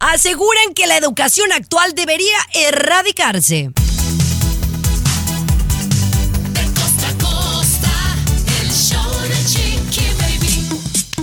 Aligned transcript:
Aseguran 0.00 0.74
que 0.74 0.86
la 0.86 0.96
educación 0.96 1.50
actual 1.50 1.92
debería 1.92 2.38
erradicarse. 2.54 3.72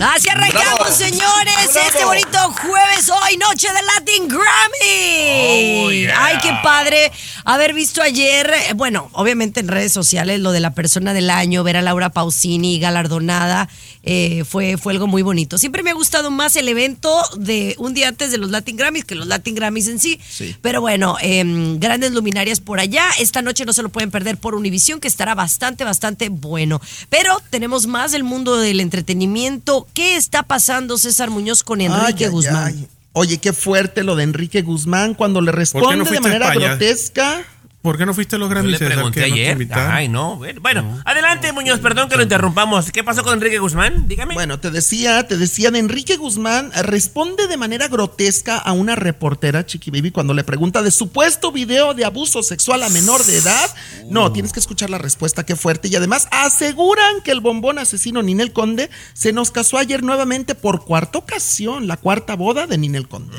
Así 0.01 0.29
arrancamos, 0.29 0.89
señores, 0.89 1.55
este 1.87 2.03
bonito 2.03 2.37
jueves, 2.51 3.09
hoy, 3.09 3.37
noche 3.37 3.69
de 3.69 3.81
Latin 3.81 4.27
Grammy. 4.27 6.07
Ay, 6.13 6.37
qué 6.43 6.51
padre 6.61 7.13
haber 7.45 7.73
visto 7.73 8.01
ayer, 8.01 8.49
eh, 8.49 8.73
bueno, 8.73 9.09
obviamente 9.13 9.61
en 9.61 9.69
redes 9.69 9.93
sociales, 9.93 10.41
lo 10.41 10.51
de 10.51 10.59
la 10.59 10.71
persona 10.71 11.13
del 11.13 11.29
año, 11.29 11.63
ver 11.63 11.77
a 11.77 11.81
Laura 11.81 12.09
Pausini 12.09 12.77
galardonada, 12.77 13.69
eh, 14.07 14.43
fue, 14.47 14.77
fue 14.77 14.93
algo 14.93 15.07
muy 15.07 15.23
bonito. 15.23 15.57
Siempre 15.57 15.81
me 15.81 15.89
ha 15.89 15.93
gustado 15.93 16.29
más 16.29 16.55
el 16.55 16.67
evento 16.67 17.11
de 17.37 17.75
un 17.79 17.93
día 17.95 18.07
antes 18.07 18.31
de 18.31 18.37
los 18.37 18.51
Latin 18.51 18.77
Grammys 18.77 19.03
que 19.03 19.15
los 19.15 19.25
Latin 19.25 19.55
Grammys 19.55 19.87
en 19.87 19.99
sí. 19.99 20.19
Pero 20.61 20.79
bueno, 20.79 21.17
em, 21.21 21.79
grandes 21.79 22.11
luminarias 22.11 22.59
por 22.59 22.79
allá. 22.79 23.05
Esta 23.19 23.41
noche 23.41 23.65
no 23.65 23.73
se 23.73 23.81
lo 23.81 23.89
pueden 23.89 24.11
perder 24.11 24.37
por 24.37 24.53
Univisión, 24.53 24.99
que 24.99 25.07
estará 25.07 25.33
bastante, 25.33 25.83
bastante 25.83 26.29
bueno. 26.29 26.79
Pero 27.09 27.41
tenemos 27.49 27.87
más 27.87 28.11
del 28.11 28.23
mundo 28.23 28.57
del 28.57 28.79
entretenimiento. 28.79 29.87
¿Qué 29.93 30.15
está 30.15 30.43
pasando, 30.43 30.97
César 30.97 31.31
Muñoz, 31.31 31.63
con 31.63 31.81
Enrique 31.81 32.25
Ay, 32.25 32.31
Guzmán? 32.31 32.73
ay. 32.77 32.87
Oye, 33.17 33.37
qué 33.37 33.53
fuerte 33.53 34.03
lo 34.03 34.15
de 34.17 34.23
Enrique 34.23 34.61
Guzmán 34.61 35.13
cuando 35.13 35.39
le 35.41 35.51
responde 35.53 36.03
de 36.09 36.19
manera 36.19 36.49
España? 36.49 36.67
grotesca. 36.67 37.45
¿Por 37.85 37.99
qué 37.99 38.05
no 38.07 38.15
fuiste 38.15 38.35
a 38.35 38.39
los 38.39 38.49
Yo 38.49 38.55
Grammys? 38.55 38.71
le 38.71 38.77
César, 38.79 38.95
pregunté 38.95 39.19
no 39.19 39.25
ayer. 39.35 39.67
Ay, 39.73 40.07
no. 40.07 40.41
Bueno, 40.59 41.03
adelante, 41.05 41.51
Muñoz, 41.51 41.79
perdón 41.81 42.09
que 42.09 42.17
lo 42.17 42.23
interrumpamos. 42.23 42.91
¿Qué 42.91 43.03
pasó 43.03 43.21
con 43.21 43.33
Enrique 43.33 43.59
Guzmán? 43.59 44.07
Dígame. 44.07 44.33
Bueno, 44.33 44.59
te 44.59 44.71
decía, 44.71 45.27
te 45.27 45.37
decía 45.37 45.69
de 45.69 45.77
Enrique 45.77 46.17
Guzmán, 46.17 46.71
responde 46.81 47.45
de 47.45 47.57
manera 47.57 47.87
grotesca 47.87 48.57
a 48.57 48.71
una 48.71 48.95
reportera, 48.95 49.67
Chiqui 49.67 49.91
Baby, 49.91 50.09
cuando 50.09 50.33
le 50.33 50.43
pregunta 50.43 50.81
de 50.81 50.89
supuesto 50.89 51.51
video 51.51 51.93
de 51.93 52.05
abuso 52.05 52.41
sexual 52.41 52.81
a 52.81 52.89
menor 52.89 53.23
de 53.23 53.37
edad. 53.37 53.69
No, 54.09 54.31
tienes 54.31 54.51
que 54.51 54.61
escuchar 54.61 54.89
la 54.89 54.97
respuesta, 54.97 55.45
qué 55.45 55.55
fuerte. 55.55 55.87
Y 55.87 55.95
además 55.95 56.27
aseguran 56.31 57.21
que 57.23 57.29
el 57.29 57.39
bombón 57.39 57.77
asesino 57.77 58.23
Ninel 58.23 58.51
Conde 58.51 58.89
se 59.13 59.31
nos 59.31 59.51
casó 59.51 59.77
ayer 59.77 60.01
nuevamente 60.01 60.55
por 60.55 60.85
cuarta 60.85 61.19
ocasión, 61.19 61.87
la 61.87 61.97
cuarta 61.97 62.35
boda 62.35 62.65
de 62.65 62.79
Ninel 62.79 63.07
Conde. 63.07 63.37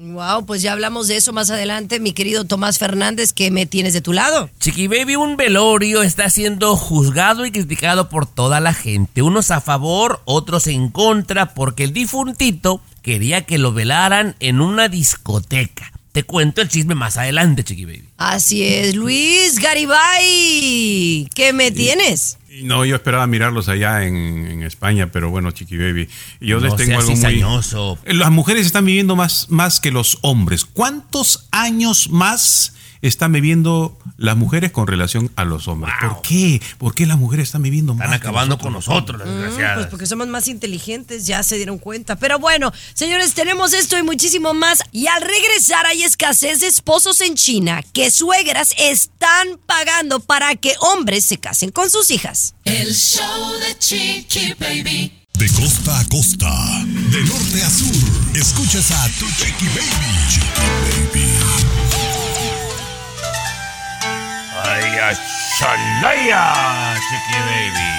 Wow, 0.00 0.46
pues 0.46 0.62
ya 0.62 0.74
hablamos 0.74 1.08
de 1.08 1.16
eso 1.16 1.32
más 1.32 1.50
adelante, 1.50 1.98
mi 1.98 2.12
querido 2.12 2.44
Tomás 2.44 2.78
Fernández, 2.78 3.32
que 3.32 3.50
me 3.50 3.66
tienes 3.66 3.94
de 3.94 4.00
tu 4.00 4.12
lado. 4.12 4.48
Chiqui 4.60 4.86
Baby, 4.86 5.16
un 5.16 5.36
velorio 5.36 6.04
está 6.04 6.30
siendo 6.30 6.76
juzgado 6.76 7.44
y 7.44 7.50
criticado 7.50 8.08
por 8.08 8.24
toda 8.24 8.60
la 8.60 8.74
gente. 8.74 9.22
Unos 9.22 9.50
a 9.50 9.60
favor, 9.60 10.20
otros 10.24 10.68
en 10.68 10.90
contra, 10.90 11.52
porque 11.52 11.82
el 11.82 11.92
difuntito 11.92 12.80
quería 13.02 13.42
que 13.42 13.58
lo 13.58 13.72
velaran 13.72 14.36
en 14.38 14.60
una 14.60 14.88
discoteca. 14.88 15.90
Te 16.18 16.24
cuento 16.24 16.60
el 16.60 16.68
chisme 16.68 16.96
más 16.96 17.16
adelante, 17.16 17.62
Chiqui 17.62 17.84
Baby. 17.84 18.08
Así 18.16 18.64
es, 18.64 18.96
Luis 18.96 19.60
Garibay, 19.60 21.28
¿qué 21.32 21.52
me 21.52 21.70
tienes? 21.70 22.38
No, 22.64 22.84
yo 22.84 22.96
esperaba 22.96 23.28
mirarlos 23.28 23.68
allá 23.68 24.04
en, 24.04 24.16
en 24.16 24.64
España, 24.64 25.12
pero 25.12 25.30
bueno, 25.30 25.52
Chiqui 25.52 25.76
Baby. 25.76 26.08
Yo 26.40 26.58
les 26.58 26.74
tengo 26.74 26.98
algo 26.98 27.14
muy. 27.14 28.16
Las 28.16 28.32
mujeres 28.32 28.66
están 28.66 28.84
viviendo 28.84 29.14
más, 29.14 29.46
más 29.48 29.78
que 29.78 29.92
los 29.92 30.18
hombres. 30.22 30.64
¿Cuántos 30.64 31.46
años 31.52 32.10
más 32.10 32.72
están 33.02 33.32
viviendo 33.32 33.98
las 34.16 34.36
mujeres 34.36 34.72
con 34.72 34.86
relación 34.86 35.30
a 35.36 35.44
los 35.44 35.68
hombres? 35.68 35.94
Wow. 36.02 36.10
¿Por 36.14 36.22
qué? 36.22 36.60
¿Por 36.78 36.94
qué 36.94 37.06
las 37.06 37.18
mujeres 37.18 37.48
están 37.48 37.62
viviendo 37.62 37.94
más? 37.94 38.06
Están 38.06 38.20
acabando 38.20 38.58
con 38.58 38.72
nosotros? 38.72 39.18
nosotros, 39.18 39.18
las 39.20 39.28
Mm, 39.28 39.32
desgraciadas. 39.40 39.76
pues 39.76 39.86
porque 39.88 40.06
somos 40.06 40.26
más 40.28 40.48
inteligentes, 40.48 41.26
ya 41.26 41.42
se 41.42 41.56
dieron 41.56 41.78
cuenta. 41.78 42.16
Pero 42.16 42.38
bueno, 42.38 42.72
señores, 42.94 43.34
tenemos 43.34 43.72
esto 43.72 43.98
y 43.98 44.02
muchísimo 44.02 44.54
más. 44.54 44.80
Y 44.92 45.06
al 45.06 45.22
regresar 45.22 45.86
hay 45.86 46.02
escasez 46.02 46.60
de 46.60 46.66
esposos 46.66 47.20
en 47.20 47.34
China 47.34 47.82
que 47.92 48.10
suegras 48.10 48.74
están 48.78 49.48
pagando 49.66 50.20
para 50.20 50.54
que 50.56 50.74
hombres 50.80 51.24
se 51.24 51.38
casen 51.38 51.70
con 51.70 51.90
sus 51.90 52.10
hijas. 52.10 52.54
El 52.64 52.94
show 52.94 53.52
de 53.60 53.78
Chiqui 53.78 54.54
Baby. 54.58 55.12
De 55.34 55.48
costa 55.52 56.00
a 56.00 56.04
costa, 56.08 56.50
de 56.84 57.20
norte 57.22 57.62
a 57.62 57.70
sur, 57.70 57.94
escuchas 58.34 58.90
a 58.90 59.08
tu 59.20 59.26
Chiqui 59.36 59.66
Baby. 59.66 60.28
Chiqui 60.28 61.12
Baby. 61.12 61.27
Baby. 67.46 67.98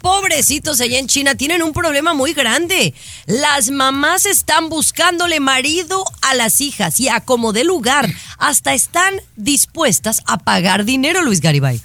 Pobrecitos 0.00 0.80
allá 0.80 0.98
en 0.98 1.06
China 1.06 1.34
tienen 1.34 1.62
un 1.62 1.72
problema 1.72 2.12
muy 2.12 2.34
grande. 2.34 2.94
Las 3.26 3.70
mamás 3.70 4.26
están 4.26 4.68
buscándole 4.68 5.40
marido 5.40 6.04
a 6.20 6.34
las 6.34 6.60
hijas 6.60 7.00
y 7.00 7.08
a 7.08 7.20
como 7.20 7.52
de 7.52 7.64
lugar 7.64 8.10
hasta 8.38 8.74
están 8.74 9.14
dispuestas 9.36 10.22
a 10.26 10.38
pagar 10.38 10.84
dinero, 10.84 11.22
Luis 11.22 11.40
Garibay. 11.40 11.80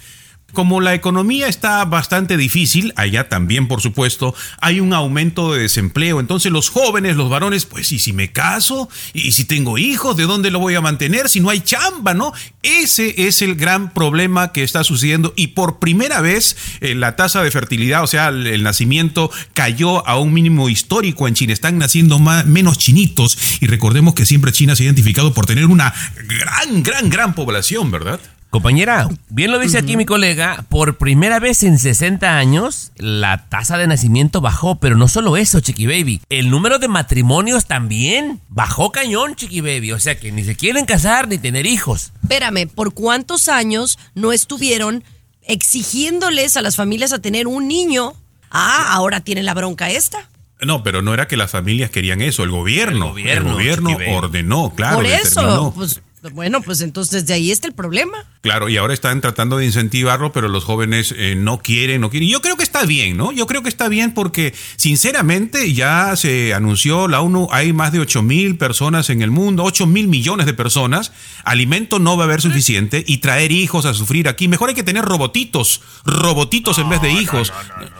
Como 0.52 0.80
la 0.80 0.94
economía 0.94 1.48
está 1.48 1.84
bastante 1.84 2.36
difícil, 2.36 2.92
allá 2.96 3.28
también 3.28 3.68
por 3.68 3.80
supuesto, 3.80 4.34
hay 4.60 4.80
un 4.80 4.92
aumento 4.92 5.52
de 5.52 5.62
desempleo. 5.62 6.20
Entonces 6.20 6.52
los 6.52 6.68
jóvenes, 6.68 7.16
los 7.16 7.30
varones, 7.30 7.66
pues 7.66 7.92
¿y 7.92 7.98
si 7.98 8.12
me 8.12 8.32
caso? 8.32 8.88
¿Y 9.12 9.32
si 9.32 9.44
tengo 9.44 9.78
hijos? 9.78 10.16
¿De 10.16 10.24
dónde 10.24 10.50
lo 10.50 10.58
voy 10.58 10.74
a 10.74 10.80
mantener? 10.80 11.28
Si 11.28 11.40
no 11.40 11.50
hay 11.50 11.60
chamba, 11.60 12.14
¿no? 12.14 12.32
Ese 12.62 13.26
es 13.26 13.42
el 13.42 13.54
gran 13.54 13.92
problema 13.92 14.52
que 14.52 14.62
está 14.62 14.84
sucediendo 14.84 15.32
y 15.36 15.48
por 15.48 15.78
primera 15.78 16.20
vez 16.20 16.56
eh, 16.80 16.94
la 16.94 17.16
tasa 17.16 17.42
de 17.42 17.50
fertilidad, 17.50 18.02
o 18.02 18.06
sea, 18.06 18.28
el, 18.28 18.46
el 18.46 18.62
nacimiento 18.62 19.30
cayó 19.54 20.06
a 20.06 20.18
un 20.18 20.32
mínimo 20.32 20.68
histórico 20.68 21.28
en 21.28 21.34
China. 21.34 21.52
Están 21.52 21.78
naciendo 21.78 22.18
más, 22.18 22.46
menos 22.46 22.78
chinitos 22.78 23.38
y 23.60 23.66
recordemos 23.66 24.14
que 24.14 24.26
siempre 24.26 24.52
China 24.52 24.76
se 24.76 24.82
ha 24.82 24.86
identificado 24.86 25.32
por 25.34 25.46
tener 25.46 25.66
una 25.66 25.94
gran, 26.26 26.82
gran, 26.82 27.10
gran 27.10 27.34
población, 27.34 27.90
¿verdad? 27.90 28.20
Compañera, 28.50 29.08
bien 29.28 29.52
lo 29.52 29.60
dice 29.60 29.78
aquí 29.78 29.96
mi 29.96 30.04
colega, 30.04 30.64
por 30.68 30.98
primera 30.98 31.38
vez 31.38 31.62
en 31.62 31.78
60 31.78 32.36
años 32.36 32.90
la 32.96 33.46
tasa 33.48 33.78
de 33.78 33.86
nacimiento 33.86 34.40
bajó, 34.40 34.74
pero 34.80 34.96
no 34.96 35.06
solo 35.06 35.36
eso, 35.36 35.60
Chiqui 35.60 35.86
Baby, 35.86 36.20
el 36.30 36.50
número 36.50 36.80
de 36.80 36.88
matrimonios 36.88 37.66
también 37.66 38.40
bajó 38.48 38.90
cañón, 38.90 39.36
Chiqui 39.36 39.60
Baby, 39.60 39.92
o 39.92 40.00
sea 40.00 40.18
que 40.18 40.32
ni 40.32 40.42
se 40.42 40.56
quieren 40.56 40.84
casar 40.84 41.28
ni 41.28 41.38
tener 41.38 41.64
hijos. 41.64 42.12
Espérame, 42.24 42.66
¿por 42.66 42.92
cuántos 42.92 43.46
años 43.46 44.00
no 44.16 44.32
estuvieron 44.32 45.04
exigiéndoles 45.42 46.56
a 46.56 46.62
las 46.62 46.74
familias 46.74 47.12
a 47.12 47.20
tener 47.20 47.46
un 47.46 47.68
niño? 47.68 48.14
Ah, 48.50 48.88
ahora 48.90 49.20
tienen 49.20 49.46
la 49.46 49.54
bronca 49.54 49.90
esta. 49.90 50.28
No, 50.60 50.82
pero 50.82 51.02
no 51.02 51.14
era 51.14 51.28
que 51.28 51.36
las 51.36 51.52
familias 51.52 51.90
querían 51.90 52.20
eso, 52.20 52.42
el 52.42 52.50
gobierno. 52.50 53.06
El 53.06 53.12
gobierno, 53.12 53.50
el 53.50 53.54
gobierno 53.54 53.96
ordenó, 54.16 54.72
claro. 54.74 54.96
Por 54.96 55.06
eso, 55.06 55.40
determinó. 55.40 55.72
pues 55.72 56.02
bueno, 56.32 56.60
pues 56.60 56.82
entonces 56.82 57.26
de 57.26 57.34
ahí 57.34 57.50
está 57.50 57.66
el 57.66 57.74
problema. 57.74 58.26
Claro, 58.42 58.68
y 58.68 58.76
ahora 58.76 58.94
están 58.94 59.20
tratando 59.20 59.58
de 59.58 59.66
incentivarlo, 59.66 60.32
pero 60.32 60.48
los 60.48 60.64
jóvenes 60.64 61.14
eh, 61.16 61.34
no 61.36 61.58
quieren, 61.58 62.00
no 62.00 62.10
quieren. 62.10 62.28
Yo 62.28 62.40
creo 62.40 62.56
que 62.56 62.62
está 62.62 62.84
bien, 62.84 63.16
¿no? 63.16 63.32
Yo 63.32 63.46
creo 63.46 63.62
que 63.62 63.68
está 63.68 63.88
bien 63.88 64.12
porque, 64.12 64.54
sinceramente, 64.76 65.72
ya 65.72 66.14
se 66.16 66.54
anunció 66.54 67.08
la 67.08 67.20
ONU, 67.20 67.48
hay 67.50 67.72
más 67.72 67.92
de 67.92 68.00
8 68.00 68.22
mil 68.22 68.56
personas 68.56 69.10
en 69.10 69.22
el 69.22 69.30
mundo, 69.30 69.64
8 69.64 69.86
mil 69.86 70.08
millones 70.08 70.46
de 70.46 70.54
personas. 70.54 71.12
Alimento 71.44 71.98
no 71.98 72.16
va 72.16 72.24
a 72.24 72.26
haber 72.26 72.40
suficiente 72.40 73.04
y 73.06 73.18
traer 73.18 73.52
hijos 73.52 73.84
a 73.84 73.94
sufrir 73.94 74.28
aquí. 74.28 74.48
Mejor 74.48 74.70
hay 74.70 74.74
que 74.74 74.82
tener 74.82 75.04
robotitos, 75.04 75.80
robotitos 76.04 76.78
en 76.78 76.88
vez 76.88 77.02
de 77.02 77.12
hijos. 77.12 77.52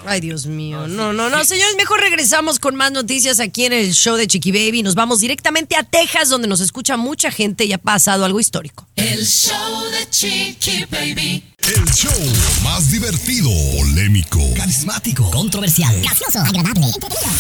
Ay, 0.07 0.21
Dios 0.21 0.47
mío. 0.47 0.89
No, 0.89 1.13
no, 1.13 1.29
no, 1.29 1.45
señores, 1.45 1.75
mejor 1.77 2.01
regresamos 2.01 2.59
con 2.59 2.77
más 2.77 2.93
noticias 2.93 3.41
aquí 3.41 3.65
en 3.65 3.73
el 3.73 3.93
show 3.93 4.17
de 4.17 4.27
Chiqui 4.27 4.53
Baby. 4.53 4.83
Nos 4.83 4.95
vamos 4.95 5.21
directamente 5.21 5.77
a 5.77 5.85
Texas, 5.85 6.29
donde 6.29 6.49
nos 6.49 6.61
escucha 6.61 6.97
mucha 6.97 7.31
gente 7.31 7.65
y 7.65 7.73
ha 7.73 7.79
pasado 8.11 8.25
algo 8.25 8.41
histórico. 8.41 8.89
El 8.97 9.25
show 9.25 9.85
de 9.93 10.11
Chiqui 10.11 10.85
Baby. 10.91 11.45
El 11.63 11.85
show 11.93 12.11
más 12.65 12.91
divertido, 12.91 13.49
polémico, 13.79 14.41
Carismático, 14.57 15.31
controversial, 15.31 15.95
gracioso, 16.01 16.41
agradable, 16.41 16.87
entretenido. 16.87 17.31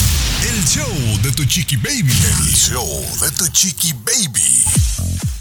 el 0.48 0.64
show 0.68 1.22
de 1.22 1.32
tu 1.32 1.44
chiqui 1.44 1.76
baby. 1.76 2.12
El 2.12 2.54
show 2.54 2.86
de 3.20 3.30
tu 3.32 3.48
chiqui 3.48 3.92
baby. 3.94 4.62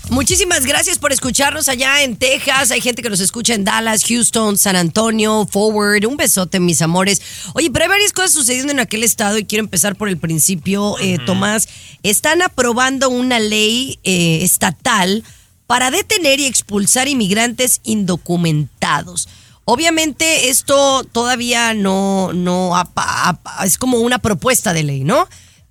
Muchísimas 0.10 0.66
gracias 0.66 0.98
por 0.98 1.14
escucharnos 1.14 1.70
allá 1.70 2.02
en 2.02 2.16
Texas. 2.16 2.72
Hay 2.72 2.82
gente 2.82 3.04
que 3.04 3.12
nos 3.12 3.20
escucha 3.20 3.54
en 3.54 3.64
Dallas, 3.64 4.04
Houston, 4.06 4.58
San 4.58 4.76
Antonio, 4.76 5.48
Forward. 5.50 6.04
Un 6.06 6.18
besote, 6.18 6.60
mis 6.60 6.82
amores. 6.82 7.22
Oye, 7.54 7.70
pero 7.70 7.84
hay 7.84 7.90
varias 7.90 8.12
cosas 8.12 8.32
sucediendo 8.32 8.72
en 8.72 8.80
aquel 8.80 9.04
estado 9.04 9.38
y 9.38 9.46
quiero 9.46 9.64
empezar 9.64 9.96
por 9.96 10.10
el 10.10 10.18
principio. 10.18 10.98
Eh, 11.00 11.20
Tomás, 11.28 11.70
están 12.02 12.42
aprobando 12.42 13.10
una 13.12 13.40
ley 13.40 14.00
eh, 14.04 14.40
estatal 14.42 15.24
para 15.68 15.92
detener 15.92 16.40
y 16.40 16.48
expulsar 16.48 17.08
inmigrantes 17.08 17.80
indocumentados. 17.84 19.30
Obviamente 19.66 20.50
esto 20.50 21.04
todavía 21.04 21.76
no, 21.76 22.34
no 22.34 22.74
es 23.64 23.78
como 23.78 24.00
una 24.00 24.18
propuesta 24.18 24.74
de 24.74 24.82
ley, 24.82 25.04
¿no? 25.04 25.28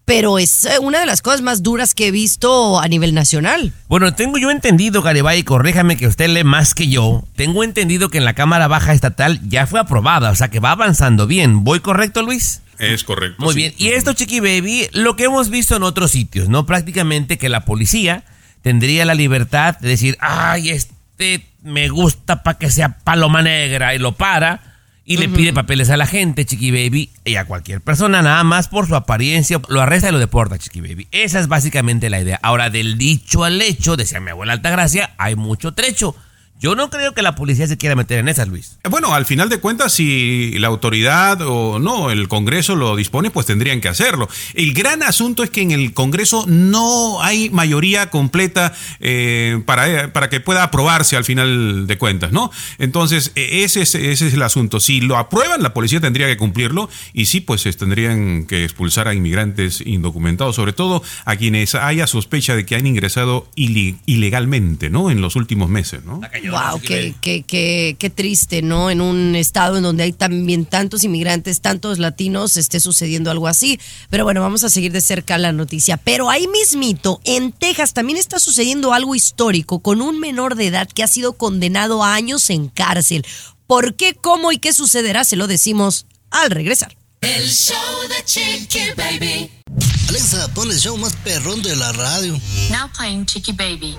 Pero 0.08 0.38
es 0.38 0.64
eh, 0.64 0.78
una 0.80 1.00
de 1.00 1.06
las 1.06 1.20
cosas 1.20 1.42
más 1.42 1.62
duras 1.62 1.94
que 1.94 2.06
he 2.06 2.10
visto 2.10 2.80
a 2.80 2.88
nivel 2.88 3.12
nacional. 3.12 3.74
Bueno, 3.88 4.14
tengo 4.14 4.38
yo 4.38 4.50
entendido, 4.50 5.02
Garibay, 5.02 5.42
corríjame 5.42 5.98
que 5.98 6.06
usted 6.06 6.30
lee 6.30 6.44
más 6.44 6.72
que 6.72 6.88
yo. 6.88 7.24
Tengo 7.36 7.62
entendido 7.62 8.08
que 8.08 8.16
en 8.16 8.24
la 8.24 8.32
Cámara 8.32 8.68
Baja 8.68 8.94
Estatal 8.94 9.38
ya 9.46 9.66
fue 9.66 9.80
aprobada, 9.80 10.30
o 10.30 10.34
sea 10.34 10.48
que 10.48 10.60
va 10.60 10.70
avanzando 10.70 11.26
bien. 11.26 11.62
¿Voy 11.62 11.80
correcto, 11.80 12.22
Luis? 12.22 12.62
Es 12.78 13.04
correcto. 13.04 13.44
Muy 13.44 13.52
sí. 13.52 13.60
bien. 13.60 13.74
Y 13.76 13.88
esto, 13.88 14.14
Chiqui 14.14 14.40
Baby, 14.40 14.88
lo 14.92 15.14
que 15.14 15.24
hemos 15.24 15.50
visto 15.50 15.76
en 15.76 15.82
otros 15.82 16.12
sitios, 16.12 16.48
¿no? 16.48 16.64
Prácticamente 16.64 17.36
que 17.36 17.50
la 17.50 17.66
policía 17.66 18.24
tendría 18.62 19.04
la 19.04 19.14
libertad 19.14 19.76
de 19.78 19.90
decir, 19.90 20.16
ay, 20.20 20.70
este 20.70 21.46
me 21.62 21.90
gusta 21.90 22.42
para 22.42 22.56
que 22.56 22.70
sea 22.70 22.98
paloma 23.00 23.42
negra 23.42 23.94
y 23.94 23.98
lo 23.98 24.12
para 24.12 24.67
y 25.08 25.16
le 25.16 25.30
pide 25.30 25.54
papeles 25.54 25.88
a 25.88 25.96
la 25.96 26.06
gente, 26.06 26.44
Chiqui 26.44 26.70
Baby, 26.70 27.10
y 27.24 27.36
a 27.36 27.46
cualquier 27.46 27.80
persona, 27.80 28.20
nada 28.20 28.44
más 28.44 28.68
por 28.68 28.86
su 28.86 28.94
apariencia, 28.94 29.58
lo 29.68 29.80
arresta 29.80 30.10
y 30.10 30.12
lo 30.12 30.18
deporta, 30.18 30.58
Chiqui 30.58 30.82
Baby. 30.82 31.08
Esa 31.12 31.40
es 31.40 31.48
básicamente 31.48 32.10
la 32.10 32.20
idea. 32.20 32.38
Ahora, 32.42 32.68
del 32.68 32.98
dicho 32.98 33.42
al 33.42 33.62
hecho, 33.62 33.96
decía 33.96 34.20
mi 34.20 34.30
abuela 34.30 34.52
Altagracia, 34.52 35.14
hay 35.16 35.34
mucho 35.34 35.72
trecho. 35.72 36.14
Yo 36.60 36.74
no 36.74 36.90
creo 36.90 37.14
que 37.14 37.22
la 37.22 37.36
policía 37.36 37.68
se 37.68 37.76
quiera 37.76 37.94
meter 37.94 38.18
en 38.18 38.28
esas, 38.28 38.48
Luis. 38.48 38.78
Bueno, 38.90 39.14
al 39.14 39.26
final 39.26 39.48
de 39.48 39.60
cuentas, 39.60 39.92
si 39.92 40.58
la 40.58 40.66
autoridad 40.66 41.40
o 41.42 41.78
no, 41.78 42.10
el 42.10 42.26
Congreso 42.26 42.74
lo 42.74 42.96
dispone, 42.96 43.30
pues 43.30 43.46
tendrían 43.46 43.80
que 43.80 43.88
hacerlo. 43.88 44.28
El 44.54 44.74
gran 44.74 45.04
asunto 45.04 45.44
es 45.44 45.50
que 45.50 45.62
en 45.62 45.70
el 45.70 45.94
Congreso 45.94 46.46
no 46.48 47.22
hay 47.22 47.48
mayoría 47.50 48.10
completa 48.10 48.72
eh, 48.98 49.62
para, 49.66 50.12
para 50.12 50.28
que 50.28 50.40
pueda 50.40 50.64
aprobarse 50.64 51.16
al 51.16 51.24
final 51.24 51.86
de 51.86 51.96
cuentas, 51.98 52.32
¿no? 52.32 52.50
Entonces, 52.78 53.30
eh, 53.36 53.62
ese 53.62 53.82
es, 53.82 53.94
ese 53.94 54.26
es 54.26 54.34
el 54.34 54.42
asunto. 54.42 54.80
Si 54.80 55.00
lo 55.00 55.16
aprueban, 55.16 55.62
la 55.62 55.72
policía 55.72 56.00
tendría 56.00 56.26
que 56.26 56.36
cumplirlo 56.36 56.90
y 57.12 57.26
sí, 57.26 57.40
pues 57.40 57.66
eh, 57.66 57.72
tendrían 57.72 58.46
que 58.46 58.64
expulsar 58.64 59.06
a 59.06 59.14
inmigrantes 59.14 59.80
indocumentados, 59.80 60.56
sobre 60.56 60.72
todo 60.72 61.04
a 61.24 61.36
quienes 61.36 61.76
haya 61.76 62.08
sospecha 62.08 62.56
de 62.56 62.66
que 62.66 62.74
han 62.74 62.86
ingresado 62.86 63.48
ilegalmente, 63.54 64.90
¿no? 64.90 65.10
En 65.12 65.20
los 65.20 65.36
últimos 65.36 65.68
meses, 65.68 66.04
¿no? 66.04 66.20
Wow, 66.50 66.80
qué, 66.80 67.14
qué, 67.20 67.42
qué, 67.42 67.96
qué 67.98 68.10
triste, 68.10 68.62
¿no? 68.62 68.90
En 68.90 69.00
un 69.00 69.34
estado 69.34 69.76
en 69.76 69.82
donde 69.82 70.04
hay 70.04 70.12
también 70.12 70.66
tantos 70.66 71.04
inmigrantes, 71.04 71.60
tantos 71.60 71.98
latinos, 71.98 72.56
esté 72.56 72.80
sucediendo 72.80 73.30
algo 73.30 73.48
así. 73.48 73.78
Pero 74.10 74.24
bueno, 74.24 74.40
vamos 74.40 74.64
a 74.64 74.68
seguir 74.68 74.92
de 74.92 75.00
cerca 75.00 75.38
la 75.38 75.52
noticia. 75.52 75.96
Pero 75.96 76.30
ahí 76.30 76.46
mismito, 76.48 77.20
en 77.24 77.52
Texas 77.52 77.94
también 77.94 78.18
está 78.18 78.38
sucediendo 78.38 78.92
algo 78.92 79.14
histórico 79.14 79.80
con 79.80 80.02
un 80.02 80.18
menor 80.20 80.54
de 80.54 80.66
edad 80.66 80.88
que 80.88 81.02
ha 81.02 81.08
sido 81.08 81.34
condenado 81.34 82.02
a 82.02 82.14
años 82.14 82.50
en 82.50 82.68
cárcel. 82.68 83.24
¿Por 83.66 83.94
qué, 83.94 84.14
cómo 84.14 84.52
y 84.52 84.58
qué 84.58 84.72
sucederá? 84.72 85.24
Se 85.24 85.36
lo 85.36 85.46
decimos 85.46 86.06
al 86.30 86.50
regresar. 86.50 86.97
El 87.20 87.48
show 87.48 87.76
de 88.08 88.24
Chiqui 88.24 88.92
Baby. 88.96 89.50
Alexa, 90.08 90.48
pon 90.54 90.70
el 90.70 90.78
show 90.78 90.96
más 90.96 91.14
perrón 91.16 91.62
de 91.62 91.74
la 91.76 91.92
radio. 91.92 92.32
Now 92.70 92.88
playing 92.96 93.26
Chiqui 93.26 93.52
Baby. 93.52 93.96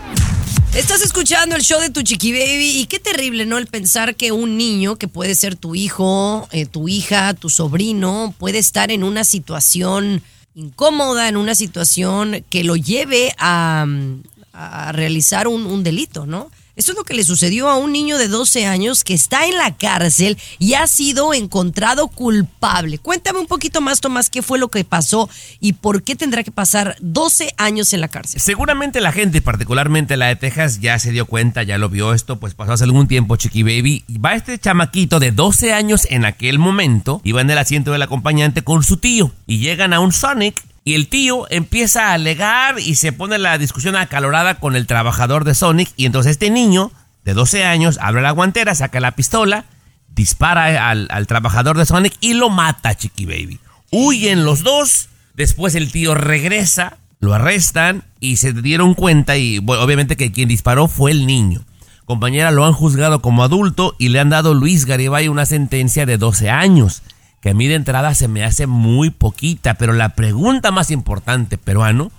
Estás 0.74 1.01
escuchando 1.01 1.56
el 1.56 1.63
show 1.63 1.81
de 1.81 1.89
tu 1.89 2.04
chiqui 2.04 2.31
baby 2.31 2.80
y 2.80 2.86
qué 2.86 3.00
terrible, 3.00 3.45
¿no? 3.48 3.57
El 3.57 3.66
pensar 3.66 4.16
que 4.16 4.31
un 4.31 4.56
niño, 4.56 4.98
que 4.98 5.07
puede 5.07 5.33
ser 5.33 5.56
tu 5.56 5.74
hijo, 5.74 6.48
eh, 6.51 6.68
tu 6.68 6.88
hija, 6.88 7.33
tu 7.33 7.50
sobrino, 7.50 8.36
puede 8.38 8.60
estar 8.60 8.92
en 8.92 9.04
una 9.04 9.24
situación 9.24 10.21
incómoda, 10.54 11.27
en 11.27 11.38
una 11.38 11.56
situación 11.56 12.45
que 12.50 12.63
lo 12.63 12.75
lleve 12.75 13.33
a, 13.39 13.86
mm, 13.88 14.21
a 14.54 14.92
realizar 14.92 15.48
un, 15.48 15.66
un 15.66 15.83
delito, 15.83 16.27
¿no? 16.27 16.51
Esto 16.79 16.93
es 16.93 16.97
lo 16.97 17.03
que 17.03 17.13
le 17.13 17.25
sucedió 17.25 17.67
a 17.67 17.75
un 17.75 17.91
niño 17.91 18.17
de 18.17 18.29
12 18.29 18.65
años 18.65 19.03
que 19.03 19.13
está 19.13 19.45
en 19.45 19.57
la 19.57 19.75
cárcel 19.75 20.37
y 20.59 20.75
ha 20.75 20.87
sido 20.87 21.33
encontrado 21.33 22.07
culpable. 22.07 22.99
Cuéntame 22.99 23.39
un 23.39 23.47
poquito 23.47 23.81
más, 23.81 23.99
Tomás, 23.99 24.29
qué 24.29 24.41
fue 24.41 24.59
lo 24.59 24.69
que 24.69 24.85
pasó 24.85 25.29
y 25.59 25.73
por 25.73 26.03
qué 26.03 26.15
tendrá 26.15 26.41
que 26.41 26.53
pasar 26.53 26.95
12 27.01 27.53
años 27.57 27.91
en 27.91 27.99
la 27.99 28.07
cárcel. 28.07 28.39
Seguramente 28.39 29.01
la 29.01 29.11
gente, 29.11 29.41
particularmente 29.41 30.15
la 30.15 30.27
de 30.27 30.37
Texas, 30.37 30.79
ya 30.79 30.97
se 30.99 31.11
dio 31.11 31.25
cuenta, 31.25 31.63
ya 31.63 31.77
lo 31.77 31.89
vio 31.89 32.13
esto, 32.13 32.39
pues 32.39 32.53
pasó 32.53 32.71
hace 32.71 32.85
algún 32.85 33.09
tiempo, 33.09 33.35
Chiqui 33.35 33.61
Baby. 33.61 34.05
Y 34.07 34.17
va 34.17 34.35
este 34.35 34.57
chamaquito 34.57 35.19
de 35.19 35.33
12 35.33 35.73
años 35.73 36.07
en 36.09 36.23
aquel 36.23 36.59
momento, 36.59 37.19
iba 37.25 37.41
en 37.41 37.49
el 37.49 37.57
asiento 37.57 37.91
del 37.91 38.03
acompañante 38.03 38.61
con 38.61 38.83
su 38.83 38.95
tío. 38.95 39.33
Y 39.45 39.59
llegan 39.59 39.91
a 39.91 39.99
un 39.99 40.13
Sonic 40.13 40.63
y 40.83 40.95
el 40.95 41.07
tío 41.07 41.45
empieza 41.49 42.07
a 42.07 42.13
alegar 42.13 42.79
y 42.79 42.95
se 42.95 43.11
pone 43.11 43.37
la 43.37 43.57
discusión 43.57 43.95
acalorada 43.95 44.59
con 44.59 44.75
el 44.75 44.87
trabajador 44.87 45.43
de 45.43 45.55
Sonic. 45.55 45.91
Y 45.97 46.05
entonces 46.05 46.31
este 46.31 46.49
niño 46.49 46.91
de 47.23 47.33
12 47.33 47.65
años 47.65 47.99
abre 48.01 48.21
la 48.21 48.31
guantera, 48.31 48.73
saca 48.75 48.99
la 48.99 49.11
pistola, 49.11 49.65
dispara 50.07 50.89
al, 50.89 51.27
trabajador 51.27 51.77
de 51.77 51.85
Sonic 51.85 52.13
y 52.21 52.33
lo 52.33 52.49
mata, 52.49 52.95
Chiqui 52.95 53.25
Baby. 53.25 53.59
Huyen 53.91 54.45
los 54.45 54.63
dos. 54.63 55.09
Después 55.35 55.75
el 55.75 55.91
tío 55.91 56.15
regresa, 56.15 56.97
lo 57.19 57.33
arrestan 57.33 58.03
y 58.19 58.37
se 58.37 58.51
dieron 58.51 58.93
cuenta 58.93 59.37
y 59.37 59.59
obviamente 59.59 60.17
que 60.17 60.31
quien 60.31 60.49
disparó 60.49 60.87
fue 60.87 61.11
el 61.11 61.25
niño. 61.25 61.61
Compañera, 62.03 62.51
lo 62.51 62.65
han 62.65 62.73
juzgado 62.73 63.21
como 63.21 63.43
adulto 63.43 63.95
y 63.99 64.09
le 64.09 64.19
han 64.19 64.29
dado 64.29 64.53
Luis 64.53 64.85
Garibay 64.85 65.27
una 65.27 65.45
sentencia 65.45 66.05
de 66.05 66.17
12 66.17 66.49
años, 66.49 67.03
que 67.41 67.50
a 67.50 67.53
mí 67.53 67.68
de 67.68 67.75
entrada 67.75 68.13
se 68.15 68.27
me 68.27 68.44
hace 68.44 68.68
muy 68.68 69.09
poquita, 69.09 69.75
pero 69.75 69.94
la 69.94 70.09
pregunta 70.15 70.71
más 70.71 70.91
importante, 70.91 71.57
peruano, 71.57 72.12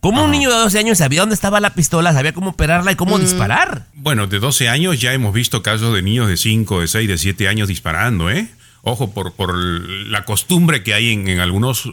¿cómo 0.00 0.24
un 0.24 0.30
niño 0.30 0.50
de 0.50 0.56
12 0.56 0.78
años 0.78 0.98
sabía 0.98 1.20
dónde 1.20 1.34
estaba 1.34 1.60
la 1.60 1.74
pistola, 1.74 2.12
sabía 2.12 2.32
cómo 2.32 2.50
operarla 2.50 2.92
y 2.92 2.96
cómo 2.96 3.18
disparar? 3.18 3.86
Bueno, 3.94 4.26
de 4.26 4.38
12 4.38 4.68
años 4.68 5.00
ya 5.00 5.12
hemos 5.12 5.34
visto 5.34 5.62
casos 5.62 5.94
de 5.94 6.02
niños 6.02 6.28
de 6.28 6.36
5, 6.36 6.80
de 6.80 6.88
6, 6.88 7.08
de 7.08 7.18
7 7.18 7.48
años 7.48 7.68
disparando, 7.68 8.30
¿eh? 8.30 8.48
Ojo, 8.82 9.10
por, 9.10 9.32
por 9.34 9.56
la 9.58 10.24
costumbre 10.24 10.82
que 10.82 10.94
hay 10.94 11.12
en, 11.12 11.28
en 11.28 11.40
algunos 11.40 11.92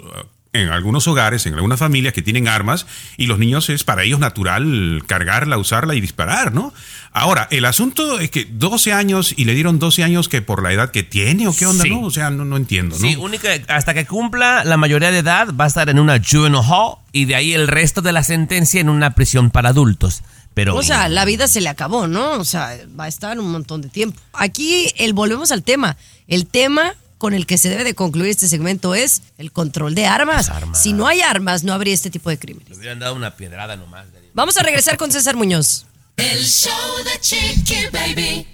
en 0.62 0.69
algunos 0.69 1.07
hogares, 1.07 1.46
en 1.46 1.54
algunas 1.54 1.80
familias 1.80 2.13
que 2.13 2.22
tienen 2.22 2.48
armas 2.48 2.86
y 3.18 3.28
los 3.28 3.40
niños 3.40 3.69
es 3.69 3.84
para 3.84 4.04
ellos 4.04 4.19
natural 4.19 5.04
cargarla, 5.06 5.57
usarla 5.57 5.96
y 5.96 6.02
disparar, 6.02 6.54
¿no? 6.54 6.74
Ahora, 7.12 7.48
el 7.52 7.66
asunto 7.66 8.19
es 8.19 8.30
que 8.30 8.46
12 8.46 8.92
años 8.94 9.34
y 9.38 9.46
le 9.46 9.54
dieron 9.54 9.80
12 9.80 10.04
años 10.04 10.28
que 10.28 10.42
por 10.42 10.62
la 10.62 10.74
edad 10.74 10.92
que 10.92 11.04
tiene 11.04 11.48
o 11.48 11.56
qué 11.56 11.66
onda, 11.66 11.84
Sí. 11.84 11.90
¿no? 11.90 12.02
O 12.02 12.12
sea, 12.12 12.30
no, 12.30 12.44
no 12.46 12.57
entiendo, 12.57 12.98
¿no? 13.00 13.07
Sí, 13.07 13.16
única, 13.16 13.50
hasta 13.69 13.94
que 13.94 14.06
cumpla 14.06 14.63
la 14.66 14.78
mayoría 14.78 15.12
de 15.12 15.19
edad 15.19 15.48
va 15.60 15.66
a 15.66 15.68
estar 15.68 15.90
en 15.90 16.00
una 16.00 16.19
juvenile 16.22 16.62
hall 16.68 16.98
y 17.12 17.25
de 17.25 17.36
ahí 17.36 17.54
el 17.54 17.68
resto 17.68 18.02
de 18.02 18.12
la 18.12 18.24
sentencia 18.24 18.81
en 18.81 18.90
una 18.90 19.16
prisión 19.16 19.50
para 19.50 19.69
adultos. 19.69 20.24
Pero 20.54 20.76
O 20.76 20.83
sea, 20.83 21.09
la 21.09 21.26
vida 21.26 21.47
se 21.50 21.59
le 21.59 21.68
acabó, 21.68 22.07
¿no? 22.07 22.31
O 22.33 22.45
sea, 22.45 22.78
va 22.97 23.06
a 23.06 23.07
estar 23.09 23.38
un 23.40 23.52
montón 23.52 23.81
de 23.81 23.90
tiempo. 23.90 24.19
Aquí 24.31 24.88
el, 24.97 25.14
volvemos 25.14 25.52
al 25.52 25.64
tema. 25.64 25.97
El 26.28 26.47
tema 26.47 26.94
con 27.26 27.34
el 27.34 27.48
que 27.48 27.58
se 27.58 27.70
debe 27.70 27.84
de 27.84 27.96
concluir 27.96 28.30
este 28.30 28.48
segmento 28.48 28.94
es 28.94 29.24
el 29.40 29.52
control 29.52 29.96
de 29.96 30.06
armas. 30.06 30.52
Si 30.74 30.94
no 30.94 31.08
hay 31.08 31.22
armas, 31.22 31.64
no 31.64 31.74
habría 31.74 31.92
este 31.92 32.12
tipo 32.12 32.30
de 32.30 32.38
crímenes. 32.38 32.70
le 32.70 32.78
hubieran 32.78 33.00
dado 33.00 33.16
una 33.16 33.36
piedrada 33.36 33.76
nomás. 33.76 34.06
Vamos 34.36 34.58
a 34.58 34.62
regresar 34.62 34.96
con 34.96 35.12
César 35.12 35.36
Muñoz. 35.36 35.88
El 36.18 36.46
show 36.46 36.72
de 37.04 37.20
Chiqui 37.20 37.88
Baby. 37.92 38.46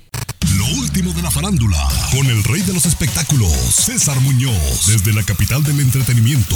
Lo 0.55 0.65
último 0.79 1.11
de 1.11 1.21
la 1.21 1.29
farándula, 1.29 1.85
con 2.11 2.25
el 2.27 2.41
rey 2.45 2.61
de 2.61 2.71
los 2.71 2.85
espectáculos, 2.85 3.51
César 3.51 4.17
Muñoz, 4.21 4.87
desde 4.87 5.11
la 5.11 5.23
capital 5.23 5.61
del 5.65 5.81
entretenimiento, 5.81 6.55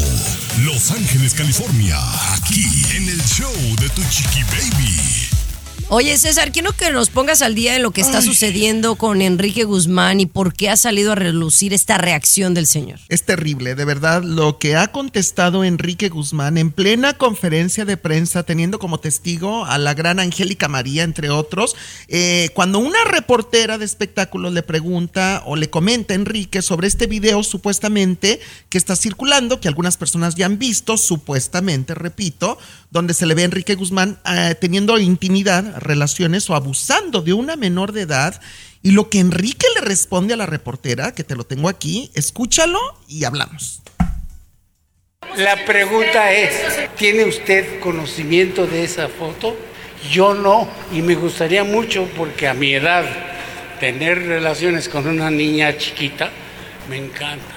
Los 0.62 0.92
Ángeles, 0.92 1.34
California, 1.34 1.98
aquí 2.34 2.66
en 2.96 3.10
el 3.10 3.22
show 3.26 3.52
de 3.82 3.90
Tu 3.90 4.02
Chiqui 4.10 4.44
Baby. 4.44 5.45
Oye, 5.90 6.18
César, 6.18 6.52
quiero 6.52 6.72
que 6.74 6.90
nos 6.90 7.12
pongas 7.12 7.44
al 7.44 7.54
día 7.54 7.76
en 7.76 7.84
lo 7.84 7.92
que 7.92 8.02
está 8.02 8.20
sucediendo 8.20 8.96
con 8.96 9.22
Enrique 9.22 9.66
Guzmán 9.66 10.20
y 10.20 10.26
por 10.26 10.54
qué 10.54 10.72
ha 10.72 10.78
salido 10.78 11.12
a 11.12 11.16
relucir 11.16 11.74
esta 11.74 12.00
reacción 12.00 12.56
del 12.56 12.66
señor. 12.66 13.00
Es 13.08 13.24
terrible, 13.24 13.76
de 13.76 13.86
verdad, 13.86 14.24
lo 14.24 14.58
que 14.58 14.76
ha 14.76 14.88
contestado 14.88 15.64
Enrique 15.64 16.10
Guzmán 16.10 16.58
en 16.58 16.72
plena 16.72 17.14
conferencia 17.14 17.86
de 17.86 17.98
prensa, 17.98 18.42
teniendo 18.42 18.80
como 18.80 19.00
testigo 19.00 19.66
a 19.66 19.78
la 19.78 19.94
gran 19.94 20.20
Angélica 20.20 20.68
María, 20.68 21.04
entre 21.04 21.30
otros, 21.30 21.76
eh, 22.08 22.50
cuando 22.56 22.80
una 22.80 23.04
reportera 23.04 23.78
de 23.78 23.86
espectáculos 23.86 24.54
le 24.54 24.64
pregunta 24.64 25.44
o 25.46 25.56
le 25.56 25.70
comenta 25.70 26.14
a 26.14 26.16
Enrique 26.16 26.64
sobre 26.64 26.88
este 26.88 27.06
video 27.06 27.44
supuestamente 27.44 28.40
que 28.70 28.80
está 28.80 28.96
circulando, 28.96 29.60
que 29.60 29.68
algunas 29.68 29.98
personas 29.98 30.34
ya 30.34 30.48
han 30.48 30.58
visto, 30.58 30.98
supuestamente, 30.98 31.94
repito, 31.94 32.58
donde 32.90 33.14
se 33.14 33.28
le 33.28 33.36
ve 33.36 33.44
a 33.44 33.46
Enrique 33.46 33.76
Guzmán 33.76 34.18
eh, 34.26 34.56
teniendo 34.60 34.98
intimidad, 34.98 35.75
relaciones 35.80 36.50
o 36.50 36.56
abusando 36.56 37.22
de 37.22 37.34
una 37.34 37.56
menor 37.56 37.92
de 37.92 38.02
edad. 38.02 38.42
Y 38.82 38.92
lo 38.92 39.10
que 39.10 39.20
Enrique 39.20 39.66
le 39.76 39.82
responde 39.82 40.34
a 40.34 40.38
la 40.38 40.46
reportera, 40.46 41.14
que 41.14 41.24
te 41.24 41.36
lo 41.36 41.44
tengo 41.44 41.70
aquí, 41.70 42.12
escúchalo 42.14 42.80
y 43.08 43.24
hablamos. 43.24 43.82
La 45.38 45.66
pregunta 45.66 46.32
es, 46.32 46.52
¿tiene 46.96 47.26
usted 47.26 47.80
conocimiento 47.80 48.68
de 48.68 48.84
esa 48.84 49.10
foto? 49.10 49.56
Yo 50.12 50.34
no, 50.34 50.70
y 50.94 51.02
me 51.02 51.16
gustaría 51.16 51.64
mucho 51.64 52.08
porque 52.16 52.48
a 52.48 52.54
mi 52.54 52.74
edad 52.74 53.06
tener 53.80 54.26
relaciones 54.28 54.88
con 54.88 55.08
una 55.08 55.30
niña 55.30 55.78
chiquita 55.78 56.30
me 56.90 56.98
encanta. 56.98 57.55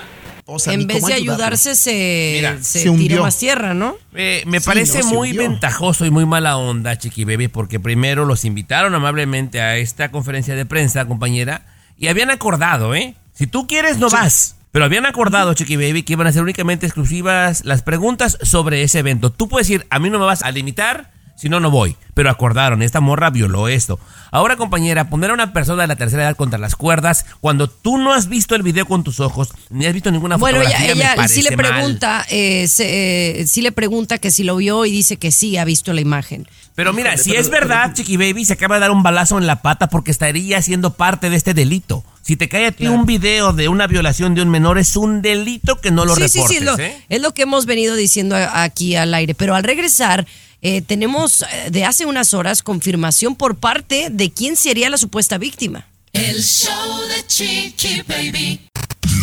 En 0.67 0.81
ni 0.81 0.87
vez 0.87 0.97
cómo 0.97 1.09
de 1.09 1.15
ayudarlo. 1.15 1.45
ayudarse, 1.45 1.75
se, 1.77 2.33
Mira, 2.37 2.63
se, 2.63 3.21
más 3.21 3.39
tierra, 3.39 3.75
¿no? 3.75 3.97
Eh, 4.15 4.43
me 4.47 4.61
Sí, 4.61 4.67
parece 4.67 5.01
no, 5.01 5.07
muy 5.09 5.33
ventajoso 5.33 6.07
y 6.07 6.11
muy 6.11 6.25
mala 6.25 6.57
onda, 6.57 6.97
Chiqui 6.97 7.25
Baby, 7.25 7.49
porque 7.49 7.79
primero 7.79 8.25
los 8.25 8.45
invitaron 8.47 8.95
amablemente 8.95 9.61
a 9.61 9.77
esta 9.77 10.11
conferencia 10.11 10.55
de 10.55 10.65
prensa, 10.65 11.05
compañera, 11.07 11.67
y 11.99 12.09
habían 12.09 12.31
acordado, 12.31 12.95
¿eh? 12.95 13.15
Si 13.35 13.47
tú 13.47 13.67
quieres, 13.67 13.99
no 13.99 14.09
vas. 14.09 14.57
Pero 14.73 14.85
habían 14.87 15.07
acordado, 15.07 15.53
Chiqui 15.53 15.77
Baby, 15.77 16.03
que 16.03 16.15
iban 16.15 16.27
a 16.27 16.33
ser 16.33 16.43
únicamente 16.43 16.87
exclusivas 16.87 17.65
las 17.65 17.83
preguntas 17.83 18.39
sobre 18.43 18.83
ese 18.83 19.01
evento. 19.01 19.31
Tú 19.31 19.49
puedes 19.49 19.69
decir, 19.69 19.87
a 19.91 19.99
mí 19.99 20.09
no 20.09 20.19
me 20.19 20.25
vas 20.25 20.43
a 20.43 20.51
limitar, 20.51 21.11
si 21.39 21.49
no, 21.49 21.61
no 21.61 21.71
voy. 21.71 21.97
Pero 22.15 22.31
acordaron, 22.31 22.83
esta 22.83 23.01
morra 23.01 23.31
violó 23.31 23.69
esto. 23.69 24.01
Ahora, 24.33 24.57
compañera, 24.57 25.09
poner 25.09 25.31
a 25.31 25.35
una 25.35 25.53
persona 25.53 25.83
de 25.83 25.89
la 25.89 25.97
tercera 25.97 26.25
edad 26.25 26.37
contra 26.37 26.59
las 26.59 26.75
cuerdas 26.75 27.25
cuando 27.41 27.69
tú 27.69 27.97
no 27.97 28.13
has 28.13 28.29
visto 28.29 28.55
el 28.57 28.63
video 28.65 28.87
con 28.87 29.05
tus 29.05 29.21
ojos, 29.21 29.51
ni 29.71 29.87
has 29.87 29.95
visto 29.95 30.11
ninguna 30.11 30.37
Bueno, 30.37 30.59
ella, 30.61 30.71
fotografía, 30.71 30.95
me 30.97 31.01
ella 31.01 31.15
parece 31.17 31.35
sí 31.35 31.43
le 31.43 31.57
pregunta, 31.57 32.27
eh, 32.29 32.67
se- 32.69 33.41
eh, 33.41 33.47
sí 33.47 33.63
le 33.63 33.71
pregunta 33.73 34.19
que 34.19 34.31
si 34.33 34.43
lo 34.43 34.57
vio 34.57 34.85
y 34.85 34.91
dice 34.91 35.17
que 35.17 35.31
sí 35.31 35.57
ha 35.57 35.65
visto 35.65 35.93
la 35.93 36.01
imagen. 36.01 36.47
Pero 36.79 36.93
mira, 36.93 37.09
Híjole, 37.15 37.25
si 37.25 37.31
pero- 37.31 37.41
es 37.43 37.51
verdad, 37.51 37.93
Chiqui 37.93 38.17
Baby, 38.17 38.45
se 38.45 38.53
acaba 38.53 38.77
de 38.77 38.83
dar 38.83 38.93
un 38.93 39.03
balazo 39.03 39.37
en 39.37 39.49
la 39.49 39.63
pata 39.63 39.89
porque 39.89 40.13
estaría 40.13 40.63
siendo 40.63 40.95
parte 40.95 41.29
de 41.29 41.35
este 41.35 41.53
delito. 41.53 42.05
Si 42.23 42.37
te 42.37 42.49
cae 42.49 42.67
a 42.67 42.71
ti 42.71 42.87
un 42.87 43.05
video 43.05 43.53
de 43.53 43.67
una 43.69 43.89
violación 43.89 44.37
de 44.37 44.43
un 44.43 44.49
menor, 44.49 44.79
es 44.79 44.95
un 44.95 45.21
delito 45.21 45.81
que 45.81 45.91
no 45.91 46.05
lo 46.05 46.15
sí, 46.15 46.21
reportes, 46.23 46.49
sí, 46.49 46.59
sí, 46.59 46.65
lo- 46.65 46.79
¿eh? 46.79 46.97
es 47.09 47.21
lo 47.21 47.35
que 47.35 47.43
hemos 47.43 47.67
venido 47.67 47.97
diciendo 47.97 48.37
aquí 48.37 48.95
al 48.95 49.13
aire. 49.13 49.35
Pero 49.35 49.57
al 49.57 49.65
regresar, 49.65 50.25
eh, 50.63 50.81
tenemos 50.81 51.43
eh, 51.43 51.71
de 51.73 51.85
hace 51.85 52.07
unas 52.07 52.33
horas 52.33 52.63
confirmación 52.63 53.35
por 53.35 53.57
parte 53.57 54.07
de 54.13 54.31
quién 54.31 54.55
sería 54.55 54.89
la 54.89 54.99
supuesta 54.99 55.37
víctima. 55.37 55.89
El 56.13 56.41
show 56.45 57.01
de 57.09 57.27
Chiqui 57.27 58.03
Baby. 58.07 58.68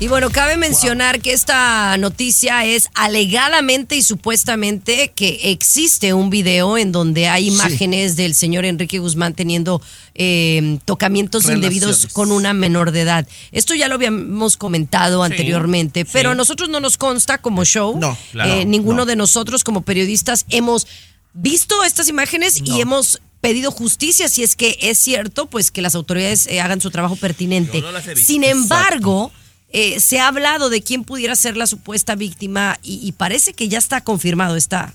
Y 0.00 0.06
bueno, 0.06 0.30
cabe 0.30 0.56
mencionar 0.56 1.20
que 1.20 1.32
esta 1.32 1.96
noticia 1.96 2.64
es 2.64 2.88
alegadamente 2.94 3.96
y 3.96 4.02
supuestamente 4.02 5.10
que 5.12 5.50
existe 5.50 6.14
un 6.14 6.30
video 6.30 6.78
en 6.78 6.92
donde 6.92 7.26
hay 7.26 7.48
imágenes 7.48 8.14
del 8.14 8.36
señor 8.36 8.64
Enrique 8.64 9.00
Guzmán 9.00 9.34
teniendo 9.34 9.82
eh, 10.14 10.78
tocamientos 10.84 11.42
Relaciones. 11.46 11.74
indebidos 11.74 12.06
con 12.12 12.30
una 12.30 12.52
menor 12.52 12.92
de 12.92 13.00
edad. 13.00 13.26
Esto 13.50 13.74
ya 13.74 13.88
lo 13.88 13.96
habíamos 13.96 14.56
comentado 14.56 15.24
anteriormente, 15.24 16.04
pero 16.04 16.30
a 16.30 16.34
nosotros 16.36 16.68
no 16.68 16.78
nos 16.78 16.96
consta 16.96 17.38
como 17.38 17.64
show. 17.64 17.98
No, 17.98 18.16
claro, 18.30 18.52
Eh, 18.52 18.64
ninguno 18.66 18.98
no. 18.98 19.06
de 19.06 19.16
nosotros 19.16 19.64
como 19.64 19.82
periodistas 19.82 20.46
hemos 20.48 20.86
visto 21.32 21.82
estas 21.82 22.06
imágenes 22.08 22.62
y 22.64 22.80
hemos 22.80 23.20
pedido 23.40 23.72
justicia 23.72 24.28
si 24.28 24.44
es 24.44 24.54
que 24.54 24.78
es 24.80 24.96
cierto, 25.00 25.46
pues 25.46 25.72
que 25.72 25.82
las 25.82 25.96
autoridades 25.96 26.46
eh, 26.46 26.60
hagan 26.60 26.80
su 26.80 26.92
trabajo 26.92 27.16
pertinente. 27.16 27.80
No. 27.80 27.88
Sin 28.14 28.44
embargo, 28.44 29.32
eh, 29.70 30.00
se 30.00 30.18
ha 30.18 30.28
hablado 30.28 30.70
de 30.70 30.82
quién 30.82 31.04
pudiera 31.04 31.36
ser 31.36 31.56
la 31.56 31.66
supuesta 31.66 32.14
víctima 32.14 32.78
y, 32.82 33.06
y 33.06 33.12
parece 33.12 33.52
que 33.52 33.68
ya 33.68 33.78
está 33.78 34.02
confirmado, 34.02 34.56
está. 34.56 34.94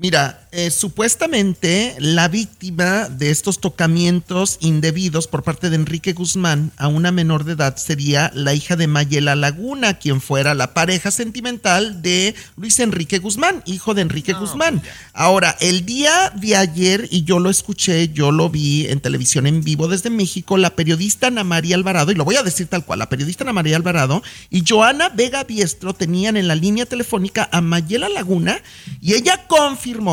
Mira, 0.00 0.46
eh, 0.52 0.70
supuestamente 0.70 1.96
la 1.98 2.28
víctima 2.28 3.08
de 3.08 3.32
estos 3.32 3.58
tocamientos 3.58 4.56
indebidos 4.60 5.26
por 5.26 5.42
parte 5.42 5.70
de 5.70 5.74
Enrique 5.74 6.12
Guzmán 6.12 6.70
a 6.76 6.86
una 6.86 7.10
menor 7.10 7.42
de 7.42 7.54
edad 7.54 7.76
sería 7.76 8.30
la 8.32 8.54
hija 8.54 8.76
de 8.76 8.86
Mayela 8.86 9.34
Laguna, 9.34 9.94
quien 9.94 10.20
fuera 10.20 10.54
la 10.54 10.72
pareja 10.72 11.10
sentimental 11.10 12.00
de 12.00 12.36
Luis 12.56 12.78
Enrique 12.78 13.18
Guzmán, 13.18 13.64
hijo 13.66 13.92
de 13.92 14.02
Enrique 14.02 14.34
Guzmán. 14.34 14.82
Ahora, 15.14 15.56
el 15.58 15.84
día 15.84 16.30
de 16.30 16.54
ayer, 16.54 17.08
y 17.10 17.24
yo 17.24 17.40
lo 17.40 17.50
escuché, 17.50 18.10
yo 18.10 18.30
lo 18.30 18.50
vi 18.50 18.86
en 18.86 19.00
televisión 19.00 19.48
en 19.48 19.64
vivo 19.64 19.88
desde 19.88 20.10
México, 20.10 20.58
la 20.58 20.76
periodista 20.76 21.26
Ana 21.26 21.42
María 21.42 21.74
Alvarado, 21.74 22.12
y 22.12 22.14
lo 22.14 22.24
voy 22.24 22.36
a 22.36 22.44
decir 22.44 22.68
tal 22.68 22.84
cual, 22.84 23.00
la 23.00 23.08
periodista 23.08 23.42
Ana 23.42 23.52
María 23.52 23.74
Alvarado 23.74 24.22
y 24.48 24.62
Joana 24.64 25.08
Vega 25.08 25.42
Biestro 25.42 25.92
tenían 25.92 26.36
en 26.36 26.46
la 26.46 26.54
línea 26.54 26.86
telefónica 26.86 27.48
a 27.50 27.60
Mayela 27.60 28.08
Laguna 28.08 28.62
y 29.00 29.14
ella 29.14 29.48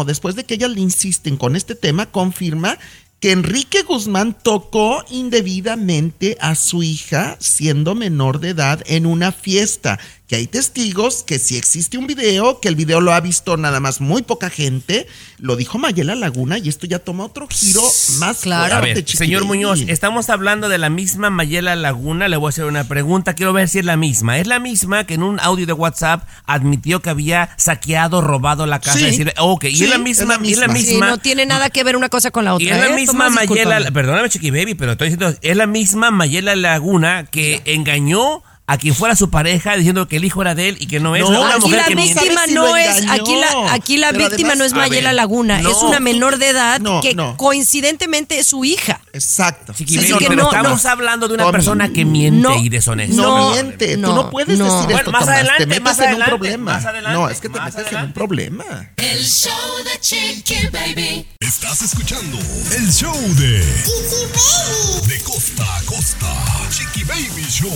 después 0.06 0.36
de 0.36 0.44
que 0.44 0.56
ellas 0.56 0.72
le 0.72 0.82
insisten 0.82 1.38
con 1.38 1.56
este 1.56 1.76
tema, 1.76 2.06
confirma 2.12 2.78
que 3.20 3.32
Enrique 3.32 3.84
Guzmán 3.84 4.38
tocó 4.42 5.04
indebidamente 5.10 6.38
a 6.40 6.56
su 6.56 6.84
hija 6.84 7.38
siendo 7.40 7.96
menor 7.96 8.40
de 8.40 8.50
edad 8.50 8.82
en 8.86 9.06
una 9.06 9.32
fiesta. 9.32 10.00
Que 10.28 10.38
hay 10.38 10.48
testigos, 10.48 11.22
que 11.22 11.38
si 11.38 11.56
existe 11.56 12.00
un 12.00 12.08
video, 12.08 12.60
que 12.60 12.68
el 12.68 12.76
video 12.76 13.00
lo 13.00 13.14
ha 13.14 13.20
visto 13.20 13.58
nada 13.58 13.80
más 13.80 14.02
muy 14.02 14.24
poca 14.24 14.50
gente. 14.50 15.06
Lo 15.38 15.56
dijo 15.56 15.78
Mayela 15.78 16.16
Laguna 16.16 16.58
y 16.58 16.68
esto 16.68 16.88
ya 16.88 16.98
toma 16.98 17.26
otro 17.26 17.48
giro 17.48 17.84
más 18.20 18.40
Claro. 18.40 18.66
A 18.76 18.80
fuerte, 18.80 18.96
ver, 18.96 19.06
Chiqui 19.06 19.18
señor. 19.18 19.46
Muñoz, 19.46 19.82
estamos 19.88 20.32
hablando 20.32 20.68
de 20.68 20.80
la 20.80 20.90
misma 20.90 21.30
Mayela 21.30 21.76
Laguna. 21.76 22.28
Le 22.28 22.38
voy 22.38 22.48
a 22.48 22.50
hacer 22.50 22.66
una 22.66 22.88
pregunta. 22.88 23.36
Quiero 23.36 23.54
ver 23.54 23.70
si 23.70 23.78
es 23.80 23.86
la 23.86 23.98
misma. 23.98 24.40
¿Es 24.40 24.48
la 24.48 24.58
misma 24.60 25.06
que 25.06 25.14
en 25.14 25.22
un 25.22 25.40
audio 25.40 25.68
de 25.68 25.74
WhatsApp 25.74 26.28
admitió 26.48 27.04
que 27.04 27.12
había 27.12 27.50
saqueado, 27.58 28.22
robado 28.22 28.66
la 28.66 28.80
casa? 28.80 28.98
Sí. 28.98 29.06
Decir, 29.06 29.34
ok, 29.38 29.66
y 29.66 29.84
es 29.84 29.90
la 29.90 29.96
es 29.98 30.02
misma. 30.02 30.38
la 30.40 30.48
y 30.48 30.54
es 30.54 30.58
la 30.58 30.68
misma. 30.68 30.86
Sí, 30.86 30.92
misma. 30.94 31.10
no 31.10 31.18
tiene 31.20 31.46
nada 31.46 31.70
que 31.70 31.84
ver 31.84 31.96
una 31.96 32.10
cosa 32.10 32.32
con 32.32 32.46
la 32.46 32.56
otra. 32.56 32.66
Y 32.66 32.70
es 32.72 32.78
la 32.80 32.88
¿eh? 32.88 32.96
misma 32.96 33.26
Tomás, 33.26 33.32
Mayela, 33.32 33.76
discúlpame. 33.78 33.92
perdóname 33.92 34.30
Chiqui 34.30 34.50
Baby, 34.50 34.74
pero 34.74 34.94
estoy 34.94 35.10
diciendo, 35.10 35.38
es 35.40 35.56
la 35.56 35.68
misma 35.68 36.10
Mayela 36.10 36.56
Laguna 36.56 37.26
que 37.26 37.62
engañó 37.66 38.42
a 38.68 38.78
quien 38.80 38.96
fuera 38.96 39.16
su 39.16 39.30
pareja 39.30 39.76
diciendo 39.78 40.08
que 40.08 40.18
el 40.18 40.26
hijo 40.26 40.42
era 40.42 40.56
de 40.56 40.70
él 40.70 40.78
y 40.80 40.88
que 40.88 41.00
no 41.00 41.16
es 41.16 41.22
No, 41.22 41.30
una 41.42 41.50
Aquí 41.56 41.60
mujer 41.62 41.78
la 41.78 41.86
que 41.86 41.96
miente. 41.96 42.14
víctima 42.20 42.36
¿Sabes 42.42 42.50
si 42.50 42.56
no 42.56 42.76
es, 42.76 43.06
aquí 43.10 43.36
la, 43.36 43.74
aquí 43.74 43.98
la 43.98 44.08
Pero 44.12 44.28
víctima 44.30 44.50
además- 44.50 44.58
no 44.58 44.66
es 44.66 44.74
Mayela 44.74 45.10
ver, 45.10 45.16
Laguna, 45.16 45.62
no. 45.62 45.70
es 45.70 45.78
una 45.84 46.00
menor 46.00 46.40
de 46.40 46.50
edad 46.50 46.80
No, 46.80 47.00
que 47.02 47.14
no. 47.14 47.38
coincidentemente 47.38 48.40
es 48.40 48.48
su 48.48 48.66
hija. 48.66 49.02
Exacto. 49.14 49.74
Chiqui 49.74 50.00
Sí, 50.00 50.12
Baby, 50.12 50.18
que 50.18 50.28
pero 50.30 50.44
no, 50.44 50.50
estamos 50.52 50.84
no. 50.84 50.90
hablando 50.90 51.28
de 51.28 51.36
una 51.36 51.44
Tommy, 51.44 51.52
persona 51.52 51.90
que 51.94 52.06
miente 52.06 52.42
no, 52.42 52.56
y 52.58 52.70
deshonesta. 52.70 53.16
No, 53.16 53.38
No, 53.38 53.52
miente, 53.52 53.98
no, 53.98 54.10
tú 54.10 54.16
no 54.16 54.30
puedes 54.32 54.58
no. 54.58 54.66
decir 54.66 54.84
Bueno, 54.86 54.98
esto, 55.00 55.12
más 55.12 55.22
Tomás, 55.22 55.36
adelante, 55.36 55.64
te 55.64 55.68
metes 55.68 55.84
más 55.84 55.98
en 56.00 56.04
un 56.04 56.10
adelante, 56.10 56.30
problema. 56.32 56.74
más 56.74 56.86
adelante, 56.86 57.18
no, 57.20 57.30
es 57.30 57.42
que 57.42 57.50
te 57.50 57.60
más 57.60 57.66
metes 57.66 57.80
en 57.82 57.86
adelante. 57.86 58.08
un 58.08 58.14
problema. 58.14 58.66
El 58.98 59.24
show 59.26 59.52
de 59.84 60.00
Chiqui 60.00 60.68
Baby. 60.72 61.28
Estás 61.40 61.84
escuchando 61.84 62.40
el 62.76 62.92
show 62.92 63.16
de 63.36 63.60
De 65.08 65.20
costa 65.24 65.78
a 65.78 65.82
costa, 65.84 66.34
Chiqui 66.72 67.04
Baby 67.04 67.46
Show. 67.48 67.72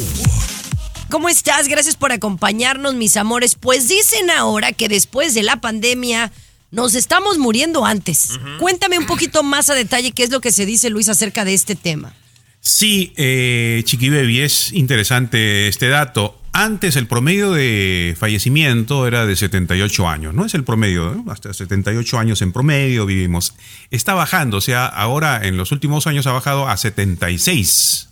¿Cómo 1.10 1.28
estás? 1.28 1.68
Gracias 1.68 1.96
por 1.96 2.12
acompañarnos, 2.12 2.94
mis 2.94 3.18
amores. 3.18 3.56
Pues 3.56 3.88
dicen 3.88 4.30
ahora 4.30 4.74
que 4.74 4.88
después 4.88 5.34
de 5.34 5.42
la 5.42 5.60
pandemia 5.60 6.32
nos 6.70 6.94
estamos 6.94 7.40
muriendo 7.40 7.84
antes. 7.84 8.40
Cuéntame 8.60 9.00
un 9.00 9.08
poquito 9.08 9.42
más 9.42 9.72
a 9.72 9.76
detalle 9.76 10.12
qué 10.12 10.24
es 10.24 10.30
lo 10.30 10.40
que 10.40 10.52
se 10.52 10.68
dice, 10.68 10.92
Luis, 10.92 11.10
acerca 11.10 11.46
de 11.46 11.56
este 11.56 11.76
tema. 11.76 12.14
Sí, 12.62 13.14
eh, 13.16 13.82
Chiqui 13.86 14.10
Baby, 14.10 14.42
es 14.42 14.72
interesante 14.72 15.68
este 15.68 15.88
dato. 15.88 16.40
Antes 16.52 16.96
el 16.96 17.08
promedio 17.08 17.54
de 17.54 18.16
fallecimiento 18.20 19.08
era 19.08 19.26
de 19.26 19.36
78 19.36 20.08
años, 20.08 20.34
no 20.34 20.46
es 20.46 20.54
el 20.56 20.64
promedio, 20.64 21.14
¿no? 21.14 21.32
hasta 21.32 21.54
78 21.54 22.20
años 22.20 22.42
en 22.42 22.52
promedio 22.52 23.06
vivimos. 23.06 23.54
Está 23.92 24.14
bajando, 24.14 24.58
o 24.58 24.62
sea, 24.62 24.86
ahora 24.86 25.48
en 25.48 25.58
los 25.58 25.72
últimos 25.72 26.06
años 26.06 26.28
ha 26.28 26.34
bajado 26.34 26.68
a 26.68 26.76
76. 26.76 28.09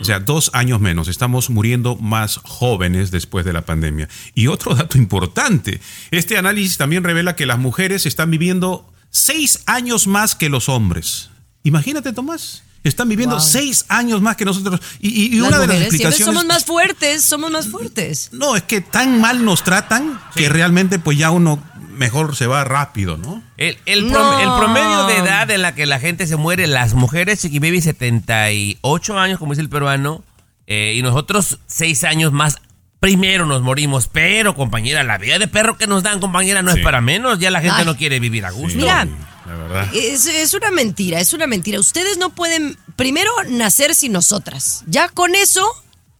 O 0.00 0.04
sea, 0.04 0.20
dos 0.20 0.50
años 0.52 0.80
menos. 0.80 1.08
Estamos 1.08 1.50
muriendo 1.50 1.96
más 1.96 2.38
jóvenes 2.42 3.10
después 3.10 3.44
de 3.44 3.52
la 3.52 3.62
pandemia. 3.64 4.08
Y 4.34 4.46
otro 4.48 4.74
dato 4.74 4.98
importante, 4.98 5.80
este 6.10 6.36
análisis 6.38 6.76
también 6.76 7.04
revela 7.04 7.36
que 7.36 7.46
las 7.46 7.58
mujeres 7.58 8.06
están 8.06 8.30
viviendo 8.30 8.92
seis 9.10 9.62
años 9.66 10.06
más 10.06 10.34
que 10.34 10.48
los 10.48 10.68
hombres. 10.68 11.30
Imagínate, 11.62 12.12
Tomás. 12.12 12.62
Están 12.84 13.08
viviendo 13.08 13.34
Wow. 13.36 13.44
seis 13.44 13.84
años 13.88 14.22
más 14.22 14.36
que 14.36 14.44
nosotros. 14.44 14.80
Y, 15.00 15.36
y- 15.36 15.40
una 15.40 15.58
de 15.58 15.66
las 15.66 15.76
explicaciones... 15.80 16.24
somos 16.24 16.44
más 16.46 16.64
fuertes, 16.64 17.24
somos 17.24 17.50
más 17.50 17.66
fuertes. 17.66 18.28
No, 18.32 18.54
es 18.54 18.62
que 18.62 18.80
tan 18.80 19.20
mal 19.20 19.44
nos 19.44 19.64
tratan 19.64 20.20
que 20.36 20.48
realmente 20.48 21.00
pues 21.00 21.18
ya 21.18 21.32
uno 21.32 21.60
mejor 21.96 22.36
se 22.36 22.46
va 22.46 22.62
rápido, 22.64 23.16
¿no? 23.16 23.42
El, 23.56 23.78
el, 23.86 24.10
No. 24.10 24.18
prom- 24.18 24.40
el 24.40 24.58
promedio 24.64 25.06
de 25.06 25.16
edad 25.16 25.50
en 25.50 25.62
la 25.62 25.74
que 25.74 25.86
la 25.86 25.98
gente 25.98 26.26
se 26.26 26.36
muere, 26.36 26.66
las 26.66 26.94
mujeres, 26.94 27.40
Chiqui 27.40 27.58
Baby, 27.58 27.80
78 27.82 29.18
años, 29.18 29.38
como 29.38 29.52
dice 29.52 29.62
el 29.62 29.68
peruano, 29.68 30.22
eh, 30.66 30.94
y 30.96 31.02
nosotros 31.02 31.58
6 31.66 32.04
años 32.04 32.32
más. 32.32 32.56
Primero 33.00 33.44
nos 33.46 33.62
morimos, 33.62 34.08
pero 34.08 34.54
compañera, 34.54 35.04
la 35.04 35.18
vida 35.18 35.38
de 35.38 35.48
perro 35.48 35.76
que 35.76 35.86
nos 35.86 36.02
dan, 36.02 36.18
compañera, 36.18 36.62
no 36.62 36.72
Sí. 36.72 36.78
es 36.78 36.84
para 36.84 37.00
menos. 37.00 37.38
Ya 37.38 37.50
la 37.50 37.60
gente 37.60 37.80
Ay. 37.80 37.84
no 37.84 37.96
quiere 37.96 38.20
vivir 38.20 38.44
a 38.46 38.50
gusto. 38.50 38.78
Mira, 38.78 39.06
La 39.46 39.54
verdad. 39.54 39.88
Es, 39.94 40.26
es 40.26 40.54
una 40.54 40.70
mentira, 40.72 41.20
es 41.20 41.32
una 41.32 41.46
mentira. 41.46 41.78
Ustedes 41.78 42.18
no 42.18 42.30
pueden, 42.30 42.76
primero, 42.96 43.30
nacer 43.48 43.94
sin 43.94 44.12
nosotras. 44.12 44.82
Ya 44.86 45.08
con 45.08 45.34
eso, 45.36 45.64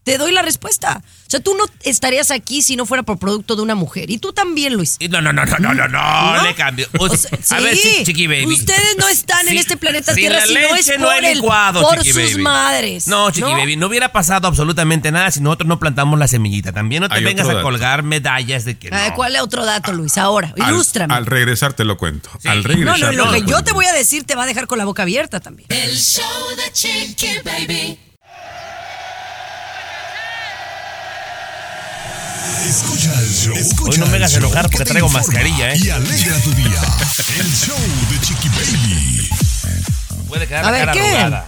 te 0.04 0.16
doy 0.18 0.30
la 0.32 0.42
respuesta. 0.42 1.02
O 1.26 1.30
sea, 1.30 1.40
tú 1.40 1.54
no 1.56 1.64
estarías 1.82 2.30
aquí 2.30 2.62
si 2.62 2.76
no 2.76 2.86
fuera 2.86 3.02
por 3.02 3.18
producto 3.18 3.56
de 3.56 3.62
una 3.62 3.74
mujer. 3.74 4.10
Y 4.10 4.18
tú 4.18 4.32
también, 4.32 4.74
Luis. 4.74 4.96
No, 5.10 5.20
no, 5.20 5.32
no, 5.32 5.44
no, 5.44 5.58
no, 5.58 5.74
no, 5.74 5.88
no, 5.88 6.36
¿No? 6.36 6.42
le 6.44 6.54
cambio. 6.54 6.86
O 6.98 7.06
a 7.06 7.16
sea, 7.16 7.60
ver, 7.60 7.76
sí, 7.76 7.82
chi- 7.98 8.04
chiqui 8.04 8.26
baby. 8.28 8.46
Ustedes 8.46 8.96
no 8.98 9.08
están 9.08 9.40
en 9.48 9.54
Sí, 9.54 9.58
este 9.58 9.76
planeta 9.76 10.14
sin 10.14 10.22
Tierra 10.22 10.40
la 10.40 10.46
si 10.46 10.54
no 10.54 10.60
es 10.60 10.86
leche 10.86 10.98
no 10.98 11.06
por, 11.06 11.14
hay 11.14 11.26
el- 11.26 11.34
licuado, 11.38 11.82
por 11.82 11.98
chiqui 11.98 12.12
sus 12.12 12.32
baby. 12.32 12.42
madres. 12.42 13.08
No, 13.08 13.30
chiqui 13.30 13.50
baby, 13.50 13.76
no 13.76 13.86
hubiera 13.88 14.12
pasado 14.12 14.46
absolutamente 14.48 15.10
nada 15.10 15.30
si 15.30 15.40
nosotros 15.40 15.66
no 15.68 15.78
plantamos 15.80 16.18
la 16.18 16.28
semillita. 16.28 16.72
También 16.72 17.02
no 17.02 17.08
te 17.08 17.16
Hay 17.16 17.24
vengas 17.24 17.48
a 17.48 17.60
colgar 17.60 18.02
medallas 18.04 18.64
de 18.64 18.78
que 18.78 18.88
Ah, 18.92 19.08
no. 19.08 19.14
¿Cuál 19.16 19.34
es 19.36 19.42
otro 19.42 19.64
dato, 19.64 19.92
Luis? 19.92 20.16
Ahora, 20.18 20.54
Al- 20.60 20.70
ilústrame. 20.72 21.12
Al, 21.14 21.26
regresar 21.26 21.72
te 21.72 21.84
lo 21.84 21.96
cuento. 21.96 22.30
Al 22.44 22.62
no, 22.62 22.68
regresar. 22.68 23.00
no, 23.00 23.24
lo 23.24 23.30
te 23.32 23.36
que 23.38 23.40
lo 23.42 23.48
yo 23.48 23.64
te 23.64 23.72
voy 23.72 23.86
a 23.86 23.92
decir 23.92 24.24
te 24.24 24.34
va 24.36 24.44
a 24.44 24.46
dejar 24.46 24.66
con 24.68 24.78
la 24.78 24.84
boca 24.84 25.02
abierta 25.02 25.40
también. 25.40 25.66
El 25.70 25.96
show 25.96 26.22
de 26.56 26.72
Chiqui 26.72 27.28
Baby. 27.44 27.98
Escucha 32.68 33.12
el 33.20 33.30
show. 33.32 33.56
Escucha 33.56 33.90
Hoy 33.92 33.98
no 33.98 34.06
me 34.06 34.16
el 34.16 34.22
hagas 34.24 34.34
enojar 34.34 34.68
porque 34.70 34.84
traigo 34.84 35.08
mascarilla, 35.08 35.72
¿eh? 35.72 35.78
Y 35.78 35.90
alegra 35.90 36.38
tu 36.40 36.52
día. 36.54 36.80
El 37.38 37.52
show 37.54 37.76
de 38.10 38.20
Chiqui 38.20 38.48
Baby. 38.48 39.28
Puede 40.28 40.46
quedar 40.46 40.64
A 40.64 40.70
la 40.70 40.70
ver, 40.72 40.80
cara 40.80 40.92
¿qué? 40.92 41.00
arrugada. 41.00 41.46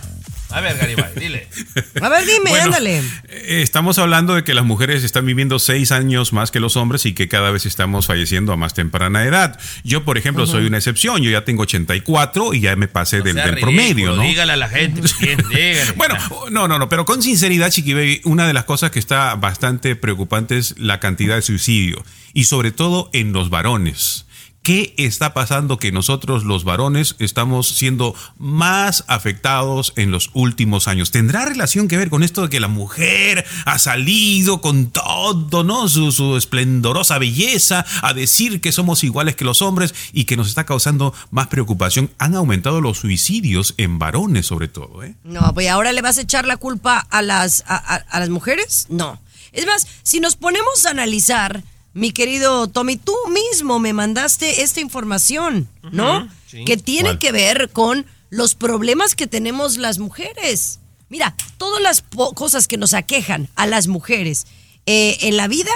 A 0.50 0.60
ver, 0.60 0.78
Garibay, 0.78 1.12
dile. 1.16 1.48
A 2.00 2.08
ver, 2.08 2.24
dime, 2.24 2.50
Bueno, 2.50 2.64
ándale. 2.66 2.98
Eh, 3.28 3.60
Estamos 3.62 3.98
hablando 3.98 4.34
de 4.34 4.44
que 4.44 4.54
las 4.54 4.64
mujeres 4.64 5.04
están 5.04 5.26
viviendo 5.26 5.58
seis 5.58 5.92
años 5.92 6.32
más 6.32 6.50
que 6.50 6.58
los 6.60 6.76
hombres 6.76 7.04
y 7.06 7.12
que 7.12 7.28
cada 7.28 7.50
vez 7.50 7.66
estamos 7.66 8.06
falleciendo 8.06 8.52
a 8.52 8.56
más 8.56 8.72
temprana 8.74 9.24
edad. 9.24 9.58
Yo, 9.84 10.04
por 10.04 10.16
ejemplo, 10.16 10.46
soy 10.46 10.66
una 10.66 10.78
excepción. 10.78 11.22
Yo 11.22 11.30
ya 11.30 11.44
tengo 11.44 11.62
84 11.64 12.54
y 12.54 12.60
ya 12.60 12.76
me 12.76 12.88
pasé 12.88 13.20
del, 13.20 13.34
sea 13.34 13.44
del 13.44 13.54
ridículo, 13.56 13.76
promedio, 13.76 14.16
¿no? 14.16 14.22
Dígale 14.22 14.52
a 14.52 14.56
la 14.56 14.68
gente, 14.68 15.02
bien, 15.20 15.38
dígale. 15.50 15.92
Bueno, 15.96 16.14
no, 16.50 16.66
no, 16.66 16.78
no, 16.78 16.88
pero 16.88 17.04
con 17.04 17.22
sinceridad, 17.22 17.70
Chiqui 17.70 17.92
Baby, 17.92 18.20
una 18.24 18.46
de 18.46 18.52
las 18.54 18.64
cosas 18.64 18.90
que 18.90 18.98
está 18.98 19.34
bastante 19.34 19.96
preocupante 19.96 20.56
es 20.56 20.74
la 20.78 21.00
cantidad 21.00 21.36
de 21.36 21.42
suicidio 21.42 22.04
y 22.32 22.44
sobre 22.44 22.72
todo 22.72 23.10
en 23.12 23.32
los 23.32 23.50
varones. 23.50 24.24
¿Qué 24.62 24.94
está 24.98 25.32
pasando 25.32 25.78
que 25.78 25.92
nosotros 25.92 26.44
los 26.44 26.64
varones 26.64 27.16
estamos 27.20 27.68
siendo 27.68 28.14
más 28.36 29.04
afectados 29.08 29.94
en 29.96 30.10
los 30.10 30.30
últimos 30.34 30.88
años? 30.88 31.10
¿Tendrá 31.10 31.46
relación 31.46 31.88
que 31.88 31.96
ver 31.96 32.10
con 32.10 32.22
esto 32.22 32.42
de 32.42 32.50
que 32.50 32.60
la 32.60 32.68
mujer 32.68 33.46
ha 33.64 33.78
salido 33.78 34.60
con 34.60 34.90
todo, 34.90 35.64
¿no? 35.64 35.88
Su, 35.88 36.12
su 36.12 36.36
esplendorosa 36.36 37.18
belleza 37.18 37.86
a 38.02 38.12
decir 38.12 38.60
que 38.60 38.72
somos 38.72 39.04
iguales 39.04 39.36
que 39.36 39.44
los 39.44 39.62
hombres 39.62 39.94
y 40.12 40.24
que 40.24 40.36
nos 40.36 40.48
está 40.48 40.66
causando 40.66 41.14
más 41.30 41.46
preocupación? 41.46 42.10
Han 42.18 42.34
aumentado 42.34 42.80
los 42.80 42.98
suicidios 42.98 43.74
en 43.78 43.98
varones 43.98 44.46
sobre 44.46 44.68
todo, 44.68 45.02
¿eh? 45.02 45.14
No, 45.24 45.54
pues 45.54 45.68
ahora 45.68 45.92
le 45.92 46.02
vas 46.02 46.18
a 46.18 46.22
echar 46.22 46.46
la 46.46 46.56
culpa 46.56 47.06
a 47.10 47.22
las, 47.22 47.64
a, 47.66 48.18
las 48.18 48.28
mujeres. 48.28 48.86
No. 48.88 49.20
Es 49.52 49.66
más, 49.66 49.86
si 50.02 50.20
nos 50.20 50.36
ponemos 50.36 50.84
a 50.86 50.90
analizar, 50.90 51.62
mi 51.94 52.12
querido 52.12 52.68
Tommy, 52.68 52.96
tú 52.96 53.14
mismo 53.30 53.78
me 53.78 53.92
mandaste 53.92 54.62
esta 54.62 54.80
información, 54.80 55.68
¿no? 55.92 56.28
sí. 56.46 56.64
Que 56.64 56.76
tiene 56.76 57.10
¿Cuál? 57.10 57.18
que 57.18 57.32
ver 57.32 57.70
con 57.70 58.06
los 58.30 58.54
problemas 58.54 59.14
que 59.14 59.26
tenemos 59.26 59.76
las 59.78 59.98
mujeres. 59.98 60.80
Mira, 61.08 61.34
todas 61.56 61.80
las 61.82 62.04
cosas 62.34 62.68
que 62.68 62.76
nos 62.76 62.92
aquejan 62.94 63.48
a 63.56 63.66
las 63.66 63.88
mujeres 63.88 64.46
eh, 64.86 65.16
en 65.22 65.36
la 65.36 65.48
vida 65.48 65.70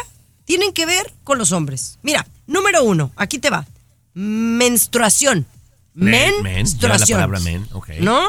tienen 0.44 0.72
que 0.72 0.84
ver 0.86 1.12
con 1.24 1.38
los 1.38 1.52
hombres. 1.52 1.98
Mira, 2.02 2.26
número 2.46 2.84
uno, 2.84 3.10
aquí 3.16 3.38
te 3.38 3.48
va. 3.50 3.66
Menstruación. 4.14 5.46
Men, 5.94 6.34
men, 6.42 6.42
Menstruación. 6.42 7.06
lleva 7.06 7.20
la 7.20 7.26
palabra 7.26 7.40
men, 7.40 7.68
ok. 7.72 7.88
¿No? 8.00 8.28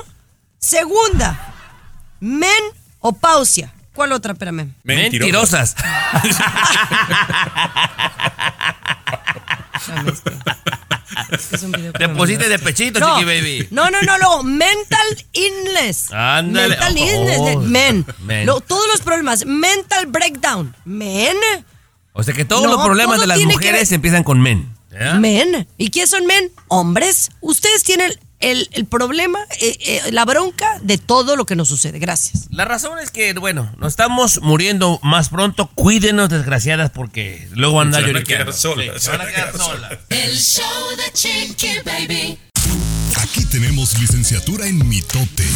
Segunda, 0.59 1.53
menopausia. 2.21 3.73
¿Cuál 3.93 4.11
otra? 4.11 4.33
Espérame. 4.33 4.73
Mentirosas. 4.83 5.75
Te 11.97 12.09
pusiste 12.09 12.49
de 12.49 12.59
pechito, 12.59 12.99
No, 12.99 13.19
chiqui 13.19 13.25
baby. 13.25 13.67
no, 13.71 13.89
no, 13.89 14.01
no, 14.01 14.17
no, 14.17 14.43
mental 14.43 15.07
illness. 15.33 16.11
Ándale. 16.11 16.69
Mental 16.69 16.93
Oh, 16.95 16.97
illness, 16.97 17.37
oh. 17.39 17.59
men. 17.61 18.05
Men. 18.23 18.45
Lo- 18.45 18.61
todos 18.61 18.87
los 18.87 19.01
problemas, 19.01 19.45
mental 19.45 20.07
breakdown, 20.07 20.75
men. 20.85 21.35
O 22.13 22.23
sea 22.23 22.33
que 22.33 22.45
todos 22.45 22.63
No, 22.63 22.73
los 22.75 22.85
problemas 22.85 23.19
de 23.19 23.27
las 23.27 23.37
que 23.39 23.45
mujeres 23.45 23.91
empiezan 23.91 24.23
con 24.23 24.41
men. 24.41 24.73
Men. 25.19 25.67
¿Y 25.77 25.89
quiénes 25.89 26.09
son 26.11 26.25
men? 26.25 26.51
Hombres. 26.67 27.31
Ustedes 27.41 27.83
tienen 27.83 28.11
el, 28.43 28.69
el 28.73 28.85
problema, 28.85 29.39
eh, 29.59 29.77
eh, 29.79 30.11
la 30.11 30.25
bronca 30.25 30.79
de 30.81 30.97
todo 30.97 31.35
lo 31.35 31.45
que 31.45 31.55
nos 31.55 31.69
sucede. 31.69 31.97
Gracias. 31.97 32.47
La 32.51 32.65
razón 32.65 32.99
es 32.99 33.09
que, 33.09 33.33
bueno, 33.33 33.73
nos 33.77 33.93
estamos 33.93 34.41
muriendo 34.41 34.99
más 35.01 35.29
pronto. 35.29 35.69
Cuídenos, 35.73 36.29
desgraciadas, 36.29 36.91
porque 36.91 37.47
luego 37.53 37.75
van 37.77 37.95
a 37.95 37.99
Se 37.99 38.03
van 38.03 38.17
a 38.17 38.23
quedar 38.23 38.53
solas, 38.53 38.87
Sí, 38.95 39.05
se 39.05 39.11
van 39.11 39.21
a 39.21 39.25
quedar 39.27 39.57
solas. 39.57 39.91
El 40.09 40.37
show 40.37 40.89
de 40.97 41.11
Chiqui 41.13 41.79
Baby. 41.85 42.37
Aquí 43.15 43.45
tenemos 43.45 43.97
licenciatura 43.97 44.67
en 44.67 44.87
mitote. 44.87 45.47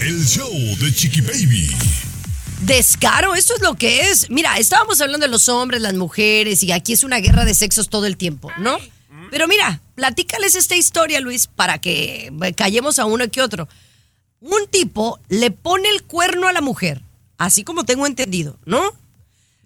El 0.00 0.26
show 0.26 0.50
de 0.80 0.94
Chiqui 0.94 1.20
Baby. 1.20 1.76
Descaro, 2.62 3.34
eso 3.34 3.54
es 3.54 3.60
lo 3.60 3.74
que 3.74 4.10
es. 4.10 4.30
Mira, 4.30 4.56
estábamos 4.56 5.00
hablando 5.00 5.26
de 5.26 5.30
los 5.30 5.48
hombres, 5.48 5.82
las 5.82 5.94
mujeres, 5.94 6.62
y 6.62 6.72
aquí 6.72 6.94
es 6.94 7.04
una 7.04 7.18
guerra 7.18 7.44
de 7.44 7.54
sexos 7.54 7.88
todo 7.88 8.06
el 8.06 8.16
tiempo, 8.16 8.50
¿no? 8.58 8.78
Pero 9.30 9.48
mira, 9.48 9.80
platícales 9.94 10.54
esta 10.54 10.76
historia, 10.76 11.20
Luis, 11.20 11.46
para 11.46 11.78
que 11.78 12.32
eh, 12.42 12.52
callemos 12.54 12.98
a 12.98 13.04
uno 13.04 13.30
que 13.30 13.42
otro. 13.42 13.68
Un 14.40 14.68
tipo 14.70 15.18
le 15.28 15.50
pone 15.50 15.88
el 15.88 16.04
cuerno 16.04 16.48
a 16.48 16.52
la 16.52 16.60
mujer, 16.60 17.02
así 17.36 17.64
como 17.64 17.84
tengo 17.84 18.06
entendido, 18.06 18.58
¿no? 18.64 18.92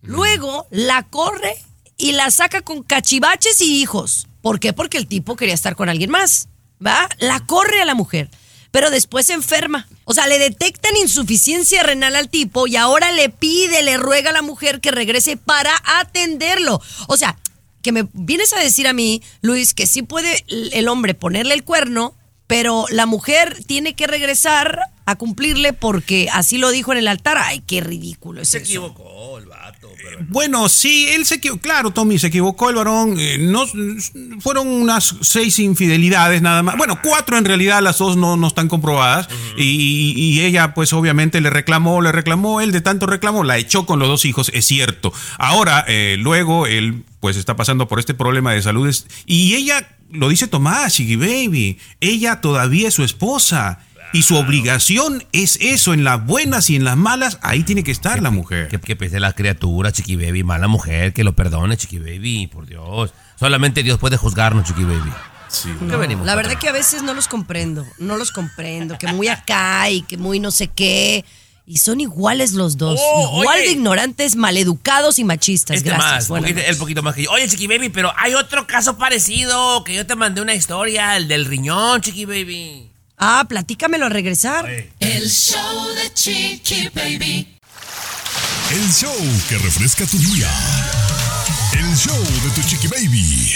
Luego 0.00 0.66
la 0.70 1.04
corre 1.04 1.54
y 1.96 2.12
la 2.12 2.30
saca 2.30 2.62
con 2.62 2.82
cachivaches 2.82 3.60
y 3.60 3.80
hijos. 3.80 4.26
¿Por 4.40 4.58
qué? 4.58 4.72
Porque 4.72 4.98
el 4.98 5.06
tipo 5.06 5.36
quería 5.36 5.54
estar 5.54 5.76
con 5.76 5.88
alguien 5.88 6.10
más, 6.10 6.48
¿va? 6.84 7.08
La 7.18 7.40
corre 7.40 7.80
a 7.80 7.84
la 7.84 7.94
mujer, 7.94 8.28
pero 8.72 8.90
después 8.90 9.26
se 9.26 9.34
enferma. 9.34 9.86
O 10.04 10.14
sea, 10.14 10.26
le 10.26 10.38
detectan 10.38 10.96
insuficiencia 10.96 11.82
renal 11.84 12.16
al 12.16 12.28
tipo 12.28 12.66
y 12.66 12.76
ahora 12.76 13.12
le 13.12 13.28
pide, 13.28 13.82
le 13.82 13.98
ruega 13.98 14.30
a 14.30 14.32
la 14.32 14.42
mujer 14.42 14.80
que 14.80 14.90
regrese 14.90 15.36
para 15.36 15.72
atenderlo. 16.00 16.80
O 17.06 17.16
sea, 17.16 17.38
que 17.82 17.92
me 17.92 18.08
vienes 18.12 18.52
a 18.52 18.60
decir 18.60 18.86
a 18.88 18.92
mí, 18.92 19.22
Luis, 19.40 19.74
que 19.74 19.86
sí 19.86 20.02
puede 20.02 20.44
el 20.48 20.88
hombre 20.88 21.14
ponerle 21.14 21.54
el 21.54 21.64
cuerno, 21.64 22.14
pero 22.46 22.84
la 22.90 23.06
mujer 23.06 23.62
tiene 23.66 23.94
que 23.94 24.06
regresar 24.06 24.78
a 25.04 25.16
cumplirle 25.16 25.72
porque 25.72 26.28
así 26.32 26.58
lo 26.58 26.70
dijo 26.70 26.92
en 26.92 26.98
el 26.98 27.08
altar. 27.08 27.36
Ay, 27.38 27.60
qué 27.66 27.80
ridículo 27.80 28.42
es 28.42 28.50
Se 28.50 28.58
eso. 28.58 28.66
equivocó 28.66 29.38
el 29.38 29.46
vato. 29.46 29.88
pero- 29.96 30.18
Bueno, 30.28 30.68
sí, 30.68 31.08
él 31.08 31.24
se 31.24 31.36
equivocó. 31.36 31.60
Claro, 31.62 31.90
Tommy, 31.92 32.18
se 32.18 32.26
equivocó 32.28 32.68
el 32.70 32.76
varón. 32.76 33.16
eh, 33.18 33.38
no, 33.38 33.64
fueron 34.40 34.68
unas 34.68 35.16
seis 35.22 35.58
infidelidades 35.58 36.42
nada 36.42 36.62
más. 36.62 36.76
Bueno, 36.76 36.98
cuatro 37.02 37.36
en 37.38 37.44
realidad, 37.46 37.82
las 37.82 37.98
dos 37.98 38.16
no, 38.16 38.36
no 38.36 38.46
están 38.48 38.68
comprobadas. 38.68 39.28
y, 39.56 40.12
y 40.16 40.40
ella, 40.42 40.74
pues 40.74 40.92
obviamente 40.92 41.40
le 41.40 41.50
reclamó, 41.50 42.00
le 42.02 42.12
reclamó. 42.12 42.60
Él 42.60 42.70
de 42.70 42.80
tanto 42.82 43.06
reclamó, 43.06 43.42
la 43.44 43.58
echó 43.58 43.86
con 43.86 43.98
los 43.98 44.08
dos 44.08 44.24
hijos, 44.24 44.50
es 44.54 44.66
cierto. 44.66 45.12
Ahora, 45.38 45.84
eh, 45.88 46.16
luego, 46.18 46.66
él 46.66 47.04
pues 47.22 47.36
está 47.36 47.54
pasando 47.54 47.86
por 47.86 48.00
este 48.00 48.14
problema 48.14 48.52
de 48.52 48.60
salud. 48.62 48.92
Y 49.26 49.54
ella, 49.54 49.96
lo 50.10 50.28
dice 50.28 50.48
Tomás, 50.48 50.94
Chiqui 50.94 51.14
Baby, 51.14 51.78
ella 52.00 52.40
todavía 52.40 52.88
es 52.88 52.94
su 52.94 53.04
esposa. 53.04 53.78
Y 54.12 54.22
su 54.22 54.34
obligación 54.36 55.24
es 55.30 55.56
eso, 55.60 55.94
en 55.94 56.02
las 56.02 56.26
buenas 56.26 56.68
y 56.68 56.74
en 56.74 56.82
las 56.82 56.96
malas, 56.96 57.38
ahí 57.40 57.62
tiene 57.62 57.84
que 57.84 57.92
estar 57.92 58.20
la 58.20 58.30
mujer. 58.30 58.66
Que, 58.66 58.80
que 58.80 58.96
pese 58.96 59.20
la 59.20 59.34
criatura, 59.34 59.92
chiqui 59.92 60.16
baby, 60.16 60.42
mala 60.42 60.66
mujer, 60.66 61.12
que 61.12 61.22
lo 61.22 61.34
perdone, 61.36 61.76
chiqui 61.76 62.00
baby, 62.00 62.48
por 62.48 62.66
Dios. 62.66 63.14
Solamente 63.38 63.84
Dios 63.84 64.00
puede 64.00 64.16
juzgarnos, 64.16 64.64
chiqui 64.64 64.82
baby. 64.82 65.12
Sí. 65.46 65.70
¿Qué 65.78 65.96
venimos 65.96 66.26
La 66.26 66.34
verdad 66.34 66.58
que 66.58 66.68
a 66.68 66.72
veces 66.72 67.04
no 67.04 67.14
los 67.14 67.28
comprendo, 67.28 67.86
no 67.98 68.16
los 68.16 68.32
comprendo, 68.32 68.98
que 68.98 69.06
muy 69.06 69.28
acá 69.28 69.88
y 69.90 70.02
que 70.02 70.16
muy 70.16 70.40
no 70.40 70.50
sé 70.50 70.68
qué. 70.68 71.24
Y 71.64 71.76
son 71.78 72.00
iguales 72.00 72.52
los 72.52 72.76
dos, 72.76 72.98
Oh, 73.00 73.40
igual 73.42 73.58
oye. 73.58 73.66
de 73.68 73.72
ignorantes, 73.72 74.34
maleducados 74.34 75.18
y 75.20 75.24
machistas. 75.24 75.76
Este 75.76 75.90
Gracias. 75.90 76.28
más, 76.28 76.40
poquito- 76.40 76.60
el 76.60 76.76
poquito 76.76 77.02
más 77.02 77.14
que 77.14 77.22
yo. 77.24 77.30
Oye, 77.30 77.48
Chiqui 77.48 77.68
Baby, 77.68 77.88
pero 77.88 78.12
hay 78.18 78.34
otro 78.34 78.66
caso 78.66 78.98
parecido 78.98 79.84
que 79.84 79.94
yo 79.94 80.04
te 80.06 80.16
mandé 80.16 80.40
una 80.40 80.54
historia, 80.54 81.16
el 81.16 81.28
del 81.28 81.44
riñón, 81.46 82.00
Chiqui 82.00 82.24
Baby. 82.24 82.90
Ah, 83.16 83.46
platícamelo 83.48 84.06
a 84.06 84.08
regresar. 84.08 84.68
El 84.98 85.30
show 85.30 85.86
de 85.94 86.12
Chiqui 86.12 86.88
Baby. 86.92 87.48
El 88.72 88.92
show 88.92 89.14
que 89.48 89.58
refresca 89.58 90.04
tu 90.06 90.18
día. 90.18 90.50
El 91.74 91.96
show 91.96 92.18
de 92.18 92.50
tu 92.60 92.68
Chiqui 92.68 92.88
Baby. 92.88 93.52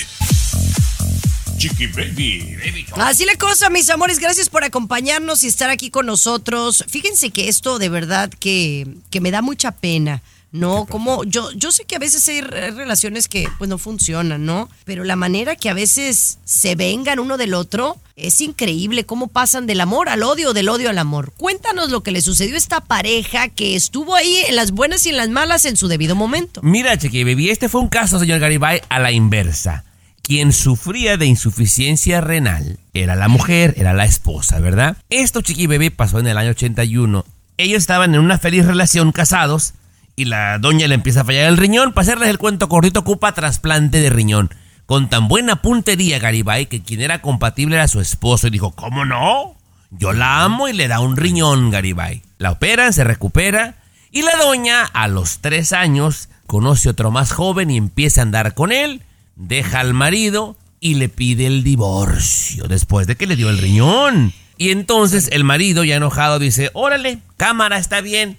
Chiqui 1.57 1.87
Baby. 1.88 2.57
Así 2.97 3.25
la 3.25 3.37
cosa, 3.37 3.71
mis 3.71 3.88
amores, 3.90 4.19
gracias 4.19 4.49
por 4.49 4.64
acompañarnos 4.64 5.42
y 5.45 5.47
estar 5.49 5.71
aquí 5.71 5.90
con 5.90 6.07
nosotros. 6.07 6.85
Fíjense 6.88 7.31
que 7.31 7.49
esto 7.49 7.79
de 7.79 7.88
verdad 7.88 8.31
que, 8.38 8.87
que 9.11 9.21
me 9.21 9.31
da 9.31 9.42
mucha 9.42 9.71
pena, 9.73 10.23
No, 10.53 10.87
como 10.87 11.25
yo, 11.25 11.51
yo 11.53 11.71
sé 11.73 11.85
que 11.85 11.97
a 11.97 11.99
veces 11.99 12.27
hay 12.29 12.40
re- 12.40 12.71
relaciones 12.71 13.29
que 13.29 13.47
pues 13.59 13.69
no 13.69 13.77
funcionan, 13.79 14.47
¿no? 14.47 14.71
Pero 14.85 15.05
la 15.05 15.16
manera 15.16 15.55
que 15.57 15.69
a 15.69 15.75
veces 15.75 16.38
se 16.45 16.75
vengan 16.77 17.19
uno 17.19 17.37
del 17.37 17.53
otro 17.53 17.99
es 18.16 18.40
increíble 18.40 19.05
cómo 19.05 19.27
pasan 19.27 19.66
del 19.66 19.81
amor 19.83 20.09
al 20.09 20.23
odio, 20.23 20.55
del 20.55 20.69
odio 20.71 20.88
al 20.88 20.97
amor. 20.99 21.33
Cuéntanos 21.37 21.90
lo 21.90 22.03
que 22.03 22.11
le 22.12 22.23
sucedió 22.23 22.55
a 22.55 22.59
esta 22.59 22.81
pareja 22.81 23.49
que 23.49 23.75
estuvo 23.77 24.14
ahí 24.14 24.42
en 24.49 24.57
las 24.57 24.71
buenas 24.71 25.05
y 25.05 25.11
en 25.11 25.19
las 25.19 25.29
malas 25.29 25.64
en 25.66 25.77
su 25.77 25.88
debido 25.88 26.14
momento. 26.14 26.61
Mira, 26.62 26.97
Chiqui 26.97 27.25
Baby, 27.25 27.51
este 27.51 27.69
fue 27.69 27.83
un 27.83 27.88
caso, 27.88 28.19
señor 28.19 28.38
Garibay, 28.38 28.81
a 28.88 28.99
la 28.99 29.12
inversa. 29.12 29.85
Quien 30.27 30.53
sufría 30.53 31.17
de 31.17 31.27
insuficiencia 31.27 32.21
renal 32.21 32.81
era 32.95 33.15
la 33.15 33.29
mujer, 33.29 33.75
era 33.77 33.93
la 33.93 34.07
esposa, 34.07 34.59
¿verdad? 34.59 34.97
Esto, 35.09 35.41
Chiqui 35.41 35.69
Baby, 35.69 35.91
pasó 35.91 36.19
en 36.19 36.27
el 36.27 36.37
año 36.37 36.51
81. 36.51 37.25
Ellos 37.59 37.79
estaban 37.79 38.12
en 38.12 38.21
una 38.21 38.37
feliz 38.37 38.67
relación 38.67 39.12
casados 39.12 39.75
y 40.17 40.25
la 40.25 40.59
doña 40.59 40.89
le 40.89 40.97
empieza 40.97 41.21
a 41.21 41.25
fallar 41.25 41.47
el 41.47 41.57
riñón. 41.57 41.93
Para 41.93 42.03
hacerles 42.03 42.29
el 42.29 42.39
cuento 42.39 42.69
cortito, 42.69 42.99
ocupa 42.99 43.35
trasplante 43.35 44.01
de 44.01 44.11
riñón. 44.11 44.51
Con 44.87 45.09
tan 45.09 45.29
buena 45.29 45.62
puntería, 45.62 46.19
Garibay, 46.19 46.67
que 46.67 46.83
quien 46.83 47.03
era 47.03 47.23
compatible 47.23 47.77
era 47.77 47.87
su 47.87 48.01
esposo 48.01 48.49
y 48.49 48.51
dijo, 48.51 48.73
¿cómo 48.73 49.05
no? 49.05 49.55
Yo 49.93 50.12
la 50.12 50.43
amo 50.43 50.67
y 50.67 50.73
le 50.73 50.89
da 50.89 50.99
un 50.99 51.17
riñón, 51.17 51.71
Garibay. 51.71 52.23
La 52.39 52.51
operan, 52.51 52.93
se 52.93 53.05
recupera 53.05 53.77
y 54.11 54.23
la 54.23 54.37
doña, 54.43 54.83
a 54.83 55.07
los 55.07 55.39
tres 55.39 55.73
años, 55.73 56.31
conoce 56.49 56.89
otro 56.89 57.12
más 57.12 57.31
joven 57.31 57.71
y 57.71 57.77
empieza 57.77 58.23
a 58.23 58.25
andar 58.25 58.55
con 58.55 58.73
él, 58.73 59.03
deja 59.37 59.81
al 59.81 59.94
marido 59.94 60.57
y 60.81 60.94
le 60.94 61.09
pide 61.09 61.46
el 61.46 61.62
divorcio 61.62 62.64
después 62.64 63.07
de 63.07 63.16
que 63.16 63.27
le 63.27 63.37
dio 63.37 63.51
el 63.51 63.59
riñón. 63.59 64.33
Y 64.59 64.70
entonces 64.70 65.29
el 65.33 65.44
marido, 65.44 65.85
ya 65.85 65.96
enojado, 65.96 66.38
dice, 66.38 66.70
órale, 66.72 67.20
cámara, 67.37 67.79
está 67.79 68.01
bien. 68.01 68.38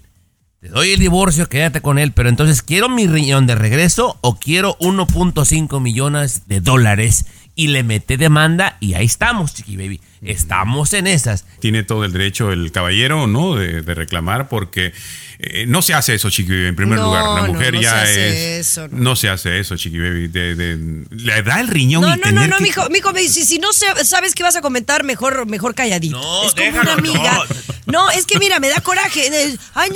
Te 0.60 0.70
doy 0.70 0.92
el 0.92 1.00
divorcio, 1.00 1.48
quédate 1.48 1.82
con 1.82 2.00
él, 2.00 2.12
pero 2.14 2.30
entonces 2.30 2.64
quiero 2.64 2.90
mi 2.90 3.06
riñón 3.06 3.46
de 3.46 3.54
regreso 3.54 4.18
o 4.22 4.38
quiero 4.38 4.76
1.5 4.80 5.80
millones 5.80 6.48
de 6.48 6.62
dólares 6.62 7.28
y 7.58 7.68
le 7.70 7.84
mete 7.84 8.16
demanda 8.18 8.78
y 8.80 8.94
ahí 8.94 9.08
estamos, 9.08 9.54
Chiqui 9.54 9.76
Baby. 9.76 10.00
Estamos 10.22 10.94
en 10.94 11.08
esas. 11.08 11.46
Tiene 11.60 11.84
todo 11.84 12.06
el 12.06 12.14
derecho 12.14 12.52
el 12.52 12.72
caballero, 12.72 13.28
¿no? 13.28 13.56
De, 13.56 13.82
de 13.82 13.94
reclamar 13.94 14.48
porque 14.48 14.94
eh, 15.40 15.66
no 15.68 15.82
se 15.82 15.94
hace 15.94 16.14
eso, 16.14 16.30
Chiqui 16.30 16.52
Baby. 16.52 16.68
En 16.68 16.76
primer 16.76 17.00
lugar, 17.00 17.24
la 17.24 17.48
mujer 17.48 17.74
no, 17.74 17.80
no 17.80 17.84
ya 17.84 18.04
es. 18.04 18.68
Eso, 18.68 18.88
no. 18.90 19.16
se 19.16 19.30
hace 19.30 19.60
eso, 19.60 19.76
Chiqui 19.76 19.98
Baby. 19.98 20.28
Le 20.30 21.44
da 21.44 21.60
el 21.60 21.68
riñón. 21.68 22.02
No, 22.02 22.16
no, 22.16 22.32
no, 22.32 22.48
no, 22.48 22.60
mijo, 22.60 22.88
mijo, 22.90 23.12
si, 23.28 23.58
no 23.58 23.74
sabes 23.74 24.36
qué 24.36 24.44
vas 24.44 24.56
a 24.56 24.62
comentar, 24.62 25.04
mejor, 25.04 25.48
mejor 25.48 25.74
calladito. 25.74 26.20
es 26.46 26.54
como 26.54 26.82
una 26.82 26.94
amiga. 26.94 27.44
No. 27.88 28.10
es 28.12 28.26
que 28.26 28.38
mira, 28.38 28.60
me 28.60 28.70
da 28.70 28.82
coraje. 28.82 29.58
Ay, 29.74 29.90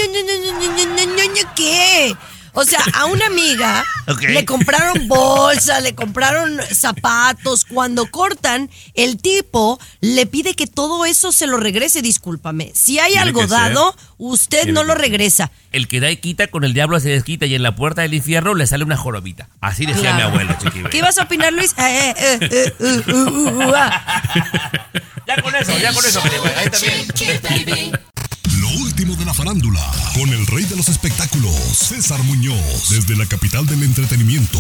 ¿qué? 1.56 2.16
O 2.54 2.64
sea, 2.66 2.80
a 2.94 3.06
una 3.06 3.28
amiga 3.28 3.84
le 4.22 4.46
compraron 4.46 5.08
bolsas, 5.08 5.82
le 5.84 5.96
compraron 5.96 6.60
zapatos. 6.74 7.66
Cuando 7.66 8.06
cortan, 8.08 8.70
el 8.94 9.18
tipo 9.22 9.80
le 10.02 10.26
pide 10.26 10.54
que 10.54 10.68
todo 10.68 11.06
eso 11.06 11.32
se 11.32 11.48
lo 11.48 11.58
regrese. 11.58 12.02
Discúlpame. 12.02 12.72
Si 12.76 13.00
hay 13.00 13.12
Tiene 13.14 13.24
algo 13.28 13.42
ser. 13.42 13.50
dado, 13.50 13.96
usted 14.18 14.64
Tiene 14.64 14.74
no 14.74 14.82
que 14.82 14.88
lo 14.88 14.96
regresa. 14.96 15.52
El 15.72 15.88
que 15.88 16.00
da 16.00 16.12
y 16.12 16.18
quita 16.18 16.48
con 16.48 16.64
el 16.64 16.74
diablo 16.74 17.00
se 17.00 17.10
desquita 17.10 17.46
y 17.46 17.56
en 17.56 17.64
la 17.64 17.76
puerta 17.76 18.02
del 18.02 18.14
infierno 18.14 18.54
le 18.54 18.68
sale 18.68 18.84
una 18.84 18.98
jorobita. 18.98 19.48
Así 19.62 19.86
decía 19.86 20.02
Claro. 20.02 20.18
mi 20.18 20.22
abuelo, 20.24 20.56
chiqui 20.62 20.80
baby. 20.82 20.90
¿Qué 20.92 20.98
ibas 20.98 21.18
a 21.18 21.24
opinar, 21.24 21.54
Luis? 21.54 21.74
Eh, 21.78 22.14
eh, 22.18 22.38
eh, 22.42 22.74
eh, 22.80 23.04
uh, 23.08 23.12
uh, 23.12 23.70
uh, 23.70 23.74
ah. 23.76 24.22
Ya 25.28 25.42
con 25.42 25.56
eso, 25.56 25.78
ya 25.78 25.94
con 25.94 26.04
eso, 26.06 26.22
ahí 27.50 27.64
bien. 27.64 27.92
Último 28.80 29.16
de 29.16 29.26
la 29.26 29.34
farándula, 29.34 29.82
con 30.14 30.30
el 30.30 30.48
rey 30.48 30.64
de 30.64 30.78
los 30.78 30.88
espectáculos, 30.88 31.54
César 31.74 32.24
Muñoz, 32.24 32.90
desde 32.90 33.18
la 33.18 33.26
capital 33.26 33.66
del 33.66 33.84
entretenimiento, 33.84 34.60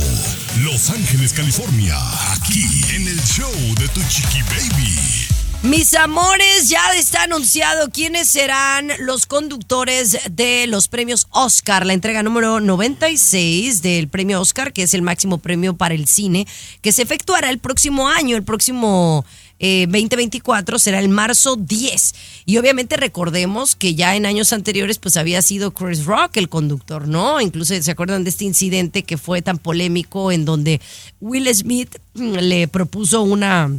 Los 0.63 0.89
Ángeles, 0.89 1.31
California, 1.31 1.97
aquí 2.33 2.65
en 2.93 3.07
el 3.07 3.21
show 3.23 3.51
de 3.79 3.87
Tu 3.87 4.01
Chiqui 4.09 4.41
Baby. 4.43 5.27
Mis 5.63 5.93
amores, 5.93 6.69
ya 6.69 6.81
está 6.95 7.23
anunciado 7.23 7.89
quiénes 7.91 8.27
serán 8.27 8.91
los 8.99 9.27
conductores 9.27 10.17
de 10.29 10.65
los 10.67 10.87
premios 10.87 11.27
Oscar, 11.29 11.85
la 11.85 11.93
entrega 11.93 12.23
número 12.23 12.59
96 12.59 13.81
del 13.81 14.07
premio 14.09 14.41
Oscar, 14.41 14.73
que 14.73 14.83
es 14.83 14.93
el 14.93 15.03
máximo 15.03 15.37
premio 15.37 15.75
para 15.75 15.93
el 15.93 16.07
cine, 16.07 16.47
que 16.81 16.91
se 16.91 17.03
efectuará 17.03 17.49
el 17.49 17.59
próximo 17.59 18.09
año, 18.09 18.35
el 18.35 18.43
próximo 18.43 19.23
eh, 19.63 19.85
2024, 19.85 20.79
será 20.79 20.97
el 20.99 21.07
marzo 21.07 21.55
10. 21.55 22.15
Y 22.47 22.57
obviamente 22.57 22.97
recordemos 22.97 23.75
que 23.75 23.93
ya 23.93 24.15
en 24.15 24.25
años 24.25 24.53
anteriores 24.53 24.97
pues 24.97 25.17
había 25.17 25.43
sido 25.43 25.69
Chris 25.69 26.05
Rock 26.05 26.37
el 26.37 26.49
conductor, 26.49 27.07
¿no? 27.07 27.39
Incluso 27.39 27.79
se 27.79 27.91
acuerdan 27.91 28.23
de 28.23 28.31
este 28.31 28.43
incidente 28.43 29.03
que 29.03 29.17
fue 29.17 29.43
tan 29.43 29.59
polémico 29.59 30.31
en 30.31 30.45
donde 30.45 30.81
Will 31.19 31.47
Smith 31.53 31.95
mm, 32.15 32.33
le 32.37 32.67
propuso 32.67 33.21
una 33.21 33.69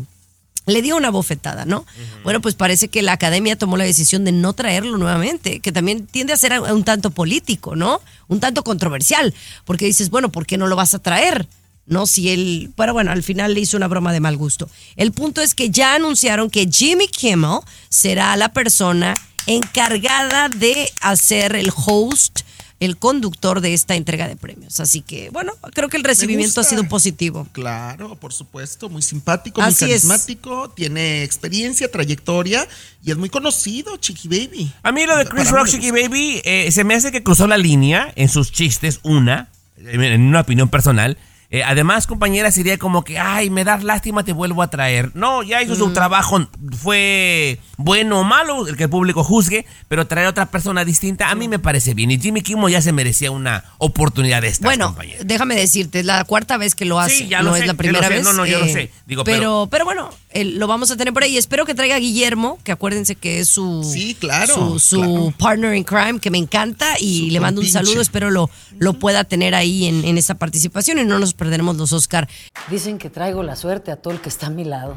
le 0.67 0.83
dio 0.83 0.97
una 0.97 1.11
bofetada, 1.11 1.65
¿no? 1.65 1.85
Bueno, 2.23 2.41
pues 2.41 2.55
parece 2.55 2.87
que 2.87 3.03
la 3.03 3.15
academia 3.15 3.59
tomó 3.59 3.77
la 3.77 3.83
decisión 3.83 4.25
de 4.25 4.31
no 4.31 4.53
traerlo 4.53 4.97
nuevamente, 4.97 5.59
que 5.59 5.73
también 5.73 6.07
tiende 6.07 6.33
a 6.33 6.37
ser 6.37 6.61
un 6.61 6.85
tanto 6.85 7.11
político, 7.11 7.75
¿no? 7.75 8.01
Un 8.29 8.39
tanto 8.39 8.63
controversial, 8.63 9.35
porque 9.65 9.87
dices, 9.87 10.11
bueno, 10.11 10.31
¿por 10.31 10.47
qué 10.47 10.59
no 10.59 10.69
lo 10.69 10.77
vas 10.77 10.95
a 10.95 11.01
traer? 11.01 11.49
No, 11.87 12.07
si 12.07 12.31
él, 12.31 12.71
pero 12.77 12.93
bueno, 12.93 13.11
al 13.11 13.23
final 13.23 13.55
le 13.55 13.61
hizo 13.61 13.77
una 13.77 13.89
broma 13.89 14.13
de 14.13 14.21
mal 14.21 14.37
gusto. 14.37 14.71
El 14.97 15.13
punto 15.13 15.41
es 15.41 15.55
que 15.55 15.71
ya 15.71 15.95
anunciaron 15.97 16.49
que 16.49 16.69
Jimmy 16.71 17.09
Kimmel 17.09 17.59
será 17.89 18.37
la 18.37 18.53
persona 18.53 19.15
encargada 19.47 20.49
de 20.49 20.89
hacer 21.01 21.57
el 21.57 21.73
host, 21.75 22.41
el 22.79 22.97
conductor 22.97 23.61
de 23.61 23.75
esta 23.75 23.95
entrega 23.97 24.29
de 24.29 24.37
premios. 24.37 24.81
Así 24.81 25.03
que, 25.03 25.31
bueno, 25.31 25.53
creo 25.73 25.89
que 25.89 25.97
el 25.97 26.05
recibimiento 26.05 26.61
ha 26.61 26.65
sido 26.65 26.85
positivo. 26.89 27.47
Claro, 27.53 28.17
por 28.17 28.33
supuesto, 28.33 28.89
muy 28.89 29.03
simpático, 29.03 29.61
Así 29.61 29.85
muy 29.85 29.95
es. 29.95 30.03
carismático, 30.03 30.71
tiene 30.71 31.23
experiencia, 31.23 31.91
trayectoria 31.91 32.67
y 33.05 33.11
es 33.11 33.17
muy 33.17 33.29
conocido, 33.29 33.97
Chiqui 33.97 34.29
Baby. 34.29 34.73
A 34.83 34.93
mí 34.93 35.07
lo 35.07 35.17
de 35.17 35.27
Chris 35.27 35.45
Para 35.47 35.59
Rock, 35.59 35.69
Chiqui 35.69 35.91
Baby, 35.91 36.43
eh, 36.45 36.71
se 36.73 36.85
me 36.85 36.95
hace 36.95 37.13
que 37.13 37.23
cruzó 37.23 37.47
la 37.47 37.57
línea 37.59 38.13
en 38.17 38.29
sus 38.29 38.51
chistes, 38.53 39.01
una, 39.03 39.49
en 39.77 40.23
una 40.23 40.41
opinión 40.41 40.69
personal. 40.69 41.19
Eh, 41.55 41.63
además, 41.63 42.07
compañera, 42.07 42.51
sería 42.51 42.79
como 42.79 43.05
que, 43.05 43.19
ay, 43.19 43.51
me 43.51 43.63
das 43.63 43.85
lástima, 43.85 44.25
te 44.25 44.33
vuelvo 44.33 44.63
a 44.63 44.71
traer. 44.71 45.11
No, 45.15 45.43
ya 45.43 45.61
hizo 45.63 45.75
su 45.77 45.89
Mm. 45.89 45.93
trabajo, 45.93 46.49
fue 46.79 47.59
bueno 47.77 48.21
o 48.21 48.25
malo, 48.25 48.67
el 48.67 48.77
que 48.77 48.85
el 48.85 48.91
público 48.91 49.23
juzgue, 49.23 49.67
pero 49.89 50.07
traer 50.07 50.27
a 50.29 50.31
otra 50.31 50.47
persona 50.47 50.85
distinta 50.85 51.31
a 51.31 51.35
mí 51.35 51.49
me 51.49 51.59
parece 51.59 51.93
bien. 51.95 52.11
Y 52.11 52.19
Jimmy 52.19 52.41
Kimmel 52.43 52.71
ya 52.73 52.81
se 52.81 52.93
merecía 52.93 53.31
una 53.31 53.65
oportunidad 53.79 54.41
de 54.43 54.49
estas, 54.49 54.65
Bueno, 54.65 54.87
compañera. 54.87 55.21
déjame 55.25 55.55
decirte, 55.55 56.01
es 56.01 56.07
la 56.07 56.25
cuarta 56.25 56.57
vez 56.57 56.75
que 56.75 56.85
lo 56.87 56.99
hace. 56.99 57.19
Sí, 57.19 57.29
ya 57.29 57.43
lo 57.43 57.51
no 57.51 57.57
sé, 57.57 57.63
es 57.63 57.67
la 57.67 57.75
primera 57.75 58.01
lo 58.01 58.09
sé. 58.09 58.15
vez. 58.15 58.25
No, 58.25 58.33
no, 58.33 58.47
yo 58.47 58.59
lo 58.59 58.65
eh, 58.65 58.73
sé. 58.73 58.91
Digo, 59.07 59.23
pero, 59.25 59.39
pero- 59.39 59.69
pero, 59.71 59.85
bueno, 59.85 60.11
el- 60.35 60.59
lo 60.59 60.67
vamos 60.67 60.91
a 60.91 60.97
tener 60.97 61.13
por 61.15 61.23
ahí. 61.23 61.37
Espero 61.39 61.65
que 61.67 61.75
traiga 61.75 61.97
a 61.97 61.99
Guillermo, 61.99 62.59
que 62.65 62.73
acuérdense 62.73 63.15
que 63.17 63.41
es 63.41 63.49
su, 63.49 63.83
Sí, 63.85 64.15
claro, 64.19 64.55
su, 64.55 64.79
su 64.79 64.97
claro. 64.97 65.35
partner 65.39 65.75
in 65.75 65.85
crime, 65.85 66.19
que 66.21 66.31
me 66.31 66.39
encanta 66.39 66.95
y 67.01 67.27
Su 67.29 67.33
le 67.33 67.41
mando 67.41 67.61
un 67.61 67.67
saludo. 67.69 68.01
Espero 68.01 68.31
lo, 68.31 68.51
lo 68.79 68.95
pueda 68.95 69.25
tener 69.25 69.55
ahí 69.55 69.87
en, 69.87 70.05
en 70.05 70.19
esta 70.19 70.35
participación 70.35 70.99
y 70.99 71.05
no 71.05 71.19
nos 71.19 71.35
perderemos 71.35 71.77
los 71.77 71.93
Oscar. 71.93 72.29
Dicen 72.71 72.99
que 72.99 73.11
traigo 73.11 73.43
la 73.43 73.57
suerte 73.57 73.91
a 73.91 73.97
todo 73.97 74.13
el 74.15 74.21
que 74.21 74.29
está 74.29 74.47
a 74.47 74.51
mi 74.51 74.65
lado. 74.65 74.97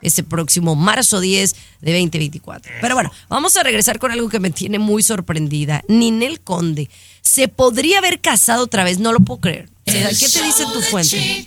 Este 0.00 0.22
próximo 0.22 0.74
marzo 0.74 1.20
10 1.20 1.54
de 1.80 1.92
2024. 1.92 2.72
Pero 2.80 2.94
bueno, 2.94 3.10
vamos 3.28 3.56
a 3.56 3.62
regresar 3.62 3.98
con 3.98 4.10
algo 4.10 4.28
que 4.28 4.40
me 4.40 4.50
tiene 4.50 4.78
muy 4.78 5.02
sorprendida. 5.02 5.82
Ninel 5.88 6.40
Conde 6.40 6.90
se 7.22 7.48
podría 7.48 7.98
haber 7.98 8.20
casado 8.20 8.64
otra 8.64 8.84
vez, 8.84 8.98
no 8.98 9.12
lo 9.12 9.20
puedo 9.20 9.40
creer. 9.40 9.68
¿Qué 9.84 9.92
te 9.92 10.42
dice 10.42 10.64
tu 10.72 10.80
fuente? 10.82 11.46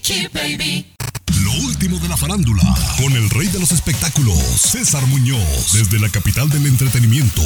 Lo 1.35 1.51
último 1.65 1.99
de 1.99 2.07
la 2.07 2.15
farándula, 2.15 2.63
con 2.97 3.11
el 3.13 3.29
rey 3.29 3.47
de 3.47 3.59
los 3.59 3.71
espectáculos, 3.71 4.37
César 4.37 5.05
Muñoz, 5.07 5.73
desde 5.73 5.99
la 5.99 6.09
capital 6.09 6.49
del 6.49 6.65
entretenimiento, 6.65 7.41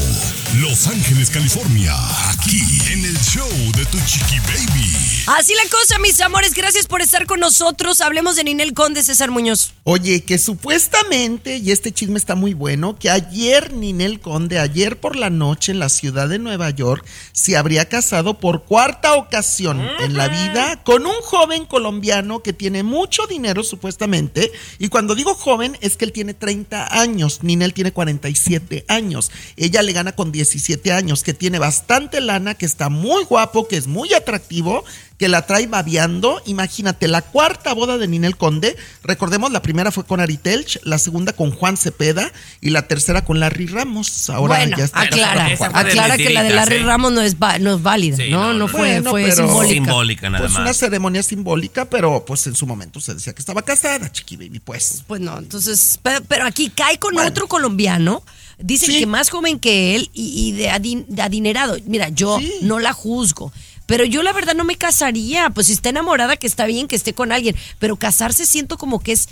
Los 0.59 0.87
Ángeles, 0.87 1.29
California, 1.31 1.93
aquí 2.29 2.61
en 2.91 3.03
el 3.05 3.17
show 3.19 3.49
de 3.75 3.85
tu 3.85 3.97
chiqui 4.05 4.39
baby. 4.39 5.11
Así 5.27 5.53
la 5.53 5.69
cosa, 5.69 5.99
mis 5.99 6.19
amores. 6.21 6.53
Gracias 6.53 6.87
por 6.87 7.01
estar 7.01 7.25
con 7.25 7.39
nosotros. 7.39 8.01
Hablemos 8.01 8.35
de 8.35 8.43
Ninel 8.43 8.73
Conde, 8.73 9.03
César 9.03 9.31
Muñoz. 9.31 9.73
Oye, 9.83 10.23
que 10.23 10.37
supuestamente, 10.37 11.57
y 11.57 11.71
este 11.71 11.91
chisme 11.91 12.17
está 12.17 12.35
muy 12.35 12.53
bueno, 12.53 12.97
que 12.97 13.09
ayer 13.09 13.73
Ninel 13.73 14.19
Conde, 14.19 14.59
ayer 14.59 14.99
por 14.99 15.15
la 15.15 15.29
noche 15.29 15.71
en 15.71 15.79
la 15.79 15.89
ciudad 15.89 16.29
de 16.29 16.39
Nueva 16.39 16.69
York, 16.69 17.05
se 17.33 17.57
habría 17.57 17.89
casado 17.89 18.39
por 18.39 18.63
cuarta 18.63 19.15
ocasión 19.15 19.81
en 19.99 20.15
la 20.15 20.27
vida 20.27 20.83
con 20.83 21.05
un 21.05 21.21
joven 21.23 21.65
colombiano 21.65 22.41
que 22.41 22.53
tiene 22.53 22.83
mucho 22.83 23.27
dinero 23.27 23.63
supuestamente. 23.71 24.51
Y 24.77 24.89
cuando 24.89 25.15
digo 25.15 25.33
joven 25.33 25.77
es 25.81 25.97
que 25.97 26.05
él 26.05 26.11
tiene 26.11 26.35
30 26.35 26.99
años, 27.01 27.39
Ninel 27.41 27.73
tiene 27.73 27.91
47 27.91 28.85
años. 28.87 29.31
Ella 29.57 29.81
le 29.81 29.93
gana 29.93 30.11
con 30.11 30.31
17 30.31 30.91
años, 30.91 31.23
que 31.23 31.33
tiene 31.33 31.57
bastante 31.57 32.21
lana, 32.21 32.53
que 32.53 32.67
está 32.67 32.89
muy 32.89 33.23
guapo, 33.23 33.67
que 33.67 33.77
es 33.77 33.87
muy 33.87 34.13
atractivo 34.13 34.83
que 35.21 35.27
la 35.29 35.45
trae 35.45 35.67
babeando. 35.67 36.41
Imagínate, 36.47 37.07
la 37.07 37.21
cuarta 37.21 37.73
boda 37.75 37.99
de 37.99 38.07
Ninel 38.07 38.37
Conde, 38.37 38.75
recordemos, 39.03 39.51
la 39.51 39.61
primera 39.61 39.91
fue 39.91 40.03
con 40.03 40.19
Ari 40.19 40.37
Telch, 40.37 40.79
la 40.83 40.97
segunda 40.97 41.31
con 41.33 41.51
Juan 41.51 41.77
Cepeda 41.77 42.31
y 42.59 42.71
la 42.71 42.87
tercera 42.87 43.23
con 43.23 43.39
Larry 43.39 43.67
Ramos. 43.67 44.31
Ahora 44.31 44.55
bueno, 44.57 44.77
ya 44.77 44.85
está. 44.85 45.01
aclara, 45.01 45.45
aclara 45.73 46.17
que 46.17 46.31
la 46.31 46.41
de 46.41 46.49
Larry 46.55 46.77
¿eh? 46.77 46.83
Ramos 46.83 47.11
no 47.11 47.21
es, 47.21 47.35
va- 47.35 47.59
no 47.59 47.75
es 47.75 47.83
válida, 47.83 48.17
Sí, 48.17 48.31
¿no? 48.31 48.45
no, 48.47 48.53
No, 48.53 48.59
no. 48.61 48.67
fue, 48.67 48.79
Bueno, 48.99 49.11
fue 49.11 49.23
pero- 49.25 49.35
simbólica. 49.45 49.73
Simbólica 49.85 50.29
nada 50.31 50.43
Pues 50.45 50.55
una 50.55 50.63
más. 50.65 50.77
ceremonia 50.77 51.21
simbólica, 51.21 51.85
pero 51.85 52.25
pues 52.25 52.47
en 52.47 52.55
su 52.55 52.65
momento 52.65 52.99
se 52.99 53.13
decía 53.13 53.33
que 53.33 53.41
estaba 53.43 53.61
casada, 53.61 54.11
Chiqui 54.11 54.37
Baby, 54.37 54.59
pues. 54.59 55.03
Pues 55.05 55.21
no, 55.21 55.37
entonces, 55.37 55.99
pero, 56.01 56.21
pero 56.27 56.47
aquí 56.47 56.71
cae 56.75 56.97
con 56.97 57.15
otro 57.19 57.47
colombiano. 57.47 58.23
Dicen 58.63 58.89
Sí. 58.91 58.99
que 58.99 59.05
más 59.07 59.29
joven 59.31 59.59
que 59.59 59.95
él 59.95 60.11
y, 60.13 60.49
y 60.49 60.51
de, 60.51 60.69
adin- 60.69 61.05
de 61.07 61.21
adinerado. 61.23 61.77
Mira, 61.85 62.09
yo 62.09 62.37
Sí. 62.39 62.51
no 62.61 62.77
la 62.79 62.93
juzgo. 62.93 63.51
Pero 63.91 64.05
yo 64.05 64.23
la 64.23 64.31
verdad 64.31 64.53
no 64.55 64.63
me 64.63 64.77
casaría. 64.77 65.49
Pues 65.49 65.67
si 65.67 65.73
está 65.73 65.89
enamorada, 65.89 66.37
que 66.37 66.47
está 66.47 66.65
bien 66.65 66.87
que 66.87 66.95
esté 66.95 67.13
con 67.13 67.33
alguien. 67.33 67.57
Pero 67.77 67.97
casarse 67.97 68.45
siento 68.45 68.77
como 68.77 69.01
que 69.01 69.11
es, 69.11 69.27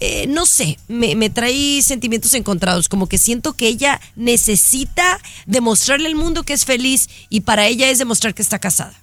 eh, 0.00 0.26
no 0.28 0.46
sé, 0.46 0.78
me, 0.88 1.14
me 1.14 1.30
trae 1.30 1.80
sentimientos 1.82 2.34
encontrados. 2.34 2.88
Como 2.88 3.06
que 3.08 3.18
siento 3.18 3.52
que 3.52 3.68
ella 3.68 4.00
necesita 4.16 5.20
demostrarle 5.46 6.08
al 6.08 6.16
mundo 6.16 6.42
que 6.42 6.54
es 6.54 6.64
feliz 6.64 7.08
y 7.28 7.42
para 7.42 7.66
ella 7.66 7.88
es 7.88 7.98
demostrar 7.98 8.34
que 8.34 8.42
está 8.42 8.58
casada. 8.58 8.94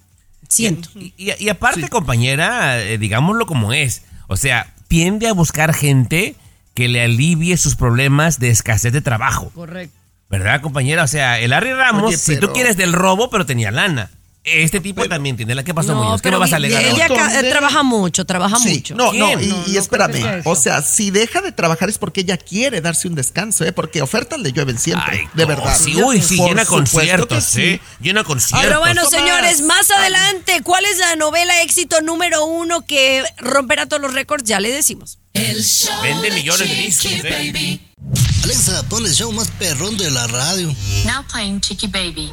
Siento. 0.50 0.90
Y, 0.96 1.14
y- 1.18 1.32
y 1.40 1.50
aparte, 1.50 1.88
compañera, 1.88 2.82
eh, 2.84 2.98
digámoslo 2.98 3.46
como 3.46 3.72
es. 3.72 4.02
O 4.28 4.36
sea, 4.36 4.74
tiende 4.90 5.28
a 5.30 5.34
buscar 5.34 5.74
gente 5.74 6.36
que 6.74 6.90
le 6.90 7.02
alivie 7.02 7.56
sus 7.56 7.76
problemas 7.76 8.40
de 8.40 8.50
escasez 8.50 8.92
de 8.92 9.00
trabajo. 9.02 9.52
Correcto. 9.56 9.96
¿Verdad, 10.30 10.60
compañera? 10.62 11.04
O 11.04 11.08
sea, 11.08 11.40
el 11.40 11.54
Harry 11.54 11.72
Ramos, 11.72 12.04
Oye, 12.10 12.18
si 12.18 12.38
tú 12.38 12.52
quieres 12.52 12.76
del 12.76 12.92
robo, 12.92 13.30
pero 13.30 13.46
tenía 13.46 13.72
lana. 13.72 14.12
Este 14.48 14.80
tipo 14.80 15.08
también 15.10 15.36
tiene 15.36 15.54
la. 15.56 15.64
¿Qué 15.64 15.74
pasó, 15.74 15.94
Muñoz? 15.94 16.22
¿Qué 16.22 16.32
me 16.32 16.38
vas 16.38 16.54
a 16.54 16.56
alegar 16.56 16.84
ella 16.84 17.08
trabaja 17.50 17.84
mucho, 17.84 18.26
trabaja 18.26 18.58
Sí, 18.58 18.76
mucho. 18.76 18.96
No, 18.96 19.12
no, 19.12 19.32
y, 19.32 19.36
No, 19.36 19.42
y 19.42 19.74
no 19.74 20.12
que 20.12 20.40
eso. 20.40 20.50
O 20.50 20.56
sea, 20.56 20.82
si 20.82 21.12
deja 21.12 21.42
de 21.42 21.52
trabajar 21.52 21.90
es 21.90 21.98
porque 21.98 22.22
ella 22.22 22.38
quiere 22.38 22.80
darse 22.82 23.08
un 23.08 23.16
descanso, 23.16 23.66
¿eh? 23.66 23.74
Porque 23.74 24.02
ofertas 24.02 24.40
le 24.40 24.52
llueven 24.54 24.78
siempre. 24.78 25.20
Ay, 25.20 25.30
de 25.34 25.44
no, 25.44 25.48
verdad. 25.50 25.78
Sí, 25.78 26.02
uy, 26.02 26.22
sí, 26.22 26.38
Por 26.38 26.50
llena 26.50 26.66
conciertos, 26.66 27.46
que 27.46 27.52
sí. 27.52 27.62
¿eh? 27.62 27.82
Llena 28.00 28.24
conciertos. 28.24 28.68
Pero 28.68 28.80
bueno, 28.80 29.04
Tomás. 29.04 29.20
señores, 29.20 29.62
más 29.62 29.92
adelante, 29.92 30.62
¿cuál 30.64 30.86
es 30.86 30.98
la 30.98 31.16
novela 31.18 31.62
éxito 31.62 32.02
número 32.02 32.46
uno 32.46 32.86
que 32.86 33.24
romperá 33.38 33.86
todos 33.86 34.02
los 34.02 34.14
récords? 34.14 34.44
Ya 34.46 34.60
le 34.60 34.72
decimos. 34.72 35.20
El 35.34 35.64
show 35.64 35.94
Vende 36.02 36.30
de 36.30 36.36
millones 36.36 36.70
de 36.70 36.76
discos, 36.76 37.12
¿eh? 37.12 37.22
Baby. 37.24 38.27
Alexa, 38.48 38.82
pon 38.88 39.06
el 39.06 39.14
show 39.14 39.30
más 39.34 39.50
perrón 39.60 39.98
de 39.98 40.10
la 40.10 40.26
radio. 40.28 40.74
Now 41.06 41.22
playing 41.30 41.60
Chicky 41.60 41.88
Baby. 41.88 42.32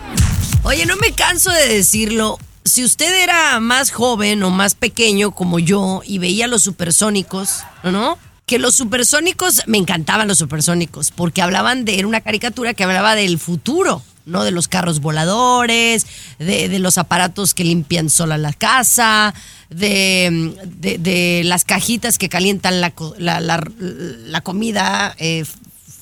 Oye, 0.62 0.86
no 0.86 0.94
me 0.98 1.10
canso 1.10 1.50
de 1.50 1.66
decirlo. 1.66 2.38
Si 2.64 2.84
usted 2.84 3.20
era 3.20 3.58
más 3.58 3.90
joven 3.90 4.40
o 4.44 4.50
más 4.50 4.76
pequeño 4.76 5.32
como 5.32 5.58
yo 5.58 6.02
y 6.06 6.18
veía 6.18 6.46
los 6.46 6.62
supersónicos, 6.62 7.64
¿no? 7.82 8.16
Que 8.46 8.60
los 8.60 8.76
supersónicos, 8.76 9.62
me 9.66 9.76
encantaban 9.76 10.28
los 10.28 10.38
supersónicos, 10.38 11.10
porque 11.10 11.42
hablaban 11.42 11.84
de, 11.84 11.98
era 11.98 12.06
una 12.06 12.20
caricatura 12.20 12.74
que 12.74 12.84
hablaba 12.84 13.16
del 13.16 13.40
futuro, 13.40 14.00
¿no? 14.24 14.44
De 14.44 14.52
los 14.52 14.68
carros 14.68 15.00
voladores, 15.00 16.06
de, 16.38 16.68
de 16.68 16.78
los 16.78 16.96
aparatos 16.96 17.54
que 17.54 17.64
limpian 17.64 18.08
sola 18.08 18.38
la 18.38 18.52
casa, 18.52 19.34
de, 19.68 20.54
de- 20.78 20.98
de 20.98 21.42
las 21.44 21.64
cajitas 21.64 22.18
que 22.18 22.28
calientan 22.28 22.80
la, 22.80 22.92
co- 22.92 23.16
la- 23.18 23.40
la- 23.40 23.68
la 23.80 24.40
comida 24.42 25.16
eh, 25.18 25.44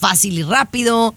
fácil 0.02 0.36
y 0.36 0.42
rápido. 0.42 1.14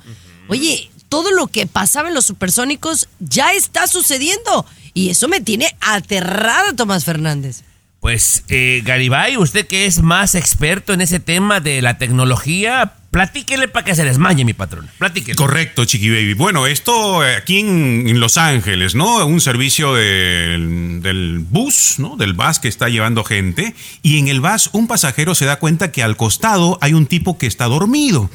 Oye, 0.48 0.92
todo 1.10 1.32
lo 1.32 1.48
que 1.48 1.66
pasaba 1.66 2.10
en 2.10 2.14
los 2.14 2.28
supersónicos 2.28 3.10
ya 3.20 3.52
está 3.54 3.88
sucediendo. 3.88 4.66
Y 4.94 5.10
eso 5.10 5.28
me 5.28 5.42
tiene 5.42 5.76
aterrada, 5.82 6.76
Tomás 6.76 7.04
Fernández. 7.04 7.64
Pues, 8.00 8.44
eh, 8.50 8.84
Garibay, 8.86 9.38
usted 9.38 9.66
que 9.66 9.88
es 9.88 10.04
más 10.04 10.36
experto 10.36 10.94
en 10.94 11.02
ese 11.02 11.20
tema 11.20 11.60
de 11.60 11.82
la 11.82 11.98
tecnología, 11.98 12.94
platíquele 13.16 13.70
para 13.70 13.86
que 13.86 13.96
se 13.96 14.04
desmaye, 14.04 14.44
mi 14.44 14.52
patrón. 14.52 14.90
Platíquele. 14.98 15.38
Correcto, 15.38 15.86
Chiqui 15.86 16.10
Baby. 16.10 16.34
Bueno, 16.34 16.68
esto 16.68 17.26
eh, 17.26 17.38
aquí 17.38 17.60
en, 17.60 18.20
Los 18.20 18.36
Ángeles, 18.36 18.94
¿no? 18.94 19.26
Un 19.26 19.40
servicio 19.40 19.94
del, 19.94 21.46
bus, 21.50 21.96
¿no? 21.98 22.18
Del 22.18 22.34
bus 22.34 22.60
que 22.60 22.68
está 22.68 22.90
llevando 22.90 23.24
gente. 23.24 23.74
Y 24.02 24.20
en 24.20 24.28
el 24.28 24.42
bus 24.42 24.70
un 24.74 24.88
pasajero 24.88 25.34
se 25.34 25.46
da 25.46 25.60
cuenta 25.60 25.94
que 25.94 26.04
al 26.04 26.18
costado 26.18 26.78
hay 26.82 26.94
un 26.94 27.06
tipo 27.06 27.38
que 27.38 27.48
está 27.48 27.68
dormido. 27.68 28.30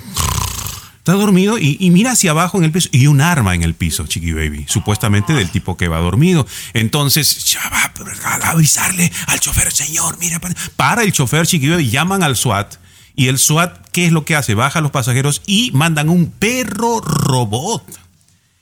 Está 0.96 1.12
dormido 1.12 1.58
y, 1.58 1.76
mira 1.90 2.12
hacia 2.12 2.30
abajo 2.30 2.56
en 2.56 2.64
el 2.64 2.72
piso 2.72 2.88
y 2.90 3.06
un 3.06 3.20
arma 3.20 3.54
en 3.54 3.62
el 3.62 3.74
piso, 3.74 4.06
Chiqui 4.06 4.32
Baby, 4.32 4.64
supuestamente 4.66 5.34
del 5.34 5.50
tipo 5.50 5.76
que 5.76 5.88
va 5.88 5.98
dormido. 5.98 6.46
Entonces, 6.72 7.54
va 7.70 8.48
a 8.48 8.50
avisarle 8.52 9.12
al 9.26 9.40
chofer, 9.40 9.70
señor, 9.72 10.16
mira, 10.18 10.38
para, 10.38 10.54
para 10.76 11.02
el 11.02 11.12
chofer, 11.12 11.46
Chiqui 11.46 11.68
Baby, 11.68 11.90
llaman 11.90 12.22
al 12.22 12.34
SWAT. 12.34 12.76
Y 13.14 13.28
el 13.28 13.38
SWAT, 13.38 13.88
¿qué 13.92 14.06
es 14.06 14.12
lo 14.12 14.24
que 14.24 14.36
hace? 14.36 14.54
Baja 14.54 14.78
a 14.78 14.82
los 14.82 14.90
pasajeros 14.90 15.42
y 15.46 15.70
mandan 15.72 16.08
un 16.08 16.30
perro 16.30 17.00
robot. 17.00 17.84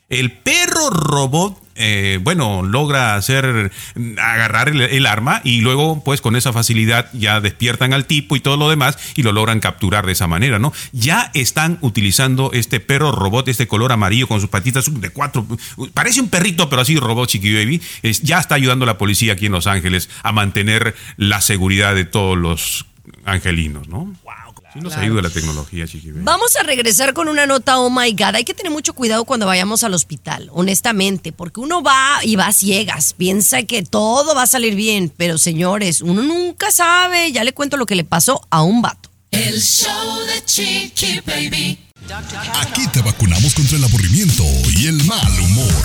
El 0.09 0.31
perro 0.31 0.89
robot, 0.89 1.61
eh, 1.75 2.17
bueno, 2.23 2.63
logra 2.63 3.13
hacer, 3.13 3.71
agarrar 4.17 4.69
el, 4.69 5.05
arma 5.05 5.39
y 5.43 5.61
luego, 5.61 6.03
pues 6.03 6.19
con 6.19 6.35
esa 6.35 6.51
facilidad 6.51 7.11
ya 7.13 7.39
despiertan 7.41 7.93
al 7.93 8.05
tipo 8.05 8.35
y 8.35 8.39
todo 8.39 8.57
lo 8.57 8.71
demás 8.71 8.97
y 9.15 9.21
lo 9.21 9.31
logran 9.31 9.59
capturar 9.59 10.07
de 10.07 10.13
esa 10.13 10.25
manera, 10.25 10.57
¿no? 10.57 10.73
Ya 10.93 11.29
están 11.35 11.77
utilizando 11.81 12.49
este 12.53 12.79
perro 12.79 13.11
robot, 13.11 13.49
este 13.49 13.67
color 13.67 13.91
amarillo 13.91 14.27
con 14.27 14.41
sus 14.41 14.49
patitas 14.49 14.91
de 14.91 15.09
cuatro, 15.11 15.45
parece 15.93 16.21
un 16.21 16.29
perrito, 16.29 16.69
pero 16.69 16.81
así 16.81 16.97
robot 16.97 17.29
chiqui 17.29 17.53
baby, 17.53 17.79
es, 18.01 18.23
ya 18.23 18.39
está 18.39 18.55
ayudando 18.55 18.85
a 18.85 18.87
la 18.87 18.97
policía 18.97 19.33
aquí 19.33 19.45
en 19.45 19.51
Los 19.51 19.67
Ángeles 19.67 20.09
a 20.23 20.31
mantener 20.31 20.95
la 21.17 21.39
seguridad 21.39 21.93
de 21.93 22.05
todos 22.05 22.35
los 22.35 22.87
angelinos, 23.25 23.87
¿no? 23.87 24.11
Sí 24.79 24.83
nos 24.83 24.95
ayuda 24.95 25.21
la 25.21 25.29
tecnología, 25.29 25.85
chiqui 25.85 26.11
baby. 26.11 26.23
Vamos 26.23 26.55
a 26.55 26.63
regresar 26.63 27.13
con 27.13 27.27
una 27.27 27.45
nota, 27.45 27.79
oh 27.79 27.89
my 27.89 28.11
God. 28.11 28.35
Hay 28.35 28.45
que 28.45 28.53
tener 28.53 28.71
mucho 28.71 28.93
cuidado 28.93 29.25
cuando 29.25 29.45
vayamos 29.45 29.83
al 29.83 29.93
hospital, 29.93 30.49
honestamente, 30.53 31.33
porque 31.33 31.59
uno 31.59 31.83
va 31.83 32.19
y 32.23 32.37
va 32.37 32.47
a 32.47 32.53
ciegas, 32.53 33.13
piensa 33.13 33.63
que 33.63 33.83
todo 33.83 34.33
va 34.35 34.43
a 34.43 34.47
salir 34.47 34.75
bien, 34.75 35.11
pero 35.15 35.37
señores, 35.37 36.01
uno 36.01 36.21
nunca 36.21 36.71
sabe. 36.71 37.31
Ya 37.33 37.43
le 37.43 37.53
cuento 37.53 37.75
lo 37.75 37.85
que 37.85 37.95
le 37.95 38.05
pasó 38.05 38.41
a 38.49 38.63
un 38.63 38.81
vato. 38.81 39.09
El 39.31 39.61
show 39.61 40.19
de 40.25 40.45
Chiqui 40.45 41.19
Baby. 41.25 41.77
Aquí 42.61 42.87
te 42.87 43.01
vacunamos 43.01 43.53
contra 43.53 43.77
el 43.77 43.83
aburrimiento 43.83 44.43
y 44.77 44.87
el 44.87 45.03
mal 45.03 45.39
humor. 45.41 45.83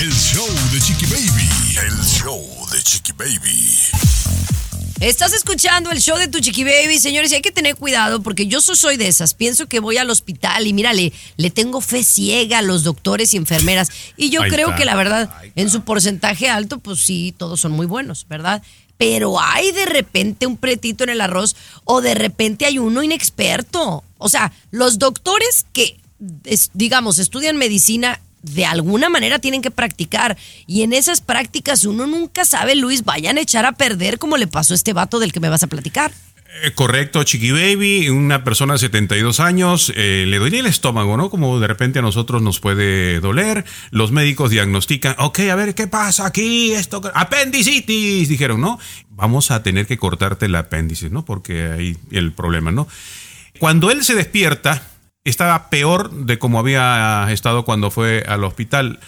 El 0.00 0.12
show 0.12 0.48
de 0.72 0.80
Chiqui 0.80 1.06
Baby. 1.06 1.48
El 1.88 2.04
show 2.04 2.40
de 2.72 2.82
Chiqui 2.82 3.12
Baby. 3.12 4.55
Estás 5.00 5.34
escuchando 5.34 5.90
el 5.90 6.00
show 6.00 6.16
de 6.16 6.26
tu 6.26 6.40
chiqui 6.40 6.64
baby, 6.64 6.98
señores, 6.98 7.30
y 7.30 7.34
hay 7.34 7.42
que 7.42 7.50
tener 7.52 7.76
cuidado 7.76 8.22
porque 8.22 8.46
yo 8.46 8.62
so- 8.62 8.74
soy 8.74 8.96
de 8.96 9.08
esas. 9.08 9.34
Pienso 9.34 9.66
que 9.66 9.78
voy 9.78 9.98
al 9.98 10.08
hospital 10.08 10.66
y 10.66 10.72
mírale, 10.72 11.12
le 11.36 11.50
tengo 11.50 11.82
fe 11.82 12.02
ciega 12.02 12.58
a 12.58 12.62
los 12.62 12.82
doctores 12.82 13.34
y 13.34 13.36
enfermeras. 13.36 13.90
Y 14.16 14.30
yo 14.30 14.42
Ahí 14.42 14.50
creo 14.50 14.68
está. 14.68 14.78
que 14.78 14.84
la 14.86 14.94
verdad, 14.96 15.30
en 15.54 15.68
su 15.68 15.82
porcentaje 15.82 16.48
alto, 16.48 16.78
pues 16.78 17.00
sí, 17.00 17.34
todos 17.36 17.60
son 17.60 17.72
muy 17.72 17.84
buenos, 17.84 18.26
¿verdad? 18.26 18.62
Pero 18.96 19.38
hay 19.38 19.70
de 19.72 19.84
repente 19.84 20.46
un 20.46 20.56
pretito 20.56 21.04
en 21.04 21.10
el 21.10 21.20
arroz 21.20 21.56
o 21.84 22.00
de 22.00 22.14
repente 22.14 22.64
hay 22.64 22.78
uno 22.78 23.02
inexperto. 23.02 24.02
O 24.16 24.28
sea, 24.30 24.50
los 24.70 24.98
doctores 24.98 25.66
que, 25.74 25.98
es- 26.44 26.70
digamos, 26.72 27.18
estudian 27.18 27.58
medicina 27.58 28.22
de 28.52 28.64
alguna 28.64 29.08
manera 29.08 29.38
tienen 29.38 29.62
que 29.62 29.70
practicar. 29.70 30.36
Y 30.66 30.82
en 30.82 30.92
esas 30.92 31.20
prácticas 31.20 31.84
uno 31.84 32.06
nunca 32.06 32.44
sabe, 32.44 32.74
Luis, 32.76 33.04
vayan 33.04 33.38
a 33.38 33.40
echar 33.40 33.66
a 33.66 33.72
perder 33.72 34.18
como 34.18 34.36
le 34.36 34.46
pasó 34.46 34.74
a 34.74 34.76
este 34.76 34.92
vato 34.92 35.18
del 35.18 35.32
que 35.32 35.40
me 35.40 35.48
vas 35.48 35.62
a 35.62 35.66
platicar. 35.66 36.12
Eh, 36.62 36.72
correcto, 36.72 37.22
Chiqui 37.22 37.50
Baby, 37.50 38.08
una 38.08 38.42
persona 38.42 38.74
de 38.74 38.78
72 38.78 39.40
años, 39.40 39.92
eh, 39.94 40.24
le 40.26 40.38
duele 40.38 40.60
el 40.60 40.66
estómago, 40.66 41.16
¿no? 41.16 41.28
Como 41.28 41.60
de 41.60 41.66
repente 41.66 41.98
a 41.98 42.02
nosotros 42.02 42.40
nos 42.40 42.60
puede 42.60 43.20
doler. 43.20 43.64
Los 43.90 44.10
médicos 44.10 44.50
diagnostican, 44.50 45.16
ok, 45.18 45.40
a 45.40 45.54
ver, 45.54 45.74
¿qué 45.74 45.86
pasa 45.86 46.24
aquí? 46.24 46.72
Esto, 46.72 47.02
apendicitis, 47.14 48.28
dijeron, 48.28 48.60
¿no? 48.60 48.78
Vamos 49.10 49.50
a 49.50 49.62
tener 49.62 49.86
que 49.86 49.98
cortarte 49.98 50.46
el 50.46 50.54
apéndice, 50.54 51.10
¿no? 51.10 51.24
Porque 51.24 51.66
ahí 51.66 51.96
el 52.10 52.32
problema, 52.32 52.70
¿no? 52.70 52.88
Cuando 53.58 53.90
él 53.90 54.02
se 54.02 54.14
despierta, 54.14 54.82
estaba 55.30 55.70
peor 55.70 56.10
de 56.10 56.38
como 56.38 56.58
había 56.58 57.26
estado 57.30 57.64
cuando 57.64 57.90
fue 57.90 58.24
al 58.26 58.44
hospital. 58.44 59.00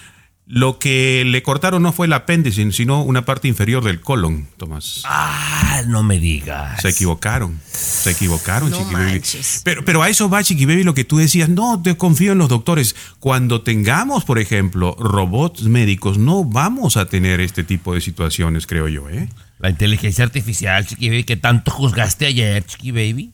Lo 0.50 0.78
que 0.78 1.24
le 1.26 1.42
cortaron 1.42 1.82
no 1.82 1.92
fue 1.92 2.06
el 2.06 2.12
apéndice, 2.14 2.72
sino 2.72 3.02
una 3.02 3.26
parte 3.26 3.48
inferior 3.48 3.84
del 3.84 4.00
colon, 4.00 4.48
Tomás. 4.56 5.02
Ah, 5.04 5.82
no 5.86 6.02
me 6.02 6.18
digas. 6.18 6.80
Se 6.80 6.88
equivocaron. 6.88 7.60
Se 7.70 8.12
equivocaron, 8.12 8.70
No 8.70 8.78
Chiqui 8.78 8.94
Baby. 8.94 9.22
Pero, 9.62 9.84
pero 9.84 10.02
a 10.02 10.08
eso 10.08 10.30
va, 10.30 10.42
Chiqui 10.42 10.64
Baby, 10.64 10.84
lo 10.84 10.94
que 10.94 11.04
tú 11.04 11.18
decías. 11.18 11.50
No, 11.50 11.82
te 11.82 11.98
confío 11.98 12.32
en 12.32 12.38
los 12.38 12.48
doctores. 12.48 12.96
Cuando 13.20 13.60
tengamos, 13.60 14.24
por 14.24 14.38
ejemplo, 14.38 14.96
robots 14.98 15.64
médicos, 15.64 16.16
no 16.16 16.44
vamos 16.44 16.96
a 16.96 17.04
tener 17.04 17.40
este 17.40 17.62
tipo 17.62 17.92
de 17.92 18.00
situaciones, 18.00 18.66
creo 18.66 18.88
yo, 18.88 19.10
¿eh? 19.10 19.28
La 19.58 19.68
inteligencia 19.68 20.24
artificial, 20.24 20.86
Chiqui 20.86 21.10
Baby, 21.10 21.24
que 21.24 21.36
tanto 21.36 21.70
juzgaste 21.72 22.24
ayer, 22.24 22.64
Chiqui 22.64 22.90
Baby. 22.90 23.32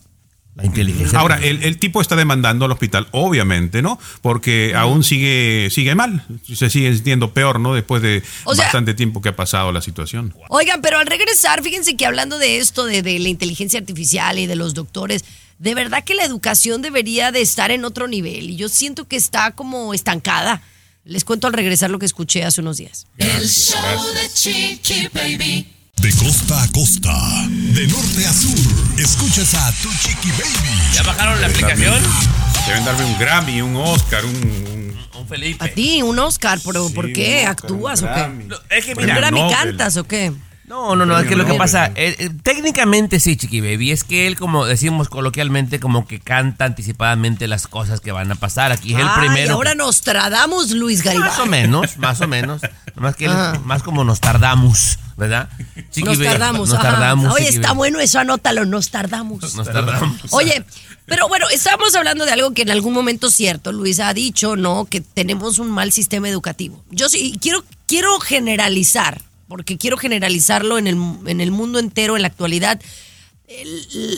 La 0.57 0.65
inteligencia 0.67 1.19
Ahora, 1.19 1.35
artificial. 1.35 1.63
el, 1.65 1.69
el 1.69 1.79
tipo 1.79 2.01
está 2.01 2.15
demandando 2.15 2.65
al 2.65 2.71
hospital, 2.71 3.09
obviamente, 3.11 3.83
¿no? 3.83 3.99
Porque 4.23 4.73
aún 4.77 5.03
sigue, 5.03 5.69
sigue 5.73 5.97
mal, 5.97 6.25
se 6.47 6.71
sigue 6.71 6.95
sintiendo 6.95 7.33
peor, 7.35 7.59
¿no? 7.59 7.75
Después 7.75 8.03
de 8.03 8.23
O 8.45 8.55
sea- 8.55 8.65
bastante 8.67 8.95
tiempo 8.95 9.21
que 9.21 9.31
ha 9.31 9.37
pasado 9.37 9.73
la 9.73 9.83
situación. 9.83 10.33
Oigan, 10.51 10.81
pero 10.81 10.99
al 10.99 11.07
regresar, 11.07 11.61
fíjense 11.63 11.97
que 11.97 12.07
hablando 12.07 12.39
de 12.39 12.59
esto, 12.59 12.85
de, 12.85 13.03
de 13.03 13.19
la 13.19 13.29
inteligencia 13.29 13.81
artificial 13.81 14.39
y 14.39 14.47
de 14.47 14.55
los 14.55 14.75
doctores, 14.75 15.25
de 15.59 15.75
verdad 15.75 16.05
que 16.05 16.15
la 16.15 16.25
educación 16.25 16.83
debería 16.83 17.33
de 17.33 17.41
estar 17.41 17.73
en 17.73 17.85
otro 17.85 18.07
nivel 18.07 18.51
y 18.51 18.57
yo 18.57 18.69
siento 18.69 19.09
que 19.09 19.17
está 19.17 19.51
como 19.53 19.93
estancada. 19.93 20.63
Les 21.05 21.25
cuento 21.25 21.49
al 21.49 21.53
regresar 21.53 21.91
lo 21.91 21.99
que 21.99 22.07
escuché 22.07 22.45
hace 22.45 22.61
unos 22.61 22.77
días. 22.79 23.07
El 23.19 23.47
show 23.49 23.79
de 24.15 24.33
Chiqui 24.33 25.09
Baby. 25.13 25.67
De 26.05 26.13
costa 26.17 26.63
a 26.63 26.69
costa, 26.69 27.15
de 27.49 27.87
norte 27.87 28.27
a 28.27 28.33
sur, 28.35 28.55
escuchas 28.99 29.55
a 29.55 29.73
tu 29.83 29.89
chiqui 30.03 30.29
baby. 30.33 30.79
¿Ya 30.93 31.03
bajaron 31.03 31.41
la 31.41 31.47
aplicación? 31.47 31.95
Deben 32.67 32.85
darme 32.85 33.05
un 33.07 33.19
Grammy, 33.19 33.63
un 33.63 33.75
Oscar, 33.77 34.23
un... 34.27 34.35
un- 34.37 34.85
Un 35.21 35.27
Felipe. 35.29 35.65
A 35.65 35.69
ti, 35.73 36.03
un 36.03 36.19
Oscar, 36.19 36.59
pero 36.63 36.91
¿por 36.91 37.11
qué? 37.13 37.45
un 37.45 37.49
Oscar, 37.49 37.51
¿Actúas 37.53 38.03
un 38.03 38.09
o 38.09 38.13
qué? 38.13 38.21
Grammy. 38.21 38.45
No, 38.45 38.57
es 38.69 38.85
que 38.85 38.93
¿Un 38.93 38.99
mira, 38.99 39.17
Grammy 39.17 39.41
Nobel. 39.41 39.57
cantas 39.57 39.97
o 39.97 40.05
qué? 40.05 40.33
No, 40.67 40.97
no, 40.97 41.05
no, 41.05 41.19
es 41.19 41.27
que 41.27 41.37
lo 41.37 41.45
que 41.45 41.55
pasa, 41.55 41.87
eh, 41.95 42.17
eh, 42.19 42.31
técnicamente 42.43 43.21
sí, 43.21 43.37
Chiqui 43.37 43.61
Baby, 43.61 43.91
es 43.91 44.03
que 44.03 44.27
él, 44.27 44.37
como 44.37 44.65
decimos 44.65 45.11
coloquialmente, 45.11 45.79
como 45.79 46.07
que 46.07 46.21
canta 46.21 46.65
anticipadamente 46.65 47.47
las 47.49 47.67
cosas 47.67 48.01
que 48.01 48.13
van 48.13 48.33
a 48.33 48.35
pasar. 48.35 48.73
Aquí 48.73 48.95
es 48.95 49.01
el 49.01 49.07
primero. 49.19 49.55
ahora 49.55 49.73
que- 49.73 49.77
nos 49.77 50.01
tradamos, 50.01 50.71
Luis 50.71 51.03
Garibay. 51.03 51.29
Más 51.29 51.39
o 51.39 51.45
menos, 51.47 51.99
más 51.99 52.21
o 52.23 52.29
menos. 52.29 52.63
Más 52.95 53.15
que 53.15 53.27
él- 53.27 53.61
más 53.65 53.83
como 53.83 54.05
nos 54.05 54.21
tardamos, 54.21 54.99
¿verdad? 55.19 55.51
Chiqui 55.91 56.05
Nos 56.09 56.17
Baby, 56.19 56.31
tardamos. 56.31 56.69
Nos 56.71 56.79
ajá. 56.79 56.91
tardamos. 56.93 57.35
Oye, 57.35 57.45
Chiqui 57.45 57.57
está 57.57 57.69
Baby. 57.69 57.77
bueno 57.79 58.01
eso, 58.01 58.19
anótalo, 58.19 58.65
nos 58.65 58.91
tardamos. 58.91 59.55
Nos 59.55 59.67
tardamos. 59.71 60.19
Oye, 60.33 60.65
pero 61.05 61.29
bueno, 61.29 61.47
estábamos 61.51 61.95
hablando 61.95 62.25
de 62.25 62.33
algo 62.33 62.53
que 62.55 62.63
en 62.63 62.71
algún 62.71 62.95
momento 62.95 63.27
es 63.27 63.35
cierto. 63.35 63.71
Luis 63.71 64.01
ha 64.01 64.15
dicho, 64.15 64.57
¿no? 64.57 64.87
Que 64.87 65.03
tenemos 65.03 65.59
un 65.59 65.71
mal 65.71 65.93
sistema 65.93 66.27
educativo. 66.31 66.83
Yo 66.91 67.11
sí 67.11 67.39
quiero, 67.39 67.63
quiero 67.87 68.19
generalizar, 68.21 69.21
porque 69.49 69.79
quiero 69.79 69.97
generalizarlo 69.97 70.79
en 70.79 70.87
el, 70.87 70.97
en 71.27 71.41
el 71.41 71.51
mundo 71.51 71.79
entero, 71.79 72.17
en 72.17 72.23
la 72.23 72.29
actualidad. 72.29 72.81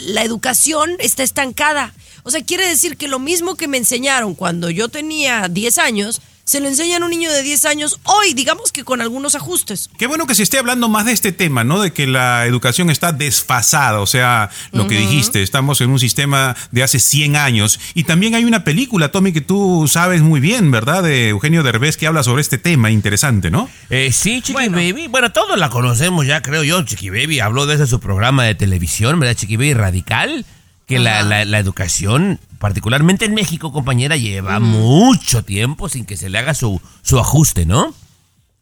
La 0.09 0.23
educación 0.23 0.97
está 0.99 1.23
estancada. 1.23 1.93
O 2.23 2.31
sea, 2.31 2.45
quiere 2.45 2.69
decir 2.69 2.97
que 2.97 3.09
lo 3.09 3.19
mismo 3.19 3.57
que 3.57 3.69
me 3.69 3.77
enseñaron 3.77 4.35
cuando 4.35 4.71
yo 4.71 4.89
tenía 4.89 5.49
10 5.49 5.79
años, 5.79 6.21
se 6.46 6.61
lo 6.61 6.68
enseñan 6.68 7.02
a 7.02 7.06
un 7.06 7.11
niño 7.11 7.32
de 7.32 7.42
10 7.42 7.64
años 7.64 7.98
hoy, 8.04 8.32
digamos 8.32 8.70
que 8.70 8.85
con 8.85 9.00
algunos 9.00 9.35
ajustes. 9.35 9.90
Qué 9.98 10.06
bueno 10.06 10.28
que 10.28 10.37
se 10.37 10.44
esté 10.44 10.59
hablando 10.59 10.88
más 10.88 11.04
de 11.04 11.11
este 11.11 11.32
tema, 11.32 11.64
¿no? 11.64 11.82
De 11.82 11.92
que 11.92 12.06
la 12.06 12.46
educación 12.46 12.88
está 12.88 13.11
desfasada, 13.11 14.00
o 14.00 14.06
sea, 14.06 14.50
lo 14.70 14.87
que 14.87 14.96
dijiste, 14.96 15.42
estamos 15.42 15.80
en 15.80 15.90
un 15.90 15.98
sistema 15.98 16.56
de 16.70 16.85
hace 16.85 17.00
100 17.00 17.35
años. 17.35 17.80
Y 17.94 18.04
también 18.04 18.37
hay 18.37 18.44
una 18.44 18.62
película, 18.62 19.11
Tommy, 19.11 19.32
que 19.32 19.40
tú 19.40 19.88
sabes 19.88 20.22
muy 20.22 20.38
bien, 20.38 20.70
¿verdad? 20.70 21.02
De 21.02 21.30
Eugenio 21.30 21.64
Derbez, 21.64 21.96
que 21.96 22.06
habla 22.06 22.22
sobre 22.22 22.42
este 22.42 22.59
tema, 22.59 22.92
interesante, 22.92 23.50
¿no? 23.50 23.68
Eh, 23.90 24.12
sí, 24.12 24.40
Chiqui 24.40 24.68
Baby. 24.68 25.09
Bueno, 25.09 25.32
todos 25.32 25.59
la 25.59 25.68
conocemos 25.68 26.26
ya, 26.26 26.42
creo 26.42 26.62
yo. 26.62 26.80
Chiqui 26.85 27.11
Baby 27.11 27.40
habló 27.40 27.66
desde 27.66 27.88
su 27.88 27.98
programa 27.98 28.44
de 28.44 28.54
televisión, 28.54 29.18
¿verdad? 29.18 29.35
Chiqui 29.35 29.56
Baby 29.56 29.74
Radical. 29.74 30.46
Que 30.87 30.99
la, 31.01 31.22
la- 31.22 31.44
la 31.44 31.59
educación, 31.59 32.38
particularmente 32.59 33.25
en 33.25 33.35
México, 33.35 33.72
compañera, 33.72 34.16
lleva 34.16 34.61
mucho 34.61 35.42
tiempo 35.44 35.88
sin 35.88 36.05
que 36.07 36.16
se 36.16 36.29
le 36.31 36.38
haga 36.38 36.55
su, 36.55 36.81
su 37.03 37.18
ajuste, 37.18 37.66
¿no? 37.66 37.92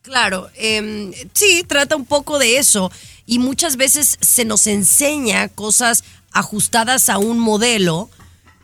Claro, 0.02 0.50
em, 0.56 1.12
sí, 1.32 1.64
trata 1.66 1.96
un 1.96 2.04
poco 2.06 2.38
de 2.38 2.58
eso. 2.58 2.90
Y 3.26 3.38
muchas 3.38 3.76
veces 3.76 4.18
se 4.20 4.44
nos 4.44 4.66
enseña 4.66 5.48
cosas 5.48 6.04
ajustadas 6.32 7.08
a 7.08 7.18
un 7.18 7.38
modelo 7.38 8.10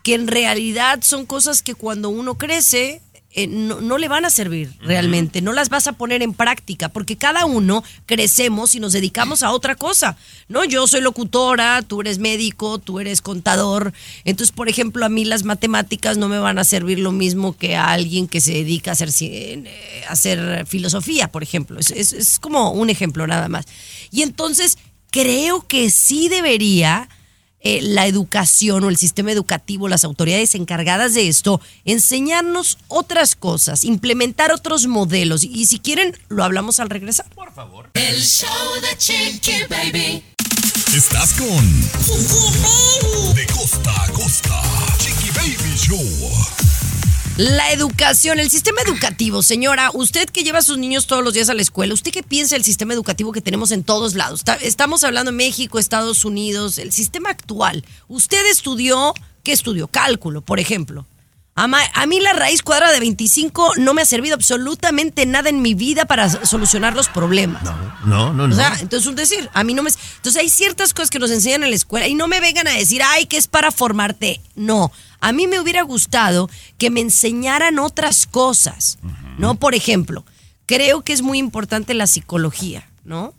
que 0.03 0.15
en 0.15 0.27
realidad 0.27 1.01
son 1.03 1.25
cosas 1.27 1.63
que 1.63 1.75
cuando 1.75 2.09
uno 2.09 2.37
crece 2.37 3.01
eh, 3.33 3.47
no, 3.47 3.81
no 3.81 3.97
le 3.97 4.09
van 4.09 4.25
a 4.25 4.31
servir 4.31 4.73
realmente, 4.81 5.41
no 5.41 5.53
las 5.53 5.69
vas 5.69 5.87
a 5.87 5.93
poner 5.93 6.21
en 6.23 6.33
práctica, 6.35 6.89
porque 6.89 7.17
cada 7.17 7.45
uno 7.47 7.85
crecemos 8.07 8.75
y 8.75 8.81
nos 8.81 8.93
dedicamos 8.93 9.43
a 9.45 9.53
otra 9.53 9.77
cosa, 9.77 10.17
¿no? 10.49 10.65
Yo 10.65 10.87
soy 10.89 11.01
locutora, 11.01 11.83
tú 11.83 12.01
eres 12.01 12.19
médico, 12.19 12.79
tú 12.79 12.99
eres 12.99 13.21
contador, 13.23 13.93
entonces, 14.25 14.51
por 14.53 14.69
ejemplo, 14.69 15.07
a 15.07 15.09
mí 15.09 15.25
las 15.25 15.45
matemáticas 15.45 16.19
no 16.19 16.29
me 16.29 16.39
van 16.41 16.59
a 16.59 16.65
servir 16.65 16.99
lo 16.99 17.13
mismo 17.13 17.57
que 17.57 17.77
a 17.77 17.93
alguien 17.93 18.27
que 18.27 18.41
se 18.41 18.53
dedica 18.53 18.91
a 18.91 18.95
hacer, 18.95 19.11
ci- 19.11 19.31
eh, 19.33 20.05
a 20.09 20.13
hacer 20.13 20.67
filosofía, 20.67 21.29
por 21.31 21.43
ejemplo, 21.45 21.79
es, 21.79 21.91
es- 21.93 22.13
es 22.13 22.39
como 22.41 22.73
un 22.73 22.91
ejemplo 22.91 23.27
nada 23.29 23.49
más. 23.49 23.67
Y 24.11 24.23
entonces, 24.23 24.77
creo 25.13 25.67
que 25.69 25.91
sí 25.91 26.29
debería 26.29 27.09
eh, 27.61 27.81
la 27.83 28.07
educación 28.07 28.85
o 28.85 28.89
el 28.89 28.97
sistema 28.97 29.33
educativo, 29.33 29.89
las 29.89 30.05
autoridades 30.05 30.55
encargadas 30.55 31.15
de 31.15 31.29
esto, 31.29 31.61
enseñarnos 31.85 32.79
otras 32.89 33.35
cosas, 33.35 33.85
implementar 33.85 34.53
otros 34.53 34.87
modelos. 34.87 35.45
Y 35.45 35.67
si 35.67 35.79
quieren, 35.79 36.17
lo 36.29 36.45
hablamos 36.45 36.81
al 36.81 36.91
regresar. 36.91 37.27
Por 37.35 37.53
favor. 37.53 37.91
El 37.95 38.21
show 38.21 38.49
de 38.81 38.97
Chiqui 38.97 39.65
Baby. 39.69 40.25
Estás 40.95 41.35
con 41.35 41.81
De 43.35 43.47
costa 43.47 44.05
a 44.05 44.09
costa, 44.09 44.20
La 47.43 47.73
educación, 47.73 48.39
el 48.39 48.51
sistema 48.51 48.83
educativo, 48.83 49.43
señora, 49.43 49.91
usted 49.95 50.29
que 50.29 50.43
lleva 50.43 50.59
a 50.59 50.63
sus 50.63 50.77
niños 50.77 51.07
todos 51.07 51.25
los 51.25 51.33
días 51.33 51.49
a 51.49 51.55
la 51.55 51.63
escuela, 51.63 51.95
¿usted 51.95 52.11
qué 52.13 52.23
piensa 52.23 52.55
del 52.55 52.65
sistema 52.65 52.93
educativo 52.93 53.33
que 53.33 53.41
tenemos 53.41 53.71
en 53.71 53.83
todos 53.83 54.15
lados? 54.15 54.45
Ta- 54.45 54.57
Estamos 54.57 55.05
hablando 55.05 55.31
de 55.33 55.39
México, 55.39 55.79
Estados 55.79 56.27
Unidos, 56.27 56.77
el 56.77 56.93
sistema 56.93 57.31
actual. 57.31 57.83
Usted 58.09 58.45
estudió, 58.51 59.15
¿qué 59.43 59.53
estudió? 59.53 59.89
Cálculo, 59.89 60.43
por 60.43 60.61
ejemplo. 60.61 61.07
A, 61.65 62.07
mí 62.07 62.21
la 62.21 62.33
raíz 62.33 62.63
cuadrada 62.63 62.93
de 62.93 63.01
25 63.01 63.73
no 63.77 63.93
me 63.95 64.03
ha 64.03 64.05
servido 64.07 64.35
absolutamente 64.35 65.27
nada 65.27 65.51
en 65.51 65.61
mi 65.61 65.75
vida 65.75 66.07
para 66.07 66.29
solucionar 66.47 66.95
los 66.95 67.09
problemas. 67.09 67.63
No, 67.63 68.33
no, 68.33 68.47
no. 68.49 68.55
O 68.55 68.57
sea, 68.57 68.77
entonces 68.81 69.07
un 69.07 69.15
decir, 69.17 69.49
a 69.53 69.63
mí 69.63 69.75
no 69.75 69.83
me... 69.83 69.91
Entonces 70.17 70.41
hay 70.41 70.49
ciertas 70.49 70.95
cosas 70.95 71.11
que 71.11 71.19
nos 71.19 71.31
enseñan 71.31 71.63
en 71.65 71.71
la 71.71 71.77
escuela 71.77 72.09
y 72.09 72.15
no 72.15 72.29
me 72.29 72.41
vengan 72.41 72.67
a 72.67 72.73
decir, 72.73 73.03
ay, 73.05 73.27
que 73.27 73.37
es 73.37 73.47
para 73.47 73.71
formarte. 73.71 74.41
No, 74.55 74.91
a 75.21 75.33
mí 75.33 75.47
me 75.47 75.61
hubiera 75.61 75.83
gustado 75.83 76.49
que 76.79 76.89
me 76.91 77.01
enseñaran 77.01 77.79
otras 77.79 78.27
cosas, 78.27 78.99
¿no? 79.39 79.55
Por 79.57 79.75
ejemplo, 79.75 80.25
creo 80.67 81.03
que 81.03 81.13
es 81.13 81.21
muy 81.21 81.39
importante 81.39 81.93
la 81.95 82.07
psicología, 82.07 82.89
¿no? 83.05 83.35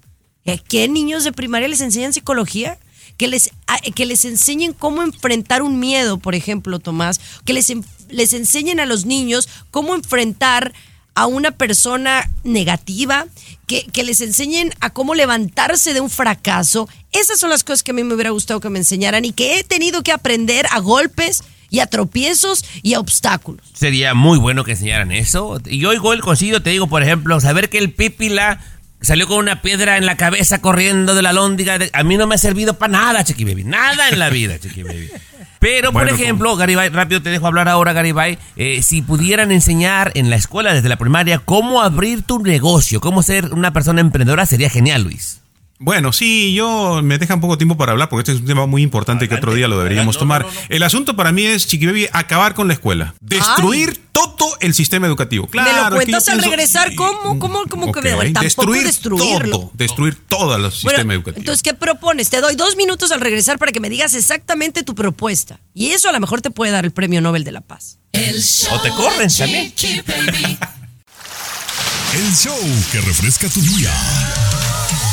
¿A 0.46 0.58
¿Qué 0.58 0.88
niños 0.88 1.24
de 1.24 1.32
primaria 1.32 1.68
les 1.68 1.82
enseñan 1.82 2.14
psicología? 2.14 2.78
Que 3.18 3.28
les, 3.28 3.52
a- 3.68 3.80
que 3.80 4.06
les 4.06 4.26
enseñen 4.26 4.74
cómo 4.74 5.04
enfrentar 5.04 5.62
un 5.62 5.80
miedo, 5.80 6.18
por 6.18 6.34
ejemplo, 6.34 6.80
Tomás. 6.80 7.20
Que 7.46 7.54
les, 7.54 7.72
les 8.12 8.34
enseñen 8.34 8.80
a 8.80 8.86
los 8.86 9.06
niños 9.06 9.50
cómo 9.72 9.96
enfrentar 9.96 10.74
a 11.14 11.26
una 11.26 11.52
persona 11.52 12.30
negativa, 12.44 13.26
que, 13.68 13.84
que 13.84 14.04
les 14.04 14.22
enseñen 14.22 14.74
a 14.80 14.92
cómo 14.92 15.14
levantarse 15.14 15.94
de 15.94 16.02
un 16.02 16.10
fracaso. 16.10 16.88
Esas 17.12 17.40
son 17.40 17.50
las 17.50 17.64
cosas 17.64 17.84
que 17.84 17.92
a 17.92 17.94
mí 17.94 18.04
me 18.04 18.14
hubiera 18.14 18.30
gustado 18.30 18.60
que 18.60 18.70
me 18.70 18.80
enseñaran 18.80 19.26
y 19.26 19.34
que 19.34 19.60
he 19.60 19.64
tenido 19.64 20.04
que 20.04 20.14
aprender 20.14 20.66
a 20.72 20.80
golpes 20.80 21.44
y 21.70 21.80
a 21.80 21.88
tropiezos 21.88 22.64
y 22.84 22.94
a 22.94 23.00
obstáculos. 23.00 23.66
Sería 23.74 24.14
muy 24.14 24.38
bueno 24.38 24.64
que 24.64 24.72
enseñaran 24.72 25.12
eso. 25.12 25.60
Y 25.66 25.80
yo 25.80 25.94
igual 25.94 26.22
consigo, 26.22 26.62
te 26.62 26.70
digo, 26.70 26.88
por 26.88 27.02
ejemplo, 27.02 27.40
saber 27.40 27.70
que 27.70 27.78
el 27.78 27.92
pípila 27.94 28.60
salió 29.02 29.28
con 29.28 29.38
una 29.38 29.62
piedra 29.62 29.98
en 29.98 30.06
la 30.06 30.18
cabeza 30.18 30.62
corriendo 30.62 31.16
de 31.16 31.22
la 31.22 31.34
lóndiga. 31.34 31.80
A 31.94 32.04
mí 32.04 32.18
no 32.18 32.28
me 32.28 32.36
ha 32.36 32.38
servido 32.38 32.78
para 32.78 32.92
nada, 32.92 33.24
Chiqui 33.24 33.46
Baby. 33.46 33.64
Nada 33.64 34.10
en 34.10 34.20
la 34.20 34.30
vida, 34.30 34.60
Chiqui 34.60 34.84
Baby. 34.84 35.10
Pero, 35.62 35.94
por 35.94 36.10
ejemplo, 36.10 36.56
Garibay, 36.56 36.90
rápido 36.90 37.22
te 37.22 37.30
dejo 37.30 37.46
hablar 37.46 37.70
ahora, 37.70 37.94
Garibay. 37.94 38.40
eh, 38.56 38.82
si 38.82 39.04
pudieran 39.04 39.52
enseñar 39.52 40.12
en 40.16 40.32
la 40.32 40.36
escuela 40.36 40.74
desde 40.74 40.90
la 40.90 40.96
primaria 40.96 41.38
cómo 41.38 41.84
abrir 41.84 42.24
tu 42.24 42.40
negocio, 42.40 43.00
cómo 43.00 43.22
ser 43.22 43.54
una 43.54 43.72
persona 43.72 44.02
emprendedora, 44.02 44.48
sería 44.48 44.72
genial, 44.72 45.04
Luis. 45.04 45.41
Bueno, 45.84 46.14
sí, 46.14 46.54
yo 46.54 47.02
me 47.04 47.18
deja 47.18 47.34
un 47.34 47.42
poco 47.42 47.58
tiempo 47.58 47.76
para 47.76 47.92
hablar 47.92 48.08
porque 48.08 48.22
este 48.22 48.34
es 48.34 48.40
un 48.42 48.46
tema 48.46 48.68
muy 48.68 48.84
importante 48.84 49.28
que 49.28 49.34
otro 49.34 49.54
día 49.56 49.68
lo 49.68 49.80
deberíamos 49.80 50.16
tomar. 50.18 50.46
El 50.70 50.84
asunto 50.84 51.16
para 51.16 51.32
mí 51.32 51.44
es, 51.44 51.66
Chiqui 51.68 51.88
Baby, 51.88 52.08
acabar 52.14 52.54
con 52.54 52.68
la 52.68 52.74
escuela. 52.76 53.16
Destruir 53.20 54.00
todo 54.12 54.56
el 54.60 54.76
sistema 54.76 55.08
educativo. 55.08 55.48
Claro, 55.48 55.72
¿Me 55.72 55.78
lo 55.78 55.90
que 55.90 55.96
cuentas 55.96 56.28
al 56.28 56.36
pienso- 56.36 56.50
regresar? 56.52 56.94
¿Cómo? 56.94 57.40
¿Cómo? 57.40 57.64
¿Cómo 57.68 57.92
que 57.92 58.00
Ok, 58.00 58.06
me 58.06 58.12
Tampoco 58.12 58.42
destruir 58.44 58.84
destruirlo. 58.84 59.58
todo, 59.58 59.72
destruir 59.74 60.16
todo 60.28 60.56
el 60.56 60.72
sistema 60.72 60.94
Bueno, 60.98 61.14
educativo. 61.14 61.40
Entonces, 61.40 61.64
¿qué 61.64 61.74
propones? 61.74 62.30
Te 62.30 62.42
doy 62.42 62.56
dos 62.56 62.76
minutos 62.76 63.12
al 63.12 63.20
regresar 63.20 63.58
para 63.58 63.72
que 63.72 63.80
me 63.80 63.90
digas 63.90 64.14
exactamente 64.14 64.84
tu 64.84 64.94
propuesta. 64.94 65.60
Y 65.74 65.92
eso 65.92 66.10
a 66.10 66.12
lo 66.12 66.20
mejor 66.20 66.42
te 66.42 66.52
puede 66.52 66.72
dar 66.72 66.86
el 66.86 66.92
Premio 66.92 67.22
Nobel 67.22 67.44
de 67.44 67.54
la 67.54 67.62
Paz. 67.62 67.98
El 68.12 68.40
show 68.44 68.76
O 68.76 68.82
te 68.82 68.90
corren 68.92 69.30
también. 69.36 69.74
Chiqui 69.74 70.02
Baby. 70.02 70.58
El 72.14 72.36
show 72.36 72.58
que 72.92 73.00
refresca 73.02 73.48
tu 73.48 73.62
día. 73.62 73.90